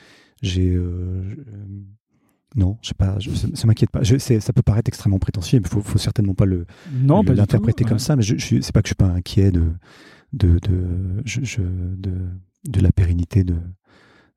[0.43, 0.75] j'ai.
[0.75, 1.23] euh,
[2.57, 3.19] non, je sais pas.
[3.21, 4.03] Je, ça, ça m'inquiète pas.
[4.03, 7.85] Je, ça peut paraître extrêmement prétentieux, mais faut, faut certainement pas le, Non, le- l'interpréter
[7.85, 7.99] comme ouais.
[8.01, 9.73] ça, mais je, je c'est pas que je suis pas inquiet de
[10.33, 11.23] de de
[11.97, 12.13] de,
[12.69, 13.57] de la pérennité de-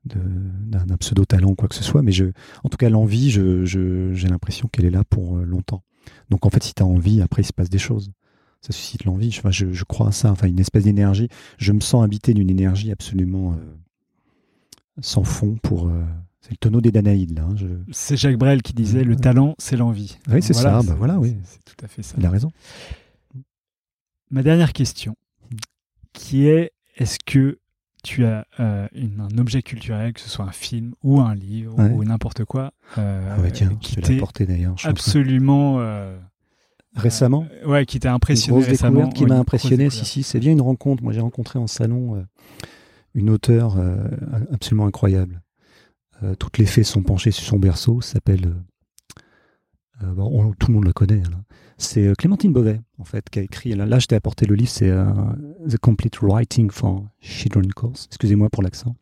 [0.06, 2.26] d'un pseudo talent ou quoi que ce soit, mais je
[2.62, 5.82] en tout cas l'envie, je, je- j'ai l'impression qu'elle est là pour euh, longtemps.
[6.30, 8.10] Donc en fait, si tu as envie, après il se passe des choses.
[8.60, 9.30] Ça suscite l'envie.
[9.30, 10.30] Je, enfin, je, je crois à ça.
[10.30, 11.28] Enfin, une espèce d'énergie.
[11.58, 13.56] Je me sens habité d'une énergie absolument euh,
[15.00, 15.88] sans fond pour.
[15.88, 16.02] euh,
[16.40, 17.44] c'est le tonneau des Danaïdes là.
[17.44, 20.18] hein, je- C'est Jacques Brel qui disait le talent, c'est l'envie.
[20.30, 21.36] Oui, c'est ça, bah voilà, oui.
[21.44, 22.14] C'est c'est tout à fait ça.
[22.18, 22.50] Il a raison.
[24.30, 25.14] Ma dernière question,
[26.12, 27.58] qui est est-ce que
[28.04, 31.76] tu as euh, une- un objet culturel, que ce soit un film ou un livre
[31.76, 31.90] Ouais.
[31.90, 34.76] ou n'importe quoi, euh, Ah ouais, tiens, qui t'est d'ailleurs.
[34.84, 36.16] absolument euh,
[36.94, 37.46] Récemment.
[37.64, 39.84] euh, ouais, qui t'a Une impressionné grosse récemment découverte qui m'a une impressionné.
[39.88, 41.02] grosse Si, si, c'est bien une rencontre.
[41.02, 42.24] Moi, j'ai rencontré en salon
[43.14, 43.76] une auteure
[44.52, 45.40] absolument incroyable.
[46.38, 48.00] Toutes les fées sont penchées sur son berceau.
[48.00, 48.54] S'appelle.
[50.02, 51.16] bon, on- tout le monde la connaît.
[51.22, 51.40] là.
[51.76, 53.74] C'est euh, Clémentine Beauvais, en fait, qui a écrit.
[53.74, 54.70] Là, là, je t'ai apporté le livre.
[54.70, 55.04] C'est euh,
[55.68, 58.06] The Complete Writing for Children Course.
[58.08, 58.94] Excusez-moi pour l'accent.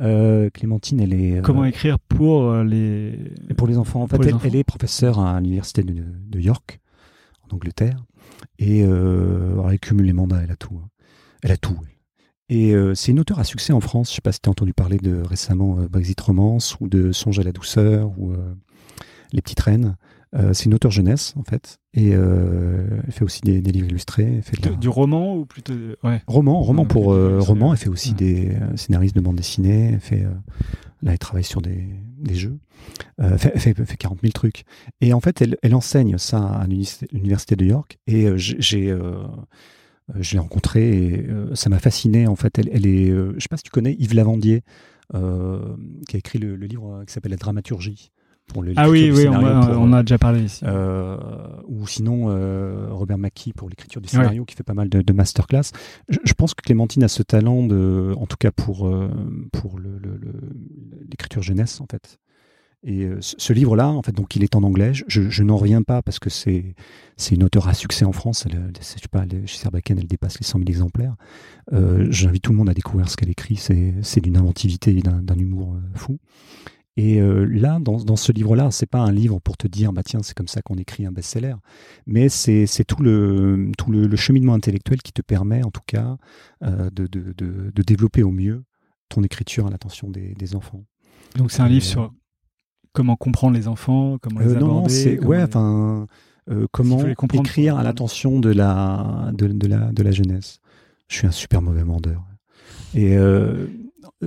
[0.00, 1.38] Euh, Clémentine, elle est.
[1.38, 3.18] euh, Comment écrire pour les
[3.56, 5.94] pour les enfants, en fait, elle, est professeure à l'université de,
[6.28, 6.80] de York,
[7.50, 8.04] en Angleterre.
[8.58, 10.78] Et alors, elle cumule les mandats, elle a tout.
[10.82, 10.88] hein.
[11.42, 11.78] Elle a tout.
[12.48, 14.10] Et c'est une auteure à succès en France.
[14.10, 17.38] Je sais pas si tu as entendu parler de récemment Brexit Romance ou de Songe
[17.38, 18.32] à la douceur ou
[19.32, 19.96] Les Petites Reines.
[20.34, 21.78] Euh, c'est une auteure jeunesse, en fait.
[21.94, 24.34] Et euh, elle fait aussi des, des livres illustrés.
[24.36, 25.72] Elle fait de de- la- du roman ou plutôt
[26.02, 27.72] ouais Roman, roman Ouais, pour euh, roman.
[27.72, 28.16] Elle fait aussi Ouais.
[28.16, 29.92] des scénaristes de bande dessinée.
[29.94, 30.26] Elle fait,
[31.02, 31.86] là, elle travaille sur des,
[32.18, 32.58] des jeux.
[33.18, 34.64] Elle, fait, elle, fait, elle fait 40 000 trucs.
[35.00, 37.98] Et en fait, elle, elle enseigne ça à l'université de York.
[38.06, 38.60] Et j'ai,
[40.18, 42.26] je l'ai rencontrée et ça m'a fasciné.
[42.26, 44.62] En fait, elle, elle est, je sais pas si tu connais Yves Lavandier,
[45.12, 45.18] qui
[46.16, 48.10] a écrit le, le livre qui s'appelle La dramaturgie.
[48.52, 49.32] Pour le Ah oui, oui, on,
[49.66, 50.64] pour, on a déjà parlé ici.
[50.66, 51.16] euh,
[51.66, 55.12] ou sinon euh, Robert Mackie pour l'écriture du scénario qui fait pas mal de, de
[55.12, 55.72] masterclass.
[56.08, 59.08] Je, je pense que Clémentine a ce talent de, en tout cas pour euh,
[59.52, 60.56] pour le- le- le-
[61.10, 62.18] l'écriture jeunesse en fait.
[62.84, 64.92] Et euh, ce, livre-là, en fait, donc il est en anglais.
[65.08, 66.76] Je, je n'en reviens pas parce que c'est
[67.16, 68.46] c'est une auteure à succès en France.
[68.46, 71.16] Elle, je sais pas, elle- chez Sarbacane, elle dépasse les 100 000 exemplaires.
[71.72, 73.56] Euh, J'invite tout le monde à découvrir ce qu'elle écrit.
[73.56, 76.18] C'est d'une inventivité et d'un humour euh, fou.
[76.98, 80.02] Et euh, là, dans, dans ce livre-là, c'est pas un livre pour te dire, bah
[80.02, 81.54] tiens, c'est comme ça qu'on écrit un best-seller,
[82.06, 86.16] mais c'est tout le tout le, le cheminement intellectuel qui te permet, en tout cas,
[86.62, 88.64] euh, de, de, de, de développer au mieux
[89.08, 90.84] ton écriture à l'attention des, des enfants.
[91.36, 92.12] Donc c'est un euh, livre sur
[92.92, 94.88] comment comprendre les enfants, comment les Euh, non, aborder.
[94.88, 96.06] c'est comment ouais, enfin,
[96.50, 96.66] euh,
[97.34, 100.60] écrire à l'attention de la de, de la de la jeunesse.
[101.08, 102.24] Je suis un super mauvais vendeur.
[102.94, 103.66] Et euh,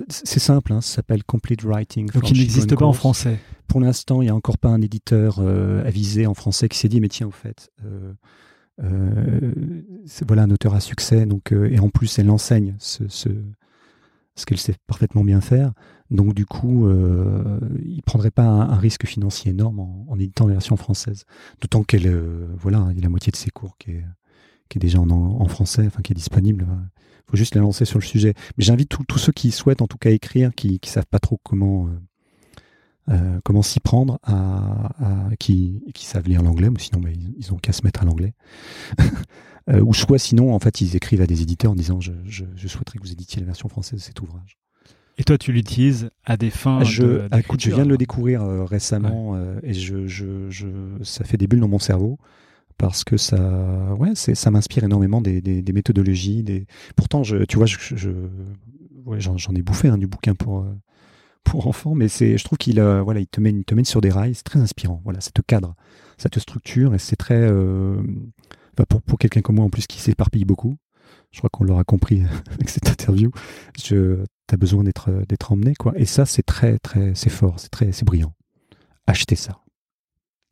[0.10, 2.08] c'est simple, hein, ça s'appelle Complete Writing.
[2.12, 3.40] Donc for il n'existe pas en français.
[3.68, 6.90] Pour l'instant, il n'y a encore pas un éditeur euh, avisé en français qui s'est
[6.90, 7.72] dit, mais tiens, au fait,
[8.82, 9.52] euh,
[10.28, 13.30] voilà un auteur à succès, donc, et en plus, elle enseigne ce, ce,
[14.36, 15.74] ce qu'elle sait parfaitement bien faire.
[16.10, 20.18] Donc, du coup, euh, il ne prendrait pas un, un risque financier énorme en, en
[20.18, 21.26] éditant la version française.
[21.62, 24.06] D'autant qu'elle, euh, voilà, il y a la moitié de ses cours qui est,
[24.70, 26.66] qui est déjà en, en français, enfin qui est disponible.
[27.30, 28.34] Il faut juste la lancer sur le sujet.
[28.58, 31.40] Mais j'invite tous ceux qui souhaitent en tout cas écrire, qui ne savent pas trop
[31.44, 31.88] comment
[33.10, 37.58] euh, comment s'y prendre, à, qui, qui savent lire l'anglais, ou sinon bah, ils, ont
[37.58, 38.34] qu'à se mettre à l'anglais.
[39.70, 42.46] euh, ou soit sinon, en fait, ils écrivent à des éditeurs en disant je, je,
[42.56, 44.58] je souhaiterais que vous éditiez la version française de cet ouvrage.
[45.20, 47.98] Et toi, tu l'utilises à des fins je, de, ah, écoute, je viens de le
[47.98, 50.08] découvrir euh, récemment euh, et je,
[51.04, 52.18] ça fait des bulles dans mon cerveau
[52.80, 56.44] parce que ça, ouais, ça m'inspire énormément des, des, des méthodologies.
[56.44, 56.66] Des...
[56.96, 58.10] Pourtant, je, tu vois, je, je
[59.06, 60.74] ouais, j'en, ai bouffé hein, du bouquin pour euh,
[61.44, 64.02] pour enfants, mais je trouve qu'il, euh, voilà, il te mène, il te mène sur
[64.02, 64.34] des rails.
[64.34, 65.02] C'est très inspirant.
[65.04, 65.76] Voilà, ça te cadre,
[66.18, 68.02] ça te structure et c'est très, euh,
[68.78, 70.78] bah, pour pour quelqu'un comme moi en plus qui s'éparpille beaucoup.
[71.32, 73.32] Je crois qu'on l'aura compris avec cette interview.
[73.84, 75.92] Je, t'as besoin d'être d'être emmené quoi.
[75.98, 78.34] Et ça, c'est très très, c'est fort, c'est brillant.
[79.06, 79.60] Achetez ça.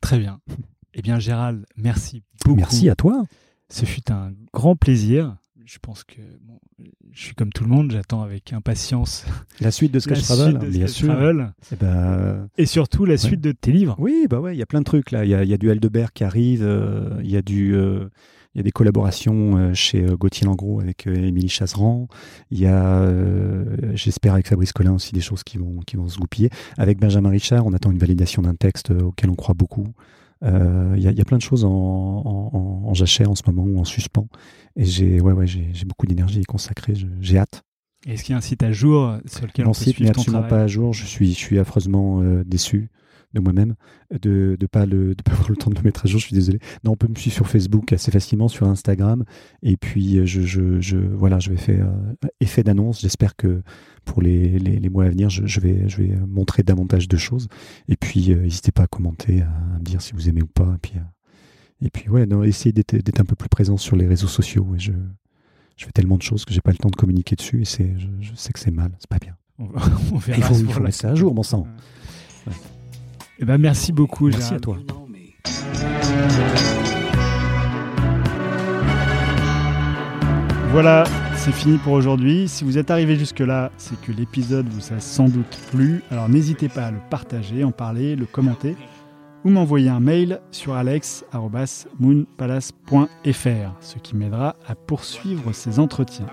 [0.02, 0.40] Très bien.
[0.94, 2.56] Eh bien, Gérald, merci beaucoup.
[2.56, 3.24] Merci à toi.
[3.70, 5.36] Ce fut un grand plaisir.
[5.66, 6.58] Je pense que bon,
[7.12, 9.26] je suis comme tout le monde, j'attends avec impatience
[9.60, 11.08] La suite de Sketch la Travel, suite de bien sûr.
[11.08, 11.52] Travel.
[11.72, 13.94] Eh ben, et surtout la suite de tes livres.
[13.98, 15.26] Oui, bah ouais, il y a plein de trucs là.
[15.26, 17.74] Il y a, il y a du Aldebert qui arrive, euh, il y a du,
[17.74, 18.08] euh,
[18.54, 22.08] il y a des collaborations euh, chez euh, Gauthier Langros avec euh, Émilie Chasseran.
[22.50, 26.08] Il y a, euh, j'espère avec Fabrice Collin aussi des choses qui vont, qui vont
[26.08, 26.48] se goupiller.
[26.78, 29.88] Avec Benjamin Richard, on attend une validation d'un texte euh, auquel on croit beaucoup.
[30.44, 33.34] Euh, Il y, a, il y a plein de choses en, en, en, jachère en
[33.34, 34.28] ce moment ou en suspens.
[34.76, 36.94] Et j'ai, ouais, ouais, j'ai beaucoup d'énergie consacrée.
[37.20, 37.62] J'ai hâte.
[38.06, 40.10] Est-ce qu'il y a un site à jour sur lequel Mon on peut site n'est
[40.10, 40.92] absolument pas à jour.
[40.92, 42.90] Je suis, je suis affreusement euh, déçu
[43.34, 43.74] de moi-même
[44.10, 46.20] de ne pas, le, de pas avoir le temps de le mettre à jour.
[46.20, 46.60] Je suis désolé.
[46.84, 49.24] Non, on peut me suivre sur Facebook assez facilement, sur Instagram.
[49.62, 53.00] Et puis, euh, je, je, je, voilà, je vais faire euh, effet d'annonce.
[53.00, 53.62] J'espère que
[54.04, 57.16] pour les, les, les mois à venir, je, je, vais, je vais montrer davantage de
[57.16, 57.48] choses.
[57.88, 60.72] Et puis, euh, n'hésitez pas à commenter, à, me dire si vous aimez ou pas.
[60.74, 61.00] Et puis, euh,
[61.82, 64.66] et puis ouais, non, essayez d'être un peu plus présent sur les réseaux sociaux.
[64.74, 64.92] Et je,
[65.76, 67.60] je fais tellement de choses que j'ai pas le temps de communiquer dessus.
[67.60, 69.36] Et c'est, je, je sais que c'est mal, c'est pas bien.
[69.58, 69.82] On, va-
[70.12, 71.66] on verra Il faut, il pour faut la mettre ça à jour, bon sang.
[73.40, 74.78] Eh ben, merci beaucoup, Merci à toi.
[80.70, 81.04] Voilà,
[81.48, 82.46] c'est fini pour aujourd'hui.
[82.46, 86.02] Si vous êtes arrivé jusque-là, c'est que l'épisode vous a sans doute plu.
[86.10, 88.76] Alors n'hésitez pas à le partager, en parler, le commenter
[89.44, 96.26] ou m'envoyer un mail sur alex.moonpalace.fr, ce qui m'aidera à poursuivre ces entretiens.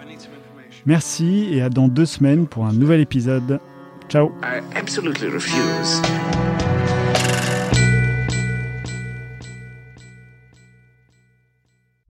[0.85, 3.61] Merci et à dans deux semaines pour un nouvel épisode.
[4.09, 4.33] Ciao